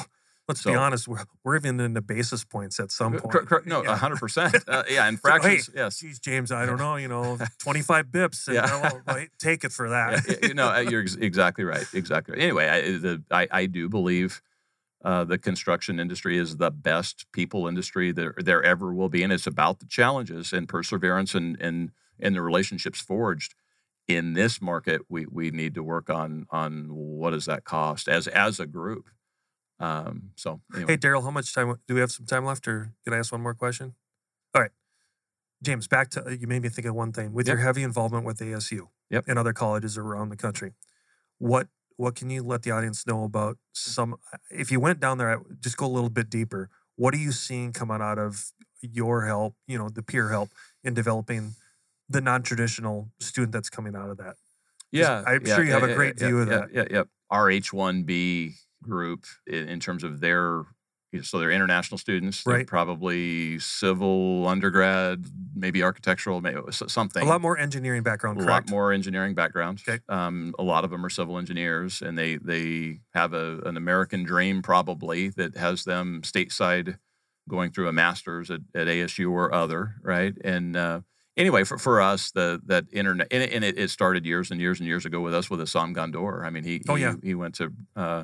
Let's 0.47 0.63
be 0.63 0.75
honest, 0.75 1.07
we're, 1.07 1.23
we're 1.43 1.55
even 1.55 1.79
into 1.79 2.01
basis 2.01 2.43
points 2.43 2.79
at 2.79 2.91
some 2.91 3.13
point. 3.13 3.31
Cor- 3.31 3.45
cor- 3.45 3.63
no, 3.65 3.83
Yeah. 3.83 3.97
100%. 3.97 4.63
Uh, 4.67 4.83
yeah, 4.89 5.07
and 5.07 5.19
So, 5.19 5.31
hey, 5.31 5.39
fractions, 5.39 5.69
yes. 5.75 5.99
Geez, 5.99 6.19
James, 6.19 6.51
I 6.51 6.65
don't 6.65 6.77
know, 6.85 6.95
you 6.97 7.07
know, 7.07 7.37
25 7.59 8.07
bips. 8.07 8.47
And, 8.47 8.55
Yeah. 8.55 8.81
well, 8.81 9.01
well, 9.07 9.25
take 9.39 9.63
it 9.63 9.71
for 9.71 9.89
that. 9.89 10.23
Yeah, 10.27 10.47
you 10.47 10.53
know, 10.53 10.69
uh, 10.69 10.79
you're 10.79 11.01
ex- 11.01 11.15
exactly 11.15 11.63
right. 11.63 11.85
Exactly. 11.93 12.33
Right. 12.35 12.43
Anyway, 12.43 12.67
I, 12.67 12.81
the, 12.97 13.23
I, 13.31 13.47
I 13.51 13.65
do 13.65 13.89
believe 13.89 14.41
uh, 15.03 15.23
the 15.23 15.37
construction 15.37 15.99
industry 15.99 16.37
is 16.37 16.57
the 16.57 16.71
best 16.71 17.25
people 17.31 17.67
industry 17.67 18.11
there, 18.11 18.33
there 18.37 18.63
ever 18.63 18.93
will 18.93 19.09
be, 19.09 19.21
and 19.23 19.31
it's 19.31 19.45
about 19.47 19.79
the 19.79 19.85
challenges 19.85 20.51
and 20.51 20.67
perseverance 20.67 21.35
and 21.35 21.59
and 21.61 21.91
and 22.19 22.33
the 22.35 22.41
relationships 22.41 22.99
forged. 22.99 23.53
In 24.07 24.33
this 24.33 24.61
market, 24.61 25.01
we 25.09 25.27
we 25.27 25.51
need 25.51 25.75
to 25.75 25.83
work 25.83 26.09
on 26.09 26.47
on 26.49 26.87
what 26.89 27.31
does 27.31 27.45
that 27.45 27.65
cost 27.65 28.07
as 28.07 28.27
as 28.27 28.59
a 28.59 28.65
group. 28.65 29.09
Um, 29.79 30.31
so 30.35 30.61
anyway, 30.73 30.93
Hey, 30.93 30.97
Daryl, 30.97 31.23
how 31.23 31.31
much 31.31 31.53
time 31.53 31.75
do 31.87 31.93
we 31.93 31.99
have? 31.99 32.11
Some 32.11 32.25
time 32.25 32.45
left, 32.45 32.67
or 32.67 32.91
can 33.03 33.13
I 33.13 33.17
ask 33.17 33.31
one 33.31 33.41
more 33.41 33.53
question? 33.53 33.95
All 34.53 34.61
right, 34.61 34.71
James. 35.61 35.87
Back 35.87 36.09
to 36.11 36.37
you 36.39 36.47
made 36.47 36.61
me 36.61 36.69
think 36.69 36.87
of 36.87 36.95
one 36.95 37.11
thing 37.11 37.33
with 37.33 37.47
your 37.47 37.57
heavy 37.57 37.83
involvement 37.83 38.25
with 38.25 38.39
ASU 38.39 38.87
Yep. 39.09 39.25
and 39.27 39.37
other 39.37 39.53
colleges 39.53 39.97
around 39.97 40.29
the 40.29 40.37
country. 40.37 40.73
What 41.37 41.67
what 41.97 42.15
can 42.15 42.29
you 42.29 42.43
let 42.43 42.63
the 42.63 42.71
audience 42.71 43.05
know 43.05 43.23
about 43.23 43.57
some? 43.73 44.15
If 44.49 44.71
you 44.71 44.79
went 44.79 44.99
down 44.99 45.17
there, 45.17 45.41
just 45.59 45.77
go 45.77 45.85
a 45.85 45.87
little 45.87 46.09
bit 46.09 46.29
deeper. 46.29 46.69
What 46.95 47.13
are 47.13 47.17
you 47.17 47.31
seeing 47.31 47.73
coming 47.73 48.01
out 48.01 48.17
of 48.17 48.51
your 48.81 49.25
help? 49.25 49.55
You 49.67 49.77
know, 49.77 49.89
the 49.89 50.03
peer 50.03 50.29
help 50.29 50.49
in 50.83 50.93
developing 50.93 51.55
the 52.07 52.21
non-traditional 52.21 53.09
student 53.19 53.51
that's 53.51 53.69
coming 53.69 53.95
out 53.95 54.09
of 54.09 54.17
that. 54.17 54.35
Yeah, 54.91 55.23
I'm 55.25 55.45
yeah, 55.45 55.55
sure 55.55 55.63
you 55.63 55.71
yeah, 55.71 55.79
have 55.79 55.89
a 55.89 55.93
great 55.95 56.17
view 56.17 56.39
of 56.39 56.47
yeah, 56.47 56.57
that. 56.57 56.73
Yeah, 56.73 56.85
yeah. 56.89 57.03
Our 57.29 57.49
H-1B 57.49 58.53
group, 58.87 59.25
in, 59.47 59.67
in 59.67 59.79
terms 59.79 60.03
of 60.03 60.19
their, 60.19 60.63
so 61.23 61.39
they're 61.39 61.51
international 61.51 61.97
students, 61.97 62.43
they're 62.43 62.55
Right. 62.55 62.67
probably 62.67 63.57
civil 63.59 64.47
undergrad, 64.47 65.25
maybe 65.55 65.81
architectural, 65.81 66.41
maybe 66.41 66.59
something. 66.71 67.23
A 67.23 67.29
lot 67.29 67.39
more 67.41 67.57
engineering 67.57 68.03
background, 68.03 68.37
a 68.39 68.43
correct? 68.43 68.67
lot 68.67 68.71
more 68.71 68.91
engineering 68.91 69.33
background. 69.33 69.81
Okay. 69.87 69.99
Um, 70.09 70.53
a 70.59 70.63
lot 70.63 70.83
of 70.83 70.89
them 70.91 71.05
are 71.05 71.09
civil 71.09 71.37
engineers, 71.37 72.01
and 72.01 72.17
they 72.17 72.35
they 72.37 72.99
have 73.13 73.33
a, 73.33 73.59
an 73.65 73.77
American 73.77 74.23
dream 74.23 74.61
probably 74.61 75.29
that 75.29 75.55
has 75.55 75.85
them 75.85 76.21
stateside, 76.23 76.97
going 77.47 77.71
through 77.71 77.87
a 77.87 77.93
master's 77.93 78.51
at, 78.51 78.61
at 78.73 78.87
ASU 78.87 79.31
or 79.31 79.53
other, 79.53 79.95
right? 80.01 80.33
And 80.43 80.75
uh, 80.75 81.01
anyway, 81.37 81.63
for, 81.63 81.77
for 81.77 82.01
us, 82.01 82.31
the 82.31 82.59
that 82.65 82.85
internet 82.91 83.27
and, 83.31 83.43
it, 83.43 83.53
and 83.53 83.63
it, 83.63 83.77
it 83.77 83.89
started 83.89 84.25
years 84.25 84.51
and 84.51 84.59
years 84.59 84.79
and 84.81 84.87
years 84.87 85.05
ago 85.05 85.21
with 85.21 85.33
us 85.33 85.49
with 85.49 85.61
Assam 85.61 85.93
Gondor. 85.95 86.43
I 86.43 86.49
mean, 86.49 86.63
he 86.65 86.81
Oh, 86.89 86.95
he, 86.95 87.03
yeah. 87.03 87.13
he 87.23 87.35
went 87.35 87.55
to. 87.55 87.71
Uh, 87.95 88.23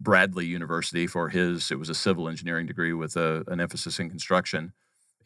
Bradley 0.00 0.46
University 0.46 1.06
for 1.06 1.28
his 1.28 1.70
it 1.70 1.78
was 1.78 1.88
a 1.88 1.94
civil 1.94 2.28
engineering 2.28 2.66
degree 2.66 2.92
with 2.92 3.16
a, 3.16 3.44
an 3.48 3.60
emphasis 3.60 3.98
in 4.00 4.08
construction 4.08 4.72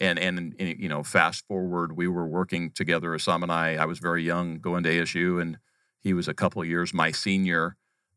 and, 0.00 0.18
and 0.18 0.54
and 0.58 0.78
you 0.78 0.88
know 0.88 1.02
fast 1.02 1.46
forward 1.46 1.96
we 1.96 2.08
were 2.08 2.26
working 2.26 2.70
together 2.70 3.14
Assam 3.14 3.42
and 3.42 3.52
I 3.52 3.76
I 3.76 3.84
was 3.84 3.98
very 3.98 4.24
young 4.24 4.58
going 4.58 4.82
to 4.82 4.90
ASU 4.90 5.40
and 5.40 5.58
he 6.00 6.12
was 6.12 6.28
a 6.28 6.34
couple 6.34 6.64
years 6.64 6.92
my 6.92 7.12
senior 7.12 7.76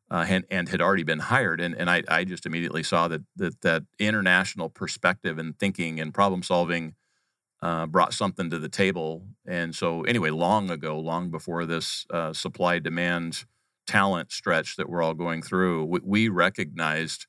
uh, 0.09 0.25
and, 0.27 0.45
and 0.49 0.69
had 0.69 0.81
already 0.81 1.03
been 1.03 1.19
hired 1.19 1.59
and, 1.59 1.75
and 1.75 1.89
I, 1.89 2.01
I 2.07 2.23
just 2.23 2.45
immediately 2.45 2.81
saw 2.81 3.07
that, 3.09 3.21
that 3.35 3.61
that 3.61 3.83
international 3.99 4.69
perspective 4.69 5.37
and 5.37 5.57
thinking 5.59 5.99
and 5.99 6.13
problem 6.13 6.43
solving 6.43 6.95
uh, 7.61 7.85
brought 7.85 8.13
something 8.13 8.49
to 8.49 8.59
the 8.59 8.69
table. 8.69 9.23
And 9.45 9.75
so, 9.75 10.01
anyway, 10.03 10.29
long 10.29 10.69
ago, 10.69 10.99
long 10.99 11.31
before 11.31 11.65
this 11.65 12.05
uh, 12.11 12.33
supply 12.33 12.79
demand 12.79 13.45
talent 13.87 14.31
stretch 14.31 14.75
that 14.75 14.89
we're 14.89 15.01
all 15.01 15.13
going 15.13 15.41
through, 15.41 15.85
we, 15.85 15.99
we 16.03 16.29
recognized, 16.29 17.25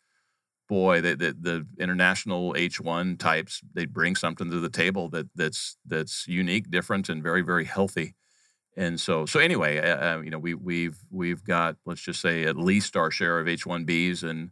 boy, 0.68 1.00
that, 1.00 1.18
the 1.18 1.66
international 1.78 2.54
H1 2.54 3.18
types 3.18 3.62
they 3.72 3.86
bring 3.86 4.16
something 4.16 4.50
to 4.50 4.60
the 4.60 4.68
table 4.68 5.08
that 5.10 5.28
that's 5.34 5.76
that's 5.86 6.26
unique, 6.28 6.70
different, 6.70 7.08
and 7.08 7.22
very 7.22 7.42
very 7.42 7.64
healthy. 7.64 8.14
And 8.76 9.00
so, 9.00 9.26
so 9.26 9.40
anyway, 9.40 9.78
uh, 9.78 10.20
you 10.20 10.30
know, 10.30 10.38
we 10.38 10.54
we've 10.54 10.98
we've 11.10 11.42
got 11.42 11.76
let's 11.84 12.02
just 12.02 12.20
say 12.20 12.44
at 12.44 12.56
least 12.56 12.96
our 12.96 13.10
share 13.10 13.40
of 13.40 13.46
H1Bs, 13.46 14.22
and 14.22 14.50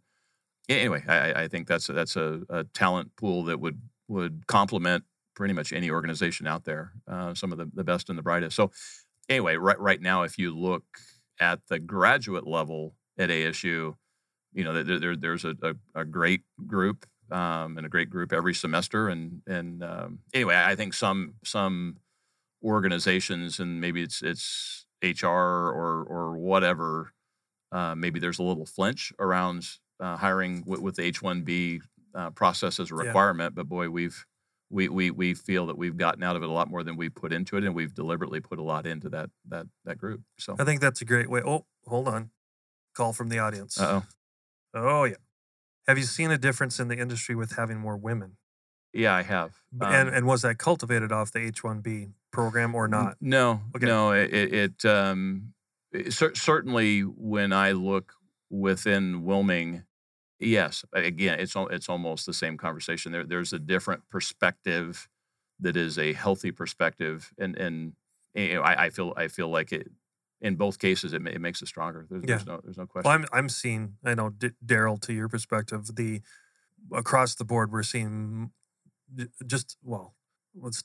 anyway, 0.69 1.05
I, 1.07 1.45
I 1.45 1.49
think 1.49 1.69
that's 1.69 1.89
a, 1.89 1.93
that's 1.93 2.17
a, 2.17 2.41
a 2.49 2.65
talent 2.65 3.15
pool 3.17 3.45
that 3.45 3.61
would 3.61 3.81
would 4.09 4.47
complement 4.47 5.05
pretty 5.35 5.55
much 5.55 5.73
any 5.73 5.91
organization 5.91 6.47
out 6.47 6.65
there, 6.65 6.93
uh, 7.07 7.35
some 7.35 7.53
of 7.53 7.59
the, 7.59 7.71
the 7.75 7.85
best 7.85 8.09
and 8.09 8.19
the 8.19 8.23
brightest. 8.23 8.57
So, 8.57 8.73
anyway, 9.29 9.57
right 9.57 9.79
right 9.79 10.01
now, 10.01 10.23
if 10.23 10.39
you 10.39 10.57
look 10.57 10.85
at 11.41 11.61
the 11.69 11.79
graduate 11.79 12.47
level 12.47 12.95
at 13.19 13.31
ASU, 13.31 13.95
you 14.53 14.65
know, 14.65 14.83
there, 14.83 14.99
there 14.99 15.17
there's 15.17 15.45
a, 15.45 15.55
a, 15.63 16.01
a, 16.01 16.05
great 16.05 16.43
group 16.67 17.07
um, 17.31 17.77
and 17.77 17.85
a 17.85 17.89
great 17.89 18.11
group 18.11 18.33
every 18.33 18.55
semester. 18.55 19.09
And 19.09 19.43
and 19.47 19.83
um, 19.83 20.21
anyway, 20.33 20.57
I 20.57 20.75
think 20.77 20.95
some 20.95 21.35
some 21.45 21.97
organizations 22.65 23.61
and 23.61 23.81
maybe 23.81 24.03
it's 24.03 24.23
it's 24.23 24.87
HR 25.03 25.27
or 25.27 26.05
or 26.09 26.37
whatever. 26.37 27.13
Uh, 27.73 27.95
maybe 27.95 28.21
there's 28.21 28.39
a 28.39 28.43
little 28.43 28.67
flinch 28.67 29.13
around 29.19 29.69
uh, 30.01 30.17
hiring 30.17 30.63
with, 30.67 30.81
with 30.81 30.97
the 30.97 31.03
H-1B 31.03 31.81
uh, 32.15 32.31
process 32.31 32.79
as 32.79 32.91
a 32.91 32.95
requirement. 32.95 33.53
Yeah. 33.53 33.63
But 33.63 33.69
boy, 33.69 33.91
we've 33.91 34.25
we, 34.71 34.89
we 34.89 35.11
we 35.11 35.35
feel 35.35 35.67
that 35.67 35.79
we've 35.79 35.97
gotten 35.97 36.23
out 36.23 36.37
of 36.37 36.43
it 36.43 36.49
a 36.49 36.53
lot 36.53 36.69
more 36.69 36.83
than 36.83 36.97
we 36.97 37.09
put 37.09 37.33
into 37.33 37.57
it, 37.57 37.65
and 37.65 37.75
we've 37.75 37.95
deliberately 37.95 38.41
put 38.41 38.59
a 38.59 38.63
lot 38.63 38.87
into 38.87 39.09
that 39.11 39.31
that 39.49 39.67
that 39.85 39.99
group. 39.99 40.23
So 40.39 40.57
I 40.59 40.65
think 40.65 40.81
that's 40.81 41.01
a 41.01 41.05
great 41.05 41.31
way. 41.31 41.43
Oh, 41.45 41.67
hold 41.87 42.09
on, 42.09 42.31
call 42.95 43.13
from 43.13 43.29
the 43.29 43.39
audience. 43.39 43.79
oh. 43.81 44.03
Oh 44.75 45.05
yeah. 45.05 45.15
Have 45.89 45.99
you 45.99 46.05
seen 46.05 46.31
a 46.31 46.39
difference 46.39 46.79
in 46.79 46.89
the 46.89 46.99
industry 46.99 47.35
with 47.35 47.53
having 47.53 47.79
more 47.79 47.97
women? 47.97 48.37
Yeah, 48.93 49.15
I 49.15 49.23
have. 49.23 49.61
Um, 49.81 49.93
and 49.93 50.09
and 50.09 50.27
was 50.27 50.43
that 50.43 50.59
cultivated 50.59 51.13
off 51.13 51.33
the 51.33 51.41
H 51.41 51.65
one 51.65 51.81
B 51.81 52.09
program 52.33 52.75
or 52.75 52.89
not? 52.89 53.17
No, 53.21 53.63
okay. 53.75 53.87
no. 53.87 54.13
It, 54.13 54.33
it, 54.33 54.85
um, 54.85 55.55
it, 55.93 56.13
certainly 56.13 57.01
when 57.01 57.53
I 57.53 57.73
look 57.73 58.13
within 58.51 59.23
Willmeng, 59.23 59.85
Yes, 60.39 60.85
again, 60.93 61.41
it's 61.41 61.55
it's 61.57 61.89
almost 61.89 62.27
the 62.27 62.35
same 62.35 62.57
conversation. 62.57 63.13
There, 63.13 63.25
there's 63.25 63.53
a 63.53 63.59
different 63.59 64.03
perspective 64.11 65.09
that 65.61 65.77
is 65.77 65.99
a 65.99 66.13
healthy 66.13 66.51
perspective, 66.51 67.33
and 67.39 67.57
and 67.57 67.93
you 68.35 68.55
know, 68.55 68.63
I, 68.63 68.85
I 68.85 68.91
feel 68.91 69.15
I 69.17 69.29
feel 69.29 69.49
like 69.49 69.73
it 69.73 69.89
in 70.41 70.57
both 70.57 70.79
cases 70.79 71.13
it, 71.13 71.27
it 71.27 71.41
makes 71.41 71.63
it 71.63 71.69
stronger. 71.69 72.07
There's, 72.11 72.23
yeah. 72.23 72.27
there's 72.37 72.47
no 72.47 72.61
there's 72.63 72.77
no 72.77 72.87
question. 72.87 73.09
Well, 73.09 73.19
I'm 73.19 73.27
I'm 73.33 73.49
seeing 73.49 73.95
I 74.05 74.15
know 74.15 74.31
D- 74.31 74.51
Daryl 74.65 75.01
to 75.03 75.13
your 75.13 75.29
perspective 75.29 75.97
the 75.97 76.21
across 76.93 77.35
the 77.35 77.45
board 77.45 77.73
we're 77.73 77.83
seeing 77.83 78.51
just 79.47 79.77
well 79.83 80.15
let's 80.55 80.85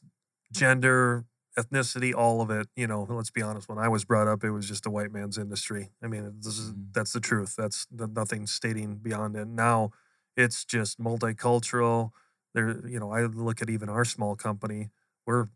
gender 0.53 1.25
ethnicity, 1.57 2.13
all 2.13 2.41
of 2.41 2.49
it. 2.49 2.67
You 2.75 2.87
know, 2.87 3.05
let's 3.09 3.29
be 3.29 3.41
honest. 3.41 3.69
When 3.69 3.77
I 3.77 3.87
was 3.87 4.05
brought 4.05 4.27
up, 4.27 4.43
it 4.43 4.51
was 4.51 4.67
just 4.67 4.85
a 4.85 4.89
white 4.89 5.11
man's 5.11 5.37
industry. 5.37 5.89
I 6.03 6.07
mean, 6.07 6.33
this 6.37 6.57
is 6.57 6.71
mm-hmm. 6.71 6.81
that's 6.93 7.13
the 7.13 7.19
truth. 7.19 7.55
That's 7.57 7.87
nothing 7.91 8.47
stating 8.47 8.95
beyond 8.95 9.35
it. 9.35 9.47
Now, 9.47 9.91
it's 10.35 10.65
just 10.65 10.99
multicultural. 10.99 12.11
There, 12.53 12.85
you 12.87 12.99
know, 12.99 13.11
I 13.11 13.23
look 13.23 13.61
at 13.61 13.69
even 13.69 13.89
our 13.89 14.05
small 14.05 14.35
company. 14.35 14.89
We're, 15.25 15.47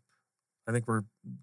I 0.66 0.72
think 0.72 0.86
we're 0.86 1.02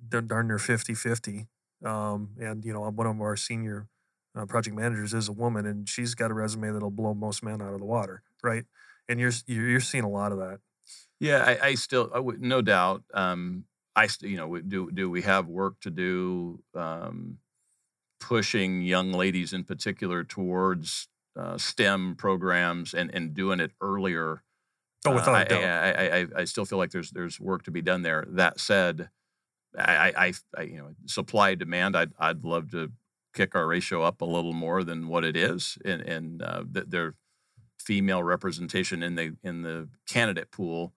darn 0.10 0.48
near 0.48 0.58
50-50. 0.58 1.48
Um, 1.86 2.30
and 2.40 2.64
you 2.66 2.74
know, 2.74 2.82
one 2.90 3.08
of 3.08 3.22
our 3.22 3.36
senior 3.36 3.88
uh, 4.36 4.46
project 4.46 4.76
managers 4.76 5.14
is 5.14 5.28
a 5.28 5.34
woman, 5.34 5.66
and 5.66 5.88
she's 5.88 6.16
got 6.16 6.32
a 6.32 6.34
resume 6.34 6.72
that'll 6.72 6.92
blow 6.92 7.14
most 7.14 7.44
men 7.44 7.62
out 7.62 7.74
of 7.74 7.80
the 7.80 7.86
water, 7.86 8.24
right? 8.42 8.66
And 9.08 9.20
you're 9.20 9.34
you're 9.48 9.80
seeing 9.80 10.04
a 10.04 10.10
lot 10.10 10.32
of 10.32 10.40
that. 10.40 10.60
Yeah, 11.20 11.44
I, 11.46 11.68
I 11.68 11.76
still, 11.76 12.10
I 12.14 12.20
would, 12.20 12.42
no 12.42 12.62
doubt. 12.62 13.04
Um, 13.14 13.66
I, 13.96 14.08
you 14.22 14.38
know, 14.38 14.60
do 14.60 14.90
do 14.92 15.10
we 15.10 15.22
have 15.22 15.48
work 15.48 15.80
to 15.82 15.92
do 15.92 16.64
um, 16.74 17.38
pushing 18.20 18.82
young 18.82 19.12
ladies 19.12 19.54
in 19.54 19.64
particular 19.64 20.24
towards 20.24 21.08
uh, 21.38 21.58
STEM 21.58 22.16
programs 22.16 22.94
and 22.94 23.14
and 23.14 23.34
doing 23.34 23.60
it 23.60 23.72
earlier? 23.82 24.44
Oh, 25.06 25.14
without 25.14 25.36
uh, 25.36 25.38
I, 25.38 25.44
doubt. 25.44 25.64
I, 25.64 26.20
I, 26.20 26.28
I, 26.38 26.44
still 26.46 26.66
feel 26.66 26.78
like 26.78 26.92
there's 26.92 27.12
there's 27.12 27.40
work 27.40 27.64
to 27.64 27.72
be 27.72 27.82
done 27.82 28.04
there. 28.04 28.26
That 28.30 28.60
said, 28.60 29.10
I, 29.78 30.34
I, 30.58 30.62
you 30.62 30.78
know 30.78 30.90
supply 31.06 31.56
demand. 31.56 31.96
I'd 31.96 32.14
I'd 32.18 32.44
love 32.44 32.72
to 32.72 32.92
kick 33.34 33.56
our 33.56 33.68
ratio 33.68 34.02
up 34.02 34.22
a 34.22 34.26
little 34.26 34.54
more 34.54 34.84
than 34.84 35.08
what 35.08 35.24
it 35.24 35.36
is, 35.36 35.78
and 35.84 36.02
and 36.02 36.42
uh, 36.42 36.64
their 36.68 37.16
female 37.80 38.24
representation 38.24 39.04
in 39.04 39.16
the 39.16 39.36
in 39.44 39.62
the 39.62 39.90
candidate 40.08 40.52
pool 40.52 40.94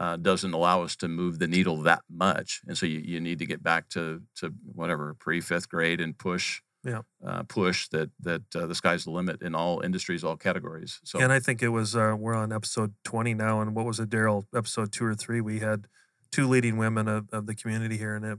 uh, 0.00 0.16
doesn't 0.16 0.54
allow 0.54 0.82
us 0.82 0.96
to 0.96 1.08
move 1.08 1.38
the 1.38 1.46
needle 1.46 1.76
that 1.82 2.00
much, 2.10 2.62
and 2.66 2.76
so 2.76 2.86
you, 2.86 2.98
you 2.98 3.20
need 3.20 3.38
to 3.38 3.46
get 3.46 3.62
back 3.62 3.88
to 3.90 4.22
to 4.36 4.52
whatever 4.74 5.14
pre 5.14 5.40
fifth 5.40 5.68
grade 5.68 6.00
and 6.00 6.18
push 6.18 6.62
yeah. 6.82 7.02
Uh, 7.24 7.42
push 7.42 7.88
that 7.88 8.10
that 8.20 8.42
uh, 8.56 8.66
the 8.66 8.74
sky's 8.74 9.04
the 9.04 9.10
limit 9.10 9.42
in 9.42 9.54
all 9.54 9.82
industries, 9.82 10.24
all 10.24 10.36
categories. 10.36 10.98
So, 11.04 11.20
and 11.20 11.32
I 11.32 11.38
think 11.38 11.62
it 11.62 11.68
was 11.68 11.94
uh, 11.94 12.16
we're 12.18 12.34
on 12.34 12.52
episode 12.52 12.94
twenty 13.04 13.34
now, 13.34 13.60
and 13.60 13.74
what 13.74 13.84
was 13.84 14.00
it, 14.00 14.08
Daryl? 14.08 14.46
Episode 14.54 14.90
two 14.90 15.04
or 15.04 15.14
three, 15.14 15.42
we 15.42 15.58
had 15.58 15.88
two 16.32 16.48
leading 16.48 16.78
women 16.78 17.06
of, 17.06 17.28
of 17.32 17.46
the 17.46 17.54
community 17.54 17.98
here, 17.98 18.14
and 18.14 18.24
it, 18.24 18.38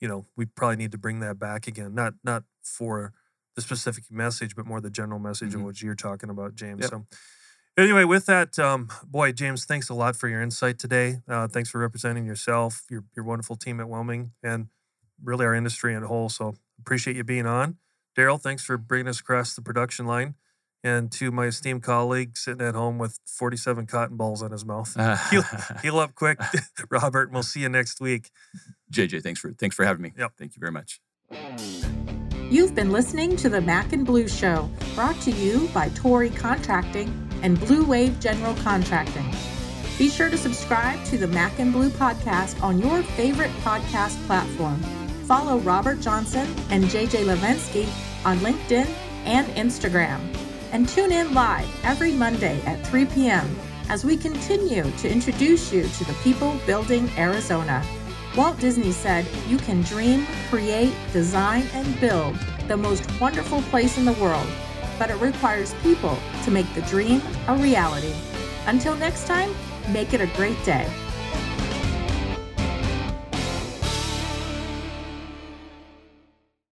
you 0.00 0.08
know, 0.08 0.24
we 0.36 0.46
probably 0.46 0.76
need 0.76 0.92
to 0.92 0.98
bring 0.98 1.20
that 1.20 1.38
back 1.38 1.66
again. 1.66 1.94
Not 1.94 2.14
not 2.24 2.44
for 2.62 3.12
the 3.54 3.60
specific 3.60 4.04
message, 4.10 4.56
but 4.56 4.66
more 4.66 4.80
the 4.80 4.90
general 4.90 5.20
message 5.20 5.50
mm-hmm. 5.50 5.60
of 5.60 5.66
what 5.66 5.82
you're 5.82 5.94
talking 5.94 6.30
about, 6.30 6.54
James. 6.54 6.82
Yep. 6.82 6.90
So, 6.90 7.06
Anyway, 7.76 8.04
with 8.04 8.26
that, 8.26 8.56
um, 8.58 8.88
boy, 9.04 9.32
James, 9.32 9.64
thanks 9.64 9.88
a 9.88 9.94
lot 9.94 10.14
for 10.14 10.28
your 10.28 10.40
insight 10.40 10.78
today. 10.78 11.16
Uh, 11.28 11.48
thanks 11.48 11.68
for 11.68 11.78
representing 11.80 12.24
yourself, 12.24 12.82
your 12.88 13.02
your 13.16 13.24
wonderful 13.24 13.56
team 13.56 13.80
at 13.80 13.88
Willmeng, 13.88 14.30
and 14.44 14.68
really 15.22 15.44
our 15.44 15.54
industry 15.54 15.92
in 15.94 16.04
a 16.04 16.06
whole. 16.06 16.28
So 16.28 16.54
appreciate 16.78 17.16
you 17.16 17.24
being 17.24 17.46
on. 17.46 17.78
Daryl, 18.16 18.40
thanks 18.40 18.64
for 18.64 18.76
bringing 18.76 19.08
us 19.08 19.18
across 19.18 19.56
the 19.56 19.62
production 19.62 20.06
line. 20.06 20.34
And 20.84 21.10
to 21.12 21.32
my 21.32 21.46
esteemed 21.46 21.82
colleague 21.82 22.36
sitting 22.36 22.64
at 22.64 22.74
home 22.74 22.98
with 22.98 23.18
47 23.26 23.86
cotton 23.86 24.16
balls 24.16 24.42
in 24.42 24.52
his 24.52 24.64
mouth, 24.64 24.94
heal, 25.30 25.42
heal 25.82 25.98
up 25.98 26.14
quick, 26.14 26.38
Robert. 26.90 27.32
We'll 27.32 27.42
see 27.42 27.60
you 27.60 27.68
next 27.68 28.00
week. 28.00 28.30
JJ, 28.92 29.22
thanks 29.22 29.40
for 29.40 29.52
thanks 29.52 29.74
for 29.74 29.84
having 29.84 30.02
me. 30.02 30.12
Yep. 30.16 30.32
Thank 30.38 30.54
you 30.54 30.60
very 30.60 30.72
much. 30.72 31.00
You've 32.50 32.74
been 32.76 32.92
listening 32.92 33.34
to 33.36 33.48
the 33.48 33.60
Mac 33.60 33.92
and 33.92 34.06
Blue 34.06 34.28
Show, 34.28 34.70
brought 34.94 35.20
to 35.22 35.32
you 35.32 35.68
by 35.74 35.88
Tory 35.88 36.30
Contracting 36.30 37.23
and 37.44 37.60
Blue 37.60 37.84
Wave 37.84 38.18
General 38.18 38.54
Contracting. 38.54 39.30
Be 39.98 40.08
sure 40.08 40.30
to 40.30 40.36
subscribe 40.36 41.04
to 41.04 41.18
the 41.18 41.28
Mac 41.28 41.58
and 41.60 41.72
Blue 41.72 41.90
podcast 41.90 42.60
on 42.62 42.80
your 42.80 43.02
favorite 43.02 43.52
podcast 43.62 44.16
platform. 44.26 44.78
Follow 45.28 45.58
Robert 45.58 46.00
Johnson 46.00 46.48
and 46.70 46.84
JJ 46.84 47.26
Levinsky 47.26 47.86
on 48.24 48.38
LinkedIn 48.38 48.88
and 49.26 49.46
Instagram. 49.48 50.20
And 50.72 50.88
tune 50.88 51.12
in 51.12 51.34
live 51.34 51.68
every 51.84 52.12
Monday 52.12 52.60
at 52.62 52.84
3 52.86 53.04
p.m. 53.06 53.56
as 53.88 54.04
we 54.04 54.16
continue 54.16 54.90
to 54.90 55.08
introduce 55.08 55.70
you 55.70 55.82
to 55.82 56.04
the 56.04 56.16
people 56.24 56.58
building 56.66 57.08
Arizona. 57.16 57.84
Walt 58.36 58.58
Disney 58.58 58.90
said, 58.90 59.26
You 59.48 59.58
can 59.58 59.82
dream, 59.82 60.26
create, 60.48 60.94
design, 61.12 61.66
and 61.74 62.00
build 62.00 62.36
the 62.68 62.76
most 62.76 63.08
wonderful 63.20 63.60
place 63.62 63.98
in 63.98 64.06
the 64.06 64.14
world 64.14 64.48
but 64.98 65.10
it 65.10 65.16
requires 65.16 65.74
people 65.82 66.18
to 66.44 66.50
make 66.50 66.72
the 66.74 66.82
dream 66.82 67.20
a 67.48 67.56
reality. 67.56 68.12
Until 68.66 68.96
next 68.96 69.26
time, 69.26 69.54
make 69.88 70.14
it 70.14 70.20
a 70.20 70.26
great 70.36 70.62
day. 70.64 70.90